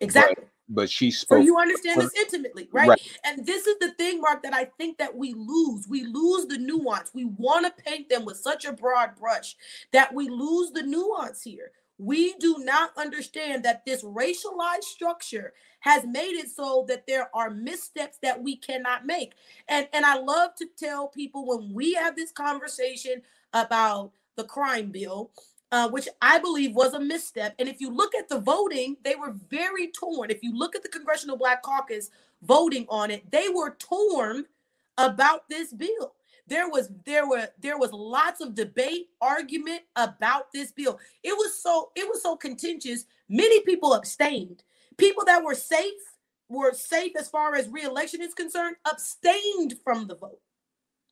Exactly. 0.00 0.44
But, 0.68 0.82
but 0.82 0.90
she 0.90 1.10
So 1.10 1.36
spoke 1.36 1.44
you 1.44 1.58
understand 1.58 2.00
this 2.00 2.14
intimately, 2.14 2.68
right? 2.72 2.88
Right. 2.88 3.00
And 3.24 3.46
this 3.46 3.66
is 3.66 3.78
the 3.80 3.92
thing, 3.92 4.20
Mark, 4.20 4.42
that 4.42 4.54
I 4.54 4.64
think 4.78 4.98
that 4.98 5.14
we 5.14 5.34
lose. 5.34 5.86
We 5.88 6.04
lose 6.04 6.46
the 6.46 6.58
nuance. 6.58 7.10
We 7.14 7.26
want 7.26 7.66
to 7.66 7.82
paint 7.82 8.08
them 8.08 8.24
with 8.24 8.38
such 8.38 8.64
a 8.64 8.72
broad 8.72 9.16
brush 9.16 9.56
that 9.92 10.14
we 10.14 10.28
lose 10.28 10.70
the 10.72 10.82
nuance 10.82 11.42
here. 11.42 11.72
We 12.00 12.34
do 12.34 12.56
not 12.60 12.92
understand 12.96 13.62
that 13.64 13.84
this 13.84 14.02
racialized 14.02 14.84
structure 14.84 15.52
has 15.80 16.06
made 16.06 16.34
it 16.34 16.48
so 16.48 16.86
that 16.88 17.06
there 17.06 17.28
are 17.34 17.50
missteps 17.50 18.18
that 18.22 18.42
we 18.42 18.56
cannot 18.56 19.04
make. 19.04 19.34
And 19.68 19.86
and 19.92 20.06
I 20.06 20.16
love 20.16 20.54
to 20.56 20.66
tell 20.78 21.08
people 21.08 21.46
when 21.46 21.74
we 21.74 21.92
have 21.94 22.16
this 22.16 22.32
conversation 22.32 23.20
about 23.52 24.12
the 24.36 24.44
crime 24.44 24.90
bill, 24.90 25.30
uh, 25.72 25.90
which 25.90 26.08
I 26.22 26.38
believe 26.38 26.74
was 26.74 26.94
a 26.94 27.00
misstep. 27.00 27.54
And 27.58 27.68
if 27.68 27.82
you 27.82 27.90
look 27.90 28.14
at 28.14 28.30
the 28.30 28.40
voting, 28.40 28.96
they 29.04 29.14
were 29.14 29.34
very 29.50 29.88
torn. 29.88 30.30
If 30.30 30.42
you 30.42 30.56
look 30.56 30.74
at 30.74 30.82
the 30.82 30.88
Congressional 30.88 31.36
Black 31.36 31.62
Caucus 31.62 32.10
voting 32.42 32.86
on 32.88 33.10
it, 33.10 33.30
they 33.30 33.48
were 33.52 33.76
torn 33.78 34.46
about 34.96 35.48
this 35.50 35.72
bill. 35.72 36.14
There 36.50 36.68
was 36.68 36.90
there 37.06 37.28
were 37.28 37.48
there 37.60 37.78
was 37.78 37.92
lots 37.92 38.40
of 38.40 38.56
debate, 38.56 39.08
argument 39.20 39.82
about 39.94 40.52
this 40.52 40.72
bill. 40.72 40.98
It 41.22 41.32
was 41.32 41.62
so 41.62 41.92
it 41.94 42.06
was 42.08 42.22
so 42.22 42.36
contentious. 42.36 43.04
Many 43.28 43.60
people 43.60 43.94
abstained. 43.94 44.64
People 44.98 45.24
that 45.26 45.42
were 45.42 45.54
safe 45.54 45.94
were 46.48 46.74
safe 46.74 47.12
as 47.16 47.28
far 47.28 47.54
as 47.54 47.68
reelection 47.68 48.20
is 48.20 48.34
concerned, 48.34 48.74
abstained 48.90 49.76
from 49.84 50.08
the 50.08 50.16
vote. 50.16 50.40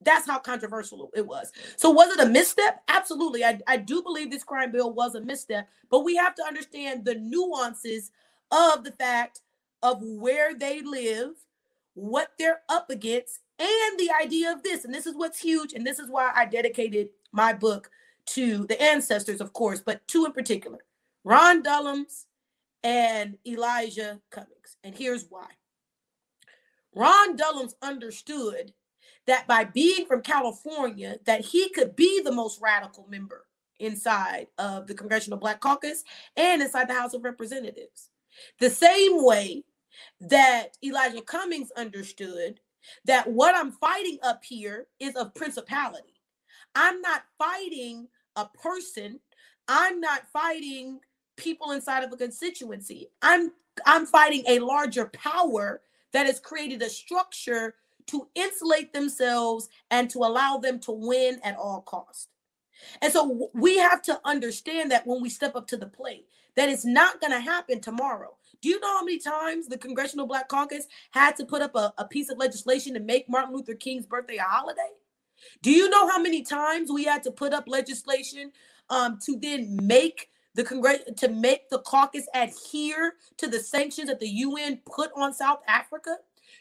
That's 0.00 0.26
how 0.26 0.38
controversial 0.40 1.10
it 1.14 1.26
was. 1.26 1.52
So, 1.76 1.90
was 1.90 2.10
it 2.10 2.20
a 2.20 2.28
misstep? 2.28 2.82
Absolutely. 2.88 3.44
I, 3.44 3.60
I 3.66 3.76
do 3.76 4.02
believe 4.02 4.30
this 4.30 4.44
crime 4.44 4.72
bill 4.72 4.92
was 4.92 5.14
a 5.14 5.20
misstep, 5.20 5.68
but 5.90 6.04
we 6.04 6.16
have 6.16 6.34
to 6.36 6.44
understand 6.44 7.04
the 7.04 7.14
nuances 7.14 8.10
of 8.50 8.84
the 8.84 8.92
fact 8.92 9.40
of 9.82 10.02
where 10.02 10.54
they 10.54 10.82
live, 10.82 11.30
what 11.94 12.30
they're 12.38 12.60
up 12.68 12.90
against, 12.90 13.40
and 13.58 13.98
the 13.98 14.10
idea 14.22 14.52
of 14.52 14.62
this. 14.62 14.84
And 14.84 14.94
this 14.94 15.06
is 15.06 15.16
what's 15.16 15.40
huge. 15.40 15.72
And 15.72 15.86
this 15.86 15.98
is 15.98 16.10
why 16.10 16.32
I 16.34 16.44
dedicated 16.46 17.08
my 17.32 17.52
book 17.52 17.90
to 18.26 18.66
the 18.66 18.80
ancestors, 18.80 19.40
of 19.40 19.52
course, 19.52 19.80
but 19.80 20.06
two 20.06 20.26
in 20.26 20.32
particular 20.32 20.78
Ron 21.24 21.62
Dellums 21.62 22.24
and 22.82 23.36
Elijah 23.46 24.20
Cummings. 24.30 24.76
And 24.84 24.94
here's 24.94 25.26
why 25.28 25.46
Ron 26.94 27.36
Dellums 27.36 27.74
understood 27.82 28.72
that 29.26 29.46
by 29.46 29.64
being 29.64 30.06
from 30.06 30.22
California, 30.22 31.18
that 31.26 31.42
he 31.42 31.68
could 31.70 31.94
be 31.94 32.20
the 32.22 32.32
most 32.32 32.60
radical 32.62 33.06
member 33.10 33.44
inside 33.78 34.46
of 34.58 34.86
the 34.86 34.94
Congressional 34.94 35.38
Black 35.38 35.60
Caucus 35.60 36.02
and 36.36 36.62
inside 36.62 36.88
the 36.88 36.94
House 36.94 37.14
of 37.14 37.24
Representatives. 37.24 38.08
The 38.58 38.70
same 38.70 39.22
way 39.24 39.64
that 40.20 40.76
Elijah 40.82 41.22
Cummings 41.22 41.70
understood 41.72 42.60
that 43.04 43.30
what 43.30 43.54
I'm 43.54 43.72
fighting 43.72 44.18
up 44.22 44.44
here 44.44 44.86
is 45.00 45.16
of 45.16 45.34
principality. 45.34 46.14
I'm 46.74 47.00
not 47.00 47.22
fighting 47.38 48.08
a 48.36 48.46
person. 48.46 49.20
I'm 49.66 50.00
not 50.00 50.22
fighting 50.32 51.00
people 51.36 51.72
inside 51.72 52.04
of 52.04 52.12
a 52.12 52.16
constituency. 52.16 53.08
I'm 53.22 53.52
I'm 53.86 54.06
fighting 54.06 54.44
a 54.48 54.58
larger 54.58 55.06
power 55.06 55.82
that 56.12 56.26
has 56.26 56.40
created 56.40 56.82
a 56.82 56.88
structure 56.88 57.74
to 58.08 58.26
insulate 58.34 58.92
themselves 58.92 59.68
and 59.90 60.08
to 60.10 60.20
allow 60.20 60.56
them 60.56 60.80
to 60.80 60.92
win 60.92 61.38
at 61.44 61.56
all 61.56 61.82
cost. 61.82 62.28
And 63.02 63.12
so 63.12 63.50
we 63.54 63.78
have 63.78 64.02
to 64.02 64.20
understand 64.24 64.90
that 64.90 65.06
when 65.06 65.20
we 65.20 65.28
step 65.28 65.54
up 65.56 65.66
to 65.68 65.76
the 65.76 65.86
plate, 65.86 66.26
that 66.56 66.68
it's 66.68 66.84
not 66.84 67.20
going 67.20 67.32
to 67.32 67.40
happen 67.40 67.80
tomorrow. 67.80 68.37
Do 68.60 68.68
you 68.68 68.80
know 68.80 68.98
how 68.98 69.04
many 69.04 69.18
times 69.18 69.68
the 69.68 69.78
Congressional 69.78 70.26
Black 70.26 70.48
Caucus 70.48 70.86
had 71.10 71.36
to 71.36 71.44
put 71.44 71.62
up 71.62 71.74
a, 71.76 71.92
a 71.98 72.04
piece 72.04 72.28
of 72.28 72.38
legislation 72.38 72.94
to 72.94 73.00
make 73.00 73.28
Martin 73.28 73.54
Luther 73.54 73.74
King's 73.74 74.06
birthday 74.06 74.36
a 74.36 74.42
holiday? 74.42 74.90
Do 75.62 75.70
you 75.70 75.88
know 75.88 76.08
how 76.08 76.20
many 76.20 76.42
times 76.42 76.90
we 76.90 77.04
had 77.04 77.22
to 77.24 77.30
put 77.30 77.52
up 77.52 77.64
legislation 77.68 78.52
um, 78.90 79.18
to 79.26 79.38
then 79.40 79.78
make 79.82 80.30
the 80.54 80.64
Congress 80.64 80.98
to 81.18 81.28
make 81.28 81.68
the 81.70 81.78
caucus 81.80 82.26
adhere 82.34 83.14
to 83.36 83.46
the 83.46 83.60
sanctions 83.60 84.08
that 84.08 84.18
the 84.18 84.28
UN 84.28 84.80
put 84.86 85.10
on 85.14 85.32
South 85.32 85.60
Africa? 85.68 86.16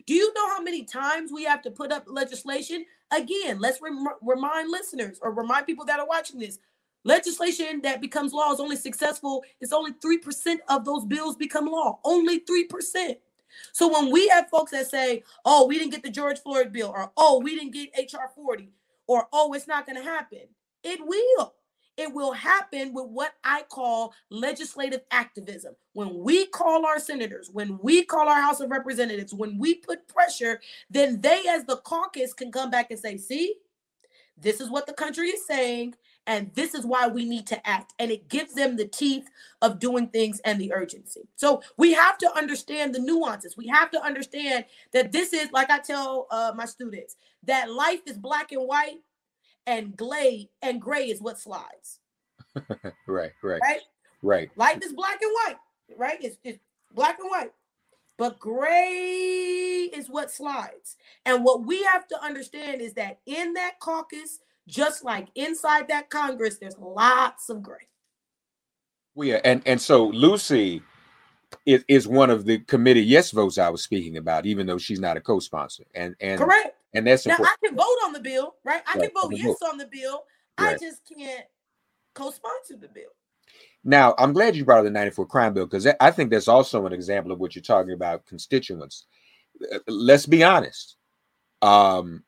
Do 0.06 0.14
you 0.14 0.32
know 0.34 0.48
how 0.50 0.62
many 0.62 0.84
times 0.84 1.32
we 1.32 1.44
have 1.46 1.62
to 1.64 1.72
put 1.72 1.92
up 1.92 2.04
legislation? 2.08 2.86
Again, 3.12 3.60
let's 3.60 3.82
rem- 3.82 4.06
remind 4.22 4.70
listeners 4.70 5.20
or 5.22 5.34
remind 5.34 5.66
people 5.66 5.86
that 5.86 6.00
are 6.00 6.08
watching 6.08 6.40
this. 6.40 6.60
Legislation 7.08 7.80
that 7.84 8.02
becomes 8.02 8.34
law 8.34 8.52
is 8.52 8.60
only 8.60 8.76
successful. 8.76 9.42
It's 9.62 9.72
only 9.72 9.94
3% 9.94 10.58
of 10.68 10.84
those 10.84 11.06
bills 11.06 11.38
become 11.38 11.66
law. 11.66 12.00
Only 12.04 12.42
3%. 12.42 13.16
So 13.72 13.88
when 13.88 14.12
we 14.12 14.28
have 14.28 14.50
folks 14.50 14.74
that 14.74 14.90
say, 14.90 15.24
oh, 15.46 15.66
we 15.68 15.80
didn't 15.80 15.92
get 15.92 16.04
the 16.04 16.10
George 16.10 16.40
Floyd 16.40 16.74
bill, 16.74 16.90
or 16.90 17.10
oh, 17.16 17.40
we 17.40 17.56
didn't 17.58 17.72
get 17.72 18.14
HR 18.14 18.28
40, 18.36 18.70
or 19.08 19.26
oh, 19.32 19.54
it's 19.54 19.70
not 19.70 19.86
going 19.86 19.96
to 19.96 20.04
happen, 20.04 20.42
it 20.84 21.00
will. 21.02 21.54
It 21.96 22.14
will 22.14 22.34
happen 22.34 22.94
with 22.94 23.08
what 23.08 23.36
I 23.42 23.64
call 23.70 24.14
legislative 24.30 25.02
activism. 25.10 25.76
When 25.94 26.20
we 26.20 26.48
call 26.48 26.86
our 26.86 27.00
senators, 27.00 27.50
when 27.52 27.80
we 27.82 28.04
call 28.04 28.28
our 28.28 28.42
House 28.42 28.60
of 28.60 28.70
Representatives, 28.70 29.34
when 29.34 29.58
we 29.58 29.76
put 29.76 30.10
pressure, 30.10 30.60
then 30.90 31.22
they, 31.22 31.44
as 31.50 31.64
the 31.64 31.78
caucus, 31.78 32.34
can 32.34 32.52
come 32.52 32.70
back 32.70 32.92
and 32.92 33.00
say, 33.00 33.16
see, 33.16 33.56
this 34.38 34.60
is 34.60 34.70
what 34.70 34.86
the 34.86 34.94
country 34.94 35.30
is 35.30 35.48
saying, 35.48 35.96
and 36.28 36.52
this 36.56 36.76
is 36.76 36.86
why 36.86 37.08
we 37.08 37.26
need 37.26 37.48
to 37.50 37.68
act. 37.70 37.94
And 38.00 38.12
it 38.12 38.30
gives 38.30 38.54
them 38.56 38.78
the 38.78 38.88
teeth 38.88 39.30
of 39.64 39.80
doing 39.80 40.10
things 40.10 40.42
and 40.46 40.62
the 40.62 40.74
urgency. 40.74 41.28
So 41.38 41.64
we 41.78 41.94
have 41.94 42.18
to 42.20 42.38
understand 42.38 42.96
the 42.96 43.00
nuances. 43.00 43.58
We 43.58 43.68
have 43.70 43.92
to 43.92 44.04
understand 44.04 44.66
that 44.94 45.14
this 45.14 45.34
is, 45.34 45.52
like 45.54 45.72
I 45.72 45.80
tell 45.80 46.28
uh, 46.32 46.54
my 46.56 46.66
students, 46.66 47.18
that 47.46 47.72
life 47.72 48.02
is 48.08 48.18
black 48.18 48.52
and 48.54 48.68
white, 48.68 49.00
and 49.68 49.96
gray 49.98 50.50
and 50.62 50.82
gray 50.82 51.10
is 51.10 51.22
what 51.22 51.40
slides. 51.40 52.00
right, 53.08 53.32
right, 53.44 53.62
Right? 53.62 53.82
right. 54.24 54.50
Life 54.58 54.80
is 54.84 54.94
black 54.94 55.20
and 55.22 55.32
white, 55.46 55.58
right? 55.98 56.18
It's, 56.22 56.38
it's 56.44 56.60
black 56.94 57.20
and 57.20 57.30
white. 57.30 57.52
But 58.18 58.40
gray 58.40 59.90
is 59.94 60.10
what 60.10 60.32
slides. 60.32 60.98
And 61.26 61.44
what 61.46 61.66
we 61.66 61.84
have 61.84 62.08
to 62.10 62.24
understand 62.24 62.82
is 62.82 62.94
that 62.96 63.20
in 63.28 63.54
that 63.56 63.80
caucus, 63.82 64.40
just 64.68 65.04
like 65.04 65.30
inside 65.36 65.88
that 65.90 66.10
Congress, 66.10 66.58
there's 66.58 66.78
lots 66.78 67.50
of 67.50 67.64
gray. 67.64 67.88
Well, 69.16 69.28
yeah, 69.28 69.42
and 69.44 69.62
and 69.66 69.82
so 69.82 70.08
Lucy 70.08 70.82
is, 71.66 71.84
is 71.88 72.08
one 72.08 72.30
of 72.30 72.46
the 72.46 72.60
committee 72.60 73.02
yes 73.02 73.32
votes 73.32 73.58
I 73.58 73.70
was 73.70 73.84
speaking 73.84 74.18
about, 74.18 74.46
even 74.46 74.68
though 74.68 74.78
she's 74.78 75.00
not 75.00 75.18
a 75.18 75.22
co-sponsor. 75.22 75.86
And 75.96 76.16
and 76.20 76.40
Correct. 76.40 76.76
and 76.94 77.08
that's 77.08 77.26
Now 77.26 77.34
important. 77.34 77.58
I 77.64 77.68
can 77.68 77.76
vote 77.78 77.98
on 78.06 78.14
the 78.14 78.20
bill, 78.20 78.56
right? 78.64 78.82
I 78.88 78.98
Right, 78.98 79.10
can 79.14 79.22
vote 79.22 79.34
yes 79.36 79.58
on 79.64 79.78
the 79.78 79.88
bill. 79.88 80.24
I 80.58 80.74
just 80.74 81.02
can't 81.08 81.46
co-sponsor 82.16 82.78
the 82.78 82.88
bill. 82.88 83.12
Now, 83.84 84.16
I'm 84.18 84.34
glad 84.34 84.56
you 84.56 84.66
brought 84.66 84.80
up 84.80 84.84
the 84.86 84.90
94 84.92 85.28
crime 85.28 85.54
bill 85.54 85.66
because 85.66 85.88
I 86.00 86.12
think 86.12 86.30
that's 86.30 86.48
also 86.48 86.86
an 86.86 86.94
example 86.94 87.32
of 87.32 87.40
what 87.40 87.56
you're 87.56 87.64
talking 87.64 87.94
about 87.94 88.26
constituents. 88.26 89.06
Uh, 89.74 89.80
Let's 89.88 90.26
be 90.26 90.44
honest. 90.44 90.98
Um, 91.62 92.24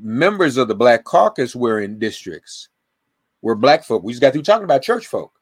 members 0.00 0.56
of 0.56 0.68
the 0.68 0.74
Black 0.74 1.04
Caucus 1.04 1.54
were 1.54 1.80
in 1.80 1.98
districts 1.98 2.68
where 3.40 3.54
Black 3.54 3.84
folk, 3.84 4.02
we 4.02 4.12
just 4.12 4.22
got 4.22 4.32
through 4.32 4.42
talking 4.42 4.64
about 4.64 4.82
church 4.82 5.06
folk. 5.06 5.32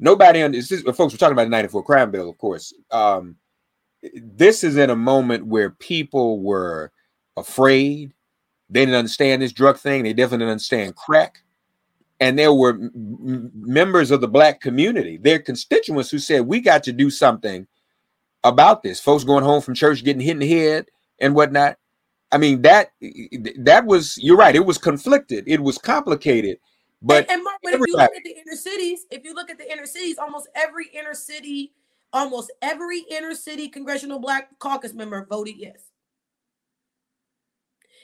Nobody 0.00 0.42
on 0.42 0.52
this, 0.52 0.70
is- 0.72 0.82
folks 0.82 1.12
were 1.12 1.18
talking 1.18 1.32
about 1.32 1.44
the 1.44 1.50
94 1.50 1.82
crime 1.84 2.10
bill, 2.10 2.30
of 2.30 2.38
course. 2.38 2.72
Um, 2.90 3.36
this 4.14 4.62
is 4.64 4.76
in 4.76 4.90
a 4.90 4.96
moment 4.96 5.46
where 5.46 5.70
people 5.70 6.40
were 6.40 6.92
afraid. 7.36 8.12
They 8.70 8.80
didn't 8.80 8.94
understand 8.94 9.42
this 9.42 9.52
drug 9.52 9.76
thing. 9.78 10.04
They 10.04 10.12
definitely 10.12 10.38
didn't 10.44 10.52
understand 10.52 10.96
crack. 10.96 11.42
And 12.20 12.38
there 12.38 12.52
were 12.52 12.70
m- 12.70 13.50
members 13.54 14.10
of 14.10 14.20
the 14.20 14.28
black 14.28 14.60
community, 14.60 15.16
their 15.18 15.38
constituents, 15.38 16.10
who 16.10 16.18
said, 16.18 16.46
"We 16.46 16.60
got 16.60 16.82
to 16.84 16.92
do 16.92 17.10
something 17.10 17.66
about 18.44 18.82
this." 18.82 19.00
Folks 19.00 19.24
going 19.24 19.44
home 19.44 19.62
from 19.62 19.74
church 19.74 20.02
getting 20.04 20.20
hit 20.20 20.32
in 20.32 20.38
the 20.40 20.48
head 20.48 20.88
and 21.20 21.34
whatnot. 21.34 21.76
I 22.30 22.38
mean 22.38 22.62
that 22.62 22.92
that 23.58 23.86
was 23.86 24.18
you're 24.18 24.36
right. 24.36 24.54
It 24.54 24.64
was 24.64 24.78
conflicted. 24.78 25.44
It 25.46 25.60
was 25.60 25.78
complicated. 25.78 26.58
But, 27.00 27.24
and, 27.24 27.30
and 27.30 27.44
Mark, 27.44 27.58
but 27.62 27.74
if 27.74 27.80
you 27.86 27.94
look 27.96 28.10
at 28.16 28.24
the 28.24 28.30
inner 28.30 28.56
cities, 28.56 29.06
if 29.10 29.24
you 29.24 29.32
look 29.32 29.50
at 29.50 29.58
the 29.58 29.70
inner 29.70 29.86
cities, 29.86 30.18
almost 30.18 30.48
every 30.56 30.88
inner 30.92 31.14
city, 31.14 31.72
almost 32.12 32.52
every 32.60 33.04
inner 33.10 33.34
city 33.34 33.68
congressional 33.68 34.18
black 34.18 34.58
caucus 34.58 34.94
member 34.94 35.24
voted 35.28 35.56
yes. 35.56 35.80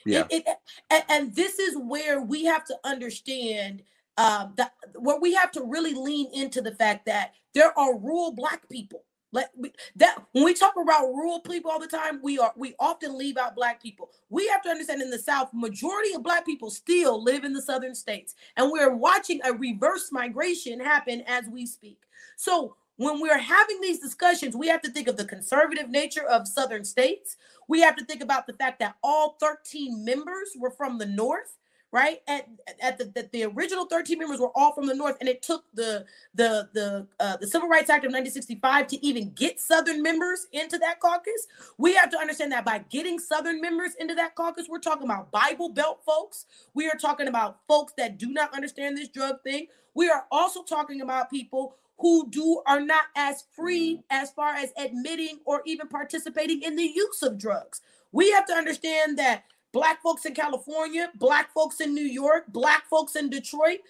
Yeah. 0.06 0.24
It, 0.30 0.44
it, 0.46 0.56
and, 0.90 1.04
and 1.08 1.34
this 1.34 1.58
is 1.58 1.76
where 1.76 2.20
we 2.20 2.44
have 2.44 2.64
to 2.66 2.76
understand 2.84 3.82
um, 4.16 4.52
that 4.56 4.72
where 4.94 5.18
we 5.18 5.34
have 5.34 5.50
to 5.52 5.62
really 5.64 5.94
lean 5.94 6.28
into 6.32 6.60
the 6.60 6.74
fact 6.74 7.06
that 7.06 7.32
there 7.54 7.76
are 7.78 7.98
rural 7.98 8.32
black 8.32 8.68
people 8.68 9.04
let 9.34 9.52
that 9.96 10.22
when 10.32 10.44
we 10.44 10.54
talk 10.54 10.74
about 10.80 11.08
rural 11.08 11.40
people 11.40 11.70
all 11.70 11.80
the 11.80 11.88
time, 11.88 12.20
we 12.22 12.38
are 12.38 12.52
we 12.56 12.74
often 12.78 13.18
leave 13.18 13.36
out 13.36 13.56
black 13.56 13.82
people. 13.82 14.10
We 14.30 14.46
have 14.48 14.62
to 14.62 14.70
understand 14.70 15.02
in 15.02 15.10
the 15.10 15.18
South, 15.18 15.50
majority 15.52 16.14
of 16.14 16.22
black 16.22 16.46
people 16.46 16.70
still 16.70 17.22
live 17.22 17.44
in 17.44 17.52
the 17.52 17.60
southern 17.60 17.94
states, 17.94 18.34
and 18.56 18.70
we're 18.70 18.94
watching 18.94 19.40
a 19.44 19.52
reverse 19.52 20.10
migration 20.12 20.78
happen 20.78 21.22
as 21.26 21.46
we 21.48 21.66
speak. 21.66 21.98
So 22.36 22.76
when 22.96 23.20
we're 23.20 23.38
having 23.38 23.80
these 23.80 23.98
discussions, 23.98 24.54
we 24.54 24.68
have 24.68 24.82
to 24.82 24.90
think 24.90 25.08
of 25.08 25.16
the 25.16 25.24
conservative 25.24 25.90
nature 25.90 26.24
of 26.24 26.46
southern 26.46 26.84
states. 26.84 27.36
We 27.66 27.80
have 27.80 27.96
to 27.96 28.04
think 28.04 28.22
about 28.22 28.46
the 28.46 28.52
fact 28.52 28.78
that 28.78 28.94
all 29.02 29.36
13 29.40 30.04
members 30.04 30.50
were 30.56 30.70
from 30.70 30.98
the 30.98 31.06
north 31.06 31.56
right? 31.94 32.22
At 32.26 32.48
at 32.82 32.98
the, 32.98 33.04
the, 33.04 33.28
the 33.32 33.44
original 33.44 33.86
13 33.86 34.18
members 34.18 34.40
were 34.40 34.50
all 34.56 34.72
from 34.72 34.86
the 34.86 34.94
north, 34.96 35.16
and 35.20 35.28
it 35.28 35.42
took 35.42 35.64
the 35.74 36.04
the 36.34 36.68
the 36.74 37.06
uh, 37.20 37.36
the 37.36 37.46
Civil 37.46 37.68
Rights 37.68 37.88
Act 37.88 38.04
of 38.04 38.10
1965 38.10 38.88
to 38.88 39.06
even 39.06 39.30
get 39.30 39.60
Southern 39.60 40.02
members 40.02 40.48
into 40.52 40.76
that 40.78 40.98
caucus. 40.98 41.46
We 41.78 41.94
have 41.94 42.10
to 42.10 42.18
understand 42.18 42.50
that 42.50 42.64
by 42.64 42.84
getting 42.90 43.20
Southern 43.20 43.60
members 43.60 43.92
into 44.00 44.14
that 44.16 44.34
caucus, 44.34 44.66
we're 44.68 44.80
talking 44.80 45.04
about 45.04 45.30
Bible 45.30 45.68
Belt 45.68 46.00
folks. 46.04 46.46
We 46.74 46.88
are 46.88 46.98
talking 47.00 47.28
about 47.28 47.60
folks 47.68 47.92
that 47.96 48.18
do 48.18 48.26
not 48.26 48.52
understand 48.52 48.98
this 48.98 49.08
drug 49.08 49.42
thing. 49.44 49.68
We 49.94 50.10
are 50.10 50.24
also 50.32 50.64
talking 50.64 51.00
about 51.00 51.30
people 51.30 51.76
who 51.98 52.28
do 52.28 52.60
are 52.66 52.80
not 52.80 53.04
as 53.14 53.44
free 53.54 54.02
as 54.10 54.32
far 54.32 54.54
as 54.54 54.72
admitting 54.76 55.38
or 55.44 55.62
even 55.64 55.86
participating 55.86 56.62
in 56.62 56.74
the 56.74 56.82
use 56.82 57.22
of 57.22 57.38
drugs. 57.38 57.82
We 58.10 58.32
have 58.32 58.46
to 58.46 58.52
understand 58.52 59.16
that 59.18 59.44
black 59.74 60.00
folks 60.00 60.24
in 60.24 60.32
California, 60.32 61.10
black 61.16 61.52
folks 61.52 61.80
in 61.80 61.92
New 61.92 62.04
York, 62.04 62.44
black 62.48 62.86
folks 62.86 63.16
in 63.16 63.28
Detroit. 63.28 63.80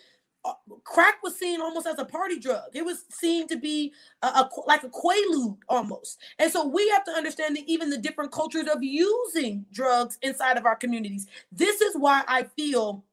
Uh, 0.42 0.54
crack 0.82 1.22
was 1.22 1.38
seen 1.38 1.60
almost 1.60 1.86
as 1.86 1.98
a 1.98 2.04
party 2.04 2.40
drug. 2.40 2.64
It 2.72 2.84
was 2.84 3.04
seen 3.10 3.46
to 3.48 3.56
be 3.56 3.92
a, 4.22 4.26
a, 4.26 4.50
like 4.66 4.82
a 4.82 4.88
quaalude 4.88 5.58
almost. 5.68 6.18
And 6.38 6.50
so 6.50 6.66
we 6.66 6.88
have 6.88 7.04
to 7.04 7.12
understand 7.12 7.56
that 7.56 7.64
even 7.66 7.90
the 7.90 7.98
different 7.98 8.32
cultures 8.32 8.66
of 8.66 8.82
using 8.82 9.64
drugs 9.72 10.18
inside 10.22 10.56
of 10.56 10.66
our 10.66 10.74
communities. 10.74 11.26
This 11.52 11.80
is 11.80 11.94
why 11.96 12.24
I 12.26 12.44
feel 12.44 13.04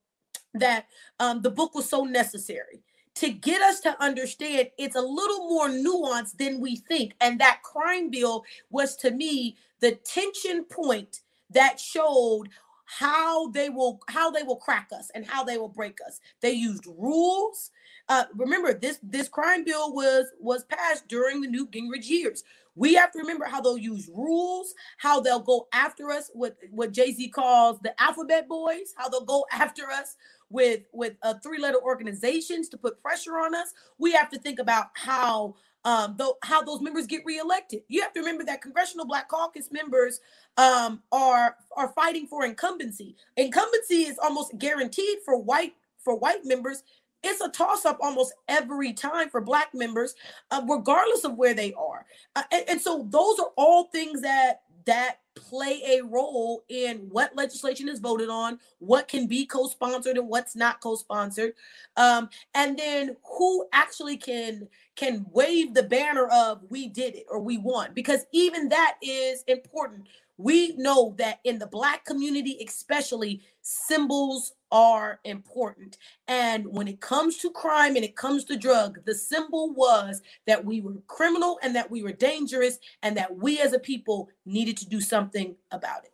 that 0.54 0.86
um, 1.20 1.42
the 1.42 1.50
book 1.50 1.74
was 1.74 1.88
so 1.88 2.04
necessary 2.04 2.82
to 3.16 3.30
get 3.30 3.60
us 3.60 3.80
to 3.80 4.02
understand 4.02 4.68
it's 4.78 4.96
a 4.96 5.00
little 5.00 5.48
more 5.48 5.68
nuanced 5.68 6.38
than 6.38 6.60
we 6.60 6.76
think. 6.76 7.12
And 7.20 7.38
that 7.40 7.62
crime 7.62 8.10
bill 8.10 8.44
was 8.70 8.96
to 8.96 9.10
me 9.10 9.56
the 9.80 9.92
tension 9.92 10.64
point 10.64 11.20
that 11.54 11.80
showed 11.80 12.48
how 12.84 13.48
they 13.48 13.70
will 13.70 14.00
how 14.08 14.30
they 14.30 14.42
will 14.42 14.56
crack 14.56 14.90
us 14.96 15.10
and 15.14 15.26
how 15.26 15.44
they 15.44 15.58
will 15.58 15.68
break 15.68 15.98
us. 16.06 16.20
They 16.40 16.52
used 16.52 16.86
rules. 16.86 17.70
Uh, 18.08 18.24
remember 18.36 18.74
this 18.74 18.98
this 19.02 19.28
crime 19.28 19.64
bill 19.64 19.94
was 19.94 20.26
was 20.40 20.64
passed 20.64 21.08
during 21.08 21.40
the 21.40 21.48
newt 21.48 21.70
gingrich 21.70 22.08
years. 22.08 22.44
We 22.74 22.94
have 22.94 23.12
to 23.12 23.18
remember 23.18 23.44
how 23.44 23.60
they'll 23.60 23.78
use 23.78 24.10
rules 24.12 24.74
how 24.98 25.20
they'll 25.20 25.40
go 25.40 25.68
after 25.72 26.10
us 26.10 26.30
with 26.34 26.54
what 26.70 26.92
jay-z 26.92 27.28
calls 27.28 27.78
the 27.80 27.98
alphabet 28.00 28.48
boys 28.48 28.94
how 28.96 29.08
they'll 29.10 29.24
go 29.24 29.44
after 29.52 29.90
us 29.90 30.16
with 30.50 30.82
with 30.92 31.14
uh, 31.22 31.34
three 31.42 31.58
letter 31.58 31.80
organizations 31.82 32.68
to 32.68 32.76
put 32.76 33.00
pressure 33.02 33.38
on 33.38 33.54
us. 33.54 33.72
We 33.98 34.12
have 34.12 34.30
to 34.30 34.38
think 34.38 34.58
about 34.58 34.88
how 34.94 35.56
um, 35.84 36.14
though 36.16 36.36
how 36.42 36.62
those 36.62 36.80
members 36.80 37.06
get 37.06 37.24
reelected. 37.24 37.82
You 37.88 38.02
have 38.02 38.12
to 38.14 38.20
remember 38.20 38.44
that 38.44 38.62
Congressional 38.62 39.06
Black 39.06 39.28
Caucus 39.28 39.70
members 39.72 40.20
um, 40.56 41.02
are 41.10 41.56
are 41.76 41.88
fighting 41.88 42.26
for 42.26 42.44
incumbency. 42.44 43.16
Incumbency 43.36 44.02
is 44.02 44.18
almost 44.18 44.56
guaranteed 44.58 45.18
for 45.24 45.36
white 45.36 45.74
for 45.98 46.16
white 46.16 46.44
members. 46.44 46.82
It's 47.24 47.40
a 47.40 47.48
toss 47.48 47.84
up 47.84 47.98
almost 48.00 48.34
every 48.48 48.92
time 48.92 49.30
for 49.30 49.40
black 49.40 49.74
members, 49.74 50.16
uh, 50.50 50.62
regardless 50.68 51.24
of 51.24 51.36
where 51.36 51.54
they 51.54 51.72
are. 51.74 52.04
Uh, 52.34 52.42
and, 52.50 52.64
and 52.68 52.80
so 52.80 53.06
those 53.10 53.38
are 53.38 53.50
all 53.56 53.84
things 53.84 54.22
that 54.22 54.62
that 54.86 55.18
play 55.34 55.82
a 55.86 56.02
role 56.04 56.64
in 56.68 56.98
what 57.10 57.34
legislation 57.36 57.88
is 57.88 57.98
voted 58.00 58.28
on, 58.28 58.58
what 58.78 59.08
can 59.08 59.26
be 59.26 59.46
co-sponsored 59.46 60.16
and 60.16 60.28
what's 60.28 60.54
not 60.56 60.80
co-sponsored, 60.80 61.54
um, 61.96 62.28
and 62.54 62.78
then 62.78 63.16
who 63.24 63.66
actually 63.72 64.16
can 64.16 64.68
can 64.94 65.24
wave 65.32 65.74
the 65.74 65.82
banner 65.82 66.26
of 66.28 66.60
"we 66.68 66.88
did 66.88 67.14
it" 67.14 67.26
or 67.30 67.40
"we 67.40 67.58
won," 67.58 67.92
because 67.94 68.26
even 68.32 68.68
that 68.68 68.96
is 69.02 69.42
important 69.46 70.06
we 70.38 70.74
know 70.76 71.14
that 71.18 71.40
in 71.44 71.58
the 71.58 71.66
black 71.66 72.04
community 72.04 72.64
especially 72.66 73.42
symbols 73.60 74.52
are 74.70 75.20
important. 75.24 75.98
And 76.26 76.66
when 76.66 76.88
it 76.88 77.00
comes 77.00 77.36
to 77.38 77.50
crime 77.50 77.94
and 77.96 78.04
it 78.04 78.16
comes 78.16 78.44
to 78.44 78.56
drug 78.56 79.04
the 79.04 79.14
symbol 79.14 79.72
was 79.74 80.22
that 80.46 80.64
we 80.64 80.80
were 80.80 80.94
criminal 81.06 81.58
and 81.62 81.76
that 81.76 81.90
we 81.90 82.02
were 82.02 82.12
dangerous 82.12 82.78
and 83.02 83.16
that 83.16 83.36
we 83.36 83.60
as 83.60 83.72
a 83.72 83.78
people 83.78 84.30
needed 84.46 84.76
to 84.78 84.88
do 84.88 85.00
something 85.00 85.54
about 85.70 86.04
it. 86.04 86.12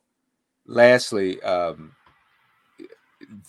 Lastly 0.66 1.40
um 1.42 1.92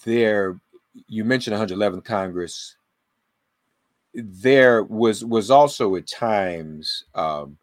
there 0.04 0.60
you 1.08 1.24
mentioned 1.24 1.56
111th 1.56 2.04
congress. 2.04 2.76
There 4.14 4.84
was 4.84 5.24
was 5.24 5.52
also 5.52 5.96
at 5.96 6.08
times 6.08 7.06
um 7.16 7.58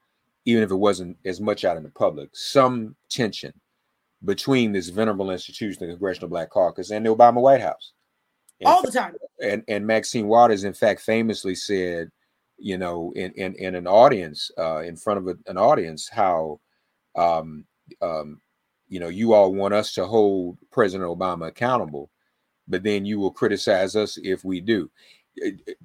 even 0.47 0.63
if 0.63 0.71
it 0.71 0.77
wasn't 0.77 1.19
as 1.25 1.41
much 1.41 1.65
out 1.65 1.77
in 1.77 1.83
the 1.83 1.91
public, 1.91 2.31
some 2.33 2.97
tension 3.11 3.53
between 4.25 4.73
this 4.73 4.89
venerable 4.89 5.31
institution, 5.31 5.87
the 5.87 5.93
Congressional 5.93 6.31
Black 6.31 6.51
Caucus, 6.51 6.91
and 6.91 7.05
the 7.05 7.15
Obama 7.15 7.43
White 7.43 7.61
House. 7.61 7.93
In 8.61 8.69
All 8.69 8.81
the 8.81 8.91
time. 8.91 9.15
And 9.43 9.63
and 9.69 9.87
Maxine 9.87 10.29
Waters, 10.29 10.65
in 10.65 10.73
fact, 10.73 11.03
famously 11.03 11.55
said, 11.55 12.11
you 12.57 12.79
know, 12.79 13.13
in 13.17 13.33
in, 13.33 13.55
in 13.57 13.75
an 13.75 13.87
audience, 13.87 14.51
uh, 14.57 14.79
in 14.79 14.97
front 14.97 15.19
of 15.19 15.29
a, 15.29 15.51
an 15.51 15.59
audience, 15.59 16.09
how, 16.09 16.61
um, 17.17 17.67
um, 18.01 18.41
you 18.89 19.01
know, 19.01 19.09
you 19.09 19.35
all 19.35 19.53
want 19.53 19.75
us 19.75 19.93
to 19.95 20.07
hold 20.07 20.59
President 20.71 21.11
Obama 21.11 21.49
accountable, 21.49 22.11
but 22.69 22.83
then 22.83 23.05
you 23.05 23.19
will 23.19 23.33
criticize 23.33 23.97
us 23.97 24.17
if 24.23 24.45
we 24.45 24.61
do 24.61 24.89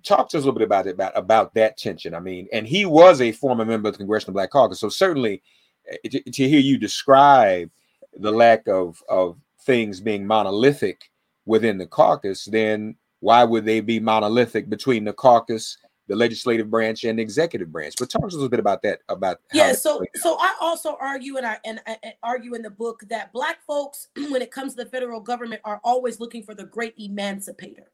talk 0.04 0.30
to 0.30 0.38
us 0.38 0.44
a 0.44 0.46
little 0.46 0.54
bit 0.54 0.64
about 0.64 0.88
it 0.88 0.92
about 0.92 1.18
about 1.18 1.54
that 1.56 1.78
tension. 1.78 2.14
I 2.14 2.20
mean, 2.20 2.48
and 2.52 2.68
he 2.68 2.86
was 2.86 3.22
a 3.22 3.32
former 3.32 3.66
member 3.66 3.90
of 3.90 3.94
the 3.94 4.00
Congressional 4.00 4.34
Black 4.34 4.52
Caucus, 4.52 4.80
so 4.80 4.90
certainly 4.90 5.42
eh, 5.90 6.10
to, 6.10 6.32
to 6.32 6.50
hear 6.50 6.60
you 6.60 6.78
describe 6.78 7.70
the 8.14 8.32
lack 8.32 8.68
of 8.68 9.02
of 9.10 9.38
things 9.64 10.00
being 10.00 10.26
monolithic 10.26 11.10
within 11.46 11.78
the 11.78 11.88
caucus, 11.88 12.46
then 12.46 12.96
why 13.20 13.44
would 13.44 13.66
they 13.66 13.80
be 13.80 14.00
monolithic 14.00 14.70
between 14.70 15.04
the 15.04 15.14
caucus, 15.14 15.78
the 16.08 16.16
legislative 16.16 16.70
branch, 16.70 17.04
and 17.04 17.20
the 17.20 17.24
executive 17.24 17.72
branch? 17.72 17.96
But 18.00 18.10
talk 18.10 18.22
to 18.22 18.28
us 18.28 18.34
a 18.34 18.38
little 18.38 18.50
bit 18.50 18.60
about 18.60 18.82
that. 18.84 19.00
About 19.10 19.40
yeah, 19.54 19.74
so 19.74 20.04
so 20.16 20.38
I 20.40 20.56
also 20.60 20.98
argue 21.00 21.38
and 21.38 21.46
I 21.46 21.60
and 21.66 21.80
I 21.88 21.98
argue 22.24 22.56
in 22.56 22.62
the 22.62 22.70
book 22.70 23.04
that 23.10 23.32
black 23.34 23.64
folks, 23.66 24.08
when 24.30 24.42
it 24.42 24.52
comes 24.52 24.76
to 24.76 24.84
the 24.84 24.90
federal 24.90 25.20
government, 25.20 25.62
are 25.66 25.82
always 25.84 26.20
looking 26.20 26.44
for 26.44 26.56
the 26.56 26.66
great 26.66 26.96
emancipator 26.98 27.92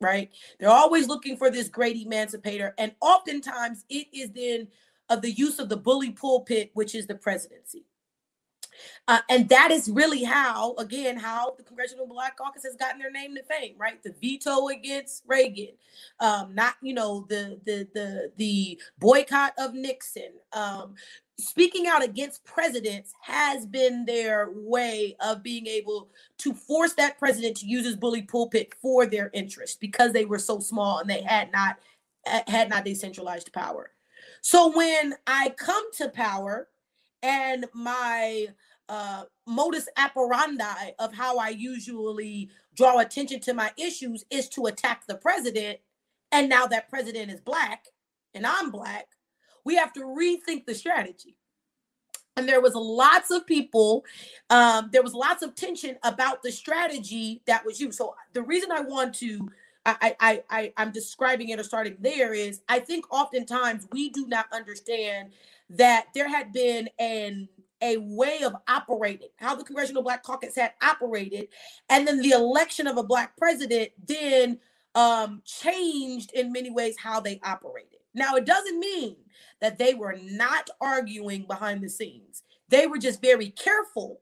right? 0.00 0.30
They're 0.58 0.70
always 0.70 1.08
looking 1.08 1.36
for 1.36 1.50
this 1.50 1.68
great 1.68 1.96
emancipator. 1.96 2.74
And 2.78 2.92
oftentimes 3.00 3.84
it 3.88 4.08
is 4.12 4.30
then 4.30 4.68
of 5.08 5.22
the 5.22 5.30
use 5.30 5.58
of 5.58 5.68
the 5.68 5.76
bully 5.76 6.10
pulpit, 6.10 6.70
which 6.74 6.94
is 6.94 7.06
the 7.06 7.14
presidency. 7.14 7.84
Uh, 9.06 9.20
and 9.28 9.48
that 9.48 9.70
is 9.70 9.88
really 9.88 10.24
how, 10.24 10.74
again, 10.76 11.16
how 11.16 11.54
the 11.56 11.62
Congressional 11.62 12.06
Black 12.06 12.36
Caucus 12.36 12.64
has 12.64 12.76
gotten 12.76 12.98
their 12.98 13.10
name 13.10 13.34
to 13.34 13.42
fame, 13.42 13.74
right? 13.78 14.02
The 14.02 14.14
veto 14.20 14.68
against 14.68 15.22
Reagan, 15.26 15.74
um, 16.20 16.54
not 16.54 16.74
you 16.82 16.94
know 16.94 17.26
the 17.28 17.60
the 17.64 17.88
the 17.94 18.32
the 18.36 18.80
boycott 18.98 19.52
of 19.58 19.74
Nixon, 19.74 20.32
um, 20.52 20.94
speaking 21.38 21.86
out 21.86 22.02
against 22.02 22.44
presidents 22.44 23.12
has 23.20 23.66
been 23.66 24.04
their 24.04 24.50
way 24.52 25.16
of 25.20 25.42
being 25.42 25.66
able 25.66 26.10
to 26.38 26.52
force 26.52 26.94
that 26.94 27.18
president 27.18 27.56
to 27.56 27.66
use 27.66 27.84
his 27.84 27.96
bully 27.96 28.22
pulpit 28.22 28.72
for 28.80 29.06
their 29.06 29.30
interest 29.32 29.80
because 29.80 30.12
they 30.12 30.24
were 30.24 30.38
so 30.38 30.60
small 30.60 30.98
and 30.98 31.10
they 31.10 31.22
had 31.22 31.50
not 31.52 31.78
had 32.46 32.70
not 32.70 32.84
decentralized 32.84 33.52
power. 33.52 33.90
So 34.40 34.74
when 34.74 35.14
I 35.26 35.50
come 35.58 35.92
to 35.94 36.08
power 36.08 36.68
and 37.22 37.66
my 37.74 38.48
uh, 38.88 39.24
modus 39.46 39.88
operandi 39.98 40.90
of 40.98 41.14
how 41.14 41.38
I 41.38 41.50
usually 41.50 42.50
draw 42.74 42.98
attention 42.98 43.40
to 43.40 43.54
my 43.54 43.72
issues 43.76 44.24
is 44.30 44.48
to 44.50 44.66
attack 44.66 45.06
the 45.06 45.14
president. 45.16 45.78
And 46.32 46.48
now 46.48 46.66
that 46.66 46.88
president 46.88 47.30
is 47.30 47.40
black 47.40 47.86
and 48.34 48.46
I'm 48.46 48.70
black, 48.70 49.06
we 49.64 49.76
have 49.76 49.92
to 49.94 50.00
rethink 50.00 50.66
the 50.66 50.74
strategy. 50.74 51.36
And 52.36 52.48
there 52.48 52.60
was 52.60 52.74
lots 52.74 53.30
of 53.30 53.46
people, 53.46 54.04
um, 54.50 54.90
there 54.92 55.02
was 55.02 55.14
lots 55.14 55.42
of 55.42 55.54
tension 55.54 55.96
about 56.02 56.42
the 56.42 56.50
strategy 56.50 57.42
that 57.46 57.64
was 57.64 57.80
used. 57.80 57.96
So 57.96 58.16
the 58.32 58.42
reason 58.42 58.72
I 58.72 58.80
want 58.80 59.14
to 59.16 59.48
I, 59.86 60.16
I, 60.18 60.42
I, 60.48 60.72
I'm 60.78 60.92
describing 60.92 61.50
it 61.50 61.60
or 61.60 61.62
starting 61.62 61.96
there 62.00 62.32
is 62.32 62.62
I 62.68 62.78
think 62.78 63.04
oftentimes 63.12 63.86
we 63.92 64.10
do 64.10 64.26
not 64.26 64.46
understand 64.52 65.32
that 65.70 66.06
there 66.14 66.28
had 66.28 66.52
been 66.52 66.88
an 66.98 67.48
a 67.82 67.98
way 67.98 68.40
of 68.44 68.54
operating, 68.66 69.28
how 69.36 69.54
the 69.54 69.64
Congressional 69.64 70.02
Black 70.02 70.22
Caucus 70.22 70.56
had 70.56 70.72
operated, 70.80 71.48
and 71.90 72.08
then 72.08 72.22
the 72.22 72.30
election 72.30 72.86
of 72.86 72.96
a 72.96 73.02
black 73.02 73.36
president 73.36 73.90
then 74.06 74.58
um, 74.94 75.42
changed 75.44 76.32
in 76.32 76.50
many 76.50 76.70
ways 76.70 76.96
how 76.96 77.20
they 77.20 77.38
operated. 77.44 77.98
Now, 78.14 78.36
it 78.36 78.46
doesn't 78.46 78.78
mean 78.78 79.16
that 79.64 79.78
they 79.78 79.94
were 79.94 80.18
not 80.22 80.68
arguing 80.78 81.44
behind 81.48 81.82
the 81.82 81.88
scenes. 81.88 82.42
They 82.68 82.86
were 82.86 82.98
just 82.98 83.22
very 83.22 83.48
careful 83.48 84.20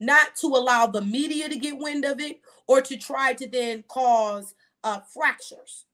not 0.00 0.34
to 0.36 0.46
allow 0.46 0.86
the 0.86 1.02
media 1.02 1.46
to 1.50 1.56
get 1.58 1.76
wind 1.76 2.06
of 2.06 2.20
it 2.20 2.40
or 2.66 2.80
to 2.80 2.96
try 2.96 3.34
to 3.34 3.46
then 3.46 3.84
cause 3.86 4.54
uh, 4.82 5.00
fractures. 5.12 5.84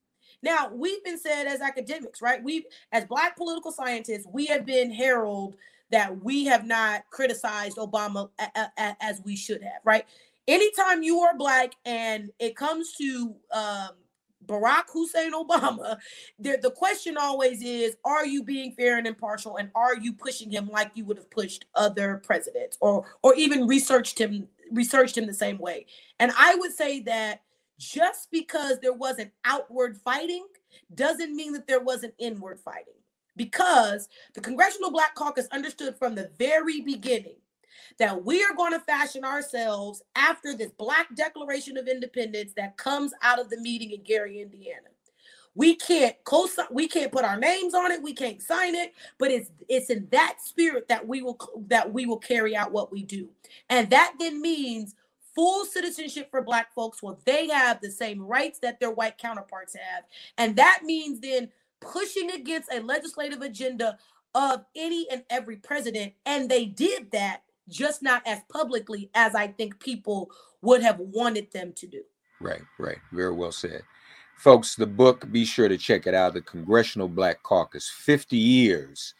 Now, 0.44 0.70
we've 0.72 1.02
been 1.02 1.18
said 1.18 1.48
as 1.48 1.60
academics, 1.60 2.22
right? 2.22 2.40
We, 2.40 2.66
as 2.92 3.04
Black 3.04 3.36
political 3.36 3.72
scientists, 3.72 4.26
we 4.32 4.46
have 4.46 4.64
been 4.64 4.92
heralded 4.92 5.58
that 5.90 6.22
we 6.22 6.44
have 6.44 6.64
not 6.64 7.02
criticized 7.10 7.78
Obama 7.78 8.30
a- 8.38 8.70
a- 8.78 8.96
as 9.00 9.20
we 9.24 9.34
should 9.34 9.62
have, 9.64 9.80
right? 9.84 10.04
Anytime 10.46 11.02
you 11.02 11.18
are 11.20 11.36
Black 11.36 11.72
and 11.84 12.30
it 12.38 12.54
comes 12.54 12.92
to 12.94 13.34
um, 13.52 13.90
Barack 14.48 14.84
Hussein 14.92 15.32
Obama, 15.32 15.98
the, 16.38 16.72
question 16.74 17.16
always 17.16 17.62
is 17.62 17.96
are 18.04 18.26
you 18.26 18.42
being 18.42 18.72
fair 18.72 18.98
and 18.98 19.06
impartial 19.06 19.56
and 19.56 19.70
are 19.74 19.96
you 19.96 20.12
pushing 20.12 20.50
him 20.50 20.68
like 20.68 20.90
you 20.94 21.04
would 21.04 21.16
have 21.16 21.30
pushed 21.30 21.66
other 21.74 22.20
presidents 22.24 22.76
or 22.80 23.04
or 23.22 23.34
even 23.34 23.66
researched 23.66 24.18
him 24.18 24.48
researched 24.70 25.16
him 25.16 25.26
the 25.26 25.34
same 25.34 25.58
way? 25.58 25.86
And 26.18 26.32
i 26.38 26.54
would 26.54 26.72
say 26.72 27.00
that 27.00 27.42
just 27.78 28.30
because 28.30 28.78
there 28.80 28.92
wasn't 28.92 29.30
outward 29.44 29.96
fighting 29.96 30.46
doesn't 30.94 31.34
mean 31.34 31.52
that 31.52 31.66
there 31.66 31.80
wasn't 31.80 32.14
inward 32.18 32.58
fighting 32.60 32.94
because 33.36 34.08
the 34.34 34.40
Congressional 34.40 34.90
Black 34.90 35.14
Caucus 35.14 35.46
understood 35.52 35.96
from 35.96 36.14
the 36.14 36.30
very 36.38 36.80
beginning 36.80 37.36
that 37.98 38.24
we 38.24 38.42
are 38.42 38.54
going 38.54 38.72
to 38.72 38.80
fashion 38.80 39.24
ourselves 39.24 40.02
after 40.14 40.56
this 40.56 40.70
Black 40.72 41.14
Declaration 41.14 41.76
of 41.76 41.88
Independence 41.88 42.52
that 42.56 42.76
comes 42.76 43.12
out 43.22 43.40
of 43.40 43.50
the 43.50 43.60
meeting 43.60 43.90
in 43.90 44.02
Gary, 44.02 44.40
Indiana. 44.40 44.88
We 45.54 45.74
can't 45.74 46.14
co 46.24 46.46
we 46.70 46.86
can't 46.86 47.10
put 47.10 47.24
our 47.24 47.38
names 47.38 47.74
on 47.74 47.90
it, 47.90 48.00
we 48.00 48.14
can't 48.14 48.40
sign 48.40 48.76
it, 48.76 48.94
but 49.18 49.32
it's 49.32 49.50
it's 49.68 49.90
in 49.90 50.06
that 50.12 50.36
spirit 50.40 50.86
that 50.88 51.06
we 51.06 51.20
will 51.20 51.36
that 51.66 51.92
we 51.92 52.06
will 52.06 52.18
carry 52.18 52.54
out 52.54 52.70
what 52.70 52.92
we 52.92 53.02
do. 53.02 53.28
And 53.68 53.90
that 53.90 54.14
then 54.20 54.40
means 54.40 54.94
full 55.34 55.64
citizenship 55.64 56.28
for 56.32 56.42
black 56.42 56.74
folks 56.74 57.00
well 57.00 57.16
they 57.24 57.46
have 57.46 57.80
the 57.80 57.90
same 57.92 58.20
rights 58.20 58.58
that 58.58 58.80
their 58.80 58.90
white 58.90 59.16
counterparts 59.18 59.76
have 59.76 60.02
and 60.36 60.56
that 60.56 60.80
means 60.82 61.20
then 61.20 61.48
pushing 61.80 62.28
against 62.32 62.72
a 62.72 62.80
legislative 62.80 63.40
agenda 63.40 63.96
of 64.34 64.64
any 64.74 65.06
and 65.12 65.22
every 65.30 65.54
president 65.54 66.12
and 66.26 66.48
they 66.48 66.64
did 66.64 67.08
that 67.12 67.42
just 67.68 68.02
not 68.02 68.22
as 68.26 68.40
publicly 68.50 69.10
as 69.14 69.34
i 69.34 69.46
think 69.46 69.78
people 69.80 70.30
would 70.62 70.82
have 70.82 70.98
wanted 70.98 71.50
them 71.52 71.72
to 71.72 71.86
do 71.86 72.02
right 72.40 72.62
right 72.78 72.98
very 73.12 73.32
well 73.32 73.52
said 73.52 73.82
folks 74.36 74.74
the 74.74 74.86
book 74.86 75.30
be 75.30 75.44
sure 75.44 75.68
to 75.68 75.78
check 75.78 76.06
it 76.06 76.14
out 76.14 76.34
the 76.34 76.40
congressional 76.40 77.08
black 77.08 77.42
caucus 77.42 77.90
50 77.90 78.36
years 78.36 79.14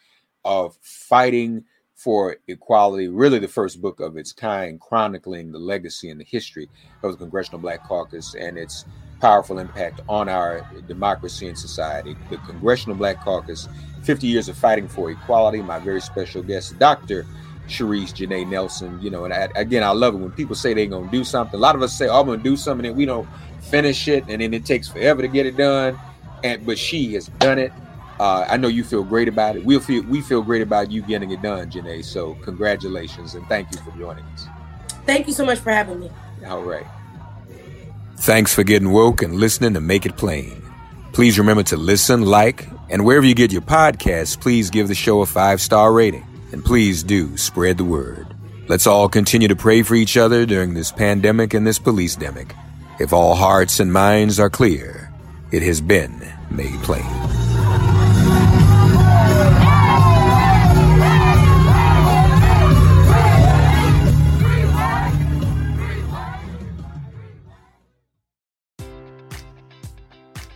of 0.45 0.77
fighting 0.81 1.63
for 1.99 2.37
equality, 2.47 3.09
really 3.09 3.39
the 3.39 3.47
first 3.47 3.81
book 3.81 3.99
of 3.99 4.15
its 4.15 4.31
kind, 4.31 4.79
chronicling 4.79 5.51
the 5.51 5.59
legacy 5.59 6.09
and 6.09 6.17
the 6.17 6.23
history 6.23 6.69
of 7.03 7.11
the 7.11 7.17
Congressional 7.17 7.59
Black 7.59 7.83
Caucus 7.83 8.35
and 8.35 8.57
its 8.57 8.85
powerful 9.19 9.59
impact 9.59 9.99
on 10.07 10.29
our 10.29 10.65
democracy 10.87 11.49
and 11.49 11.57
society. 11.57 12.15
The 12.29 12.37
Congressional 12.37 12.95
Black 12.95 13.21
Caucus, 13.21 13.67
50 14.03 14.27
years 14.27 14.47
of 14.47 14.57
fighting 14.57 14.87
for 14.87 15.11
equality. 15.11 15.61
My 15.61 15.77
very 15.77 15.99
special 15.99 16.41
guest, 16.41 16.79
Dr. 16.79 17.25
Sharice 17.69 18.13
Janae 18.13 18.47
Nelson. 18.47 18.99
You 19.01 19.09
know, 19.09 19.25
and 19.25 19.33
I, 19.33 19.49
again, 19.55 19.83
I 19.83 19.91
love 19.91 20.15
it 20.15 20.17
when 20.17 20.31
people 20.31 20.55
say 20.55 20.73
they're 20.73 20.85
going 20.85 21.05
to 21.05 21.11
do 21.11 21.23
something. 21.23 21.57
A 21.57 21.61
lot 21.61 21.75
of 21.75 21.81
us 21.81 21.97
say, 21.97 22.07
oh, 22.07 22.19
I'm 22.19 22.25
going 22.25 22.39
to 22.39 22.43
do 22.43 22.57
something, 22.57 22.85
and 22.85 22.97
we 22.97 23.05
don't 23.05 23.27
finish 23.61 24.07
it, 24.07 24.25
and 24.27 24.41
then 24.41 24.53
it 24.53 24.65
takes 24.65 24.87
forever 24.87 25.21
to 25.21 25.27
get 25.27 25.45
it 25.45 25.57
done. 25.57 25.99
And 26.43 26.65
but 26.65 26.77
she 26.77 27.13
has 27.13 27.27
done 27.39 27.59
it 27.59 27.71
uh, 28.19 28.45
I 28.49 28.57
know 28.57 28.67
you 28.67 28.83
feel 28.83 29.03
great 29.03 29.29
about 29.29 29.55
it. 29.55 29.63
We 29.63 29.79
feel 29.79 30.03
we 30.03 30.21
feel 30.21 30.41
great 30.41 30.61
about 30.61 30.91
you 30.91 31.01
getting 31.01 31.31
it 31.31 31.41
done, 31.41 31.71
Janae. 31.71 32.03
So 32.03 32.33
congratulations 32.35 33.35
and 33.35 33.47
thank 33.47 33.73
you 33.73 33.81
for 33.81 33.91
joining 33.97 34.25
us. 34.25 34.45
Thank 35.05 35.27
you 35.27 35.33
so 35.33 35.45
much 35.45 35.59
for 35.59 35.71
having 35.71 35.99
me. 35.99 36.11
All 36.45 36.61
right. 36.61 36.85
Thanks 38.17 38.53
for 38.53 38.63
getting 38.63 38.91
woke 38.91 39.21
and 39.21 39.35
listening 39.35 39.73
to 39.75 39.79
Make 39.79 40.05
It 40.05 40.17
Plain. 40.17 40.61
Please 41.13 41.39
remember 41.39 41.63
to 41.63 41.77
listen, 41.77 42.23
like, 42.23 42.67
and 42.89 43.05
wherever 43.05 43.25
you 43.25 43.33
get 43.33 43.51
your 43.53 43.61
podcasts, 43.61 44.39
please 44.39 44.69
give 44.69 44.89
the 44.89 44.95
show 44.95 45.21
a 45.21 45.25
five 45.25 45.61
star 45.61 45.93
rating. 45.93 46.25
And 46.51 46.63
please 46.63 47.03
do 47.03 47.37
spread 47.37 47.77
the 47.77 47.83
word. 47.83 48.35
Let's 48.67 48.87
all 48.87 49.09
continue 49.09 49.47
to 49.47 49.55
pray 49.55 49.81
for 49.81 49.95
each 49.95 50.17
other 50.17 50.45
during 50.45 50.73
this 50.73 50.91
pandemic 50.91 51.53
and 51.53 51.65
this 51.65 51.79
police 51.79 52.15
demic. 52.15 52.51
If 52.99 53.13
all 53.13 53.35
hearts 53.35 53.79
and 53.79 53.91
minds 53.91 54.39
are 54.39 54.49
clear, 54.49 55.11
it 55.51 55.63
has 55.63 55.81
been 55.81 56.31
made 56.51 56.79
plain. 56.83 57.48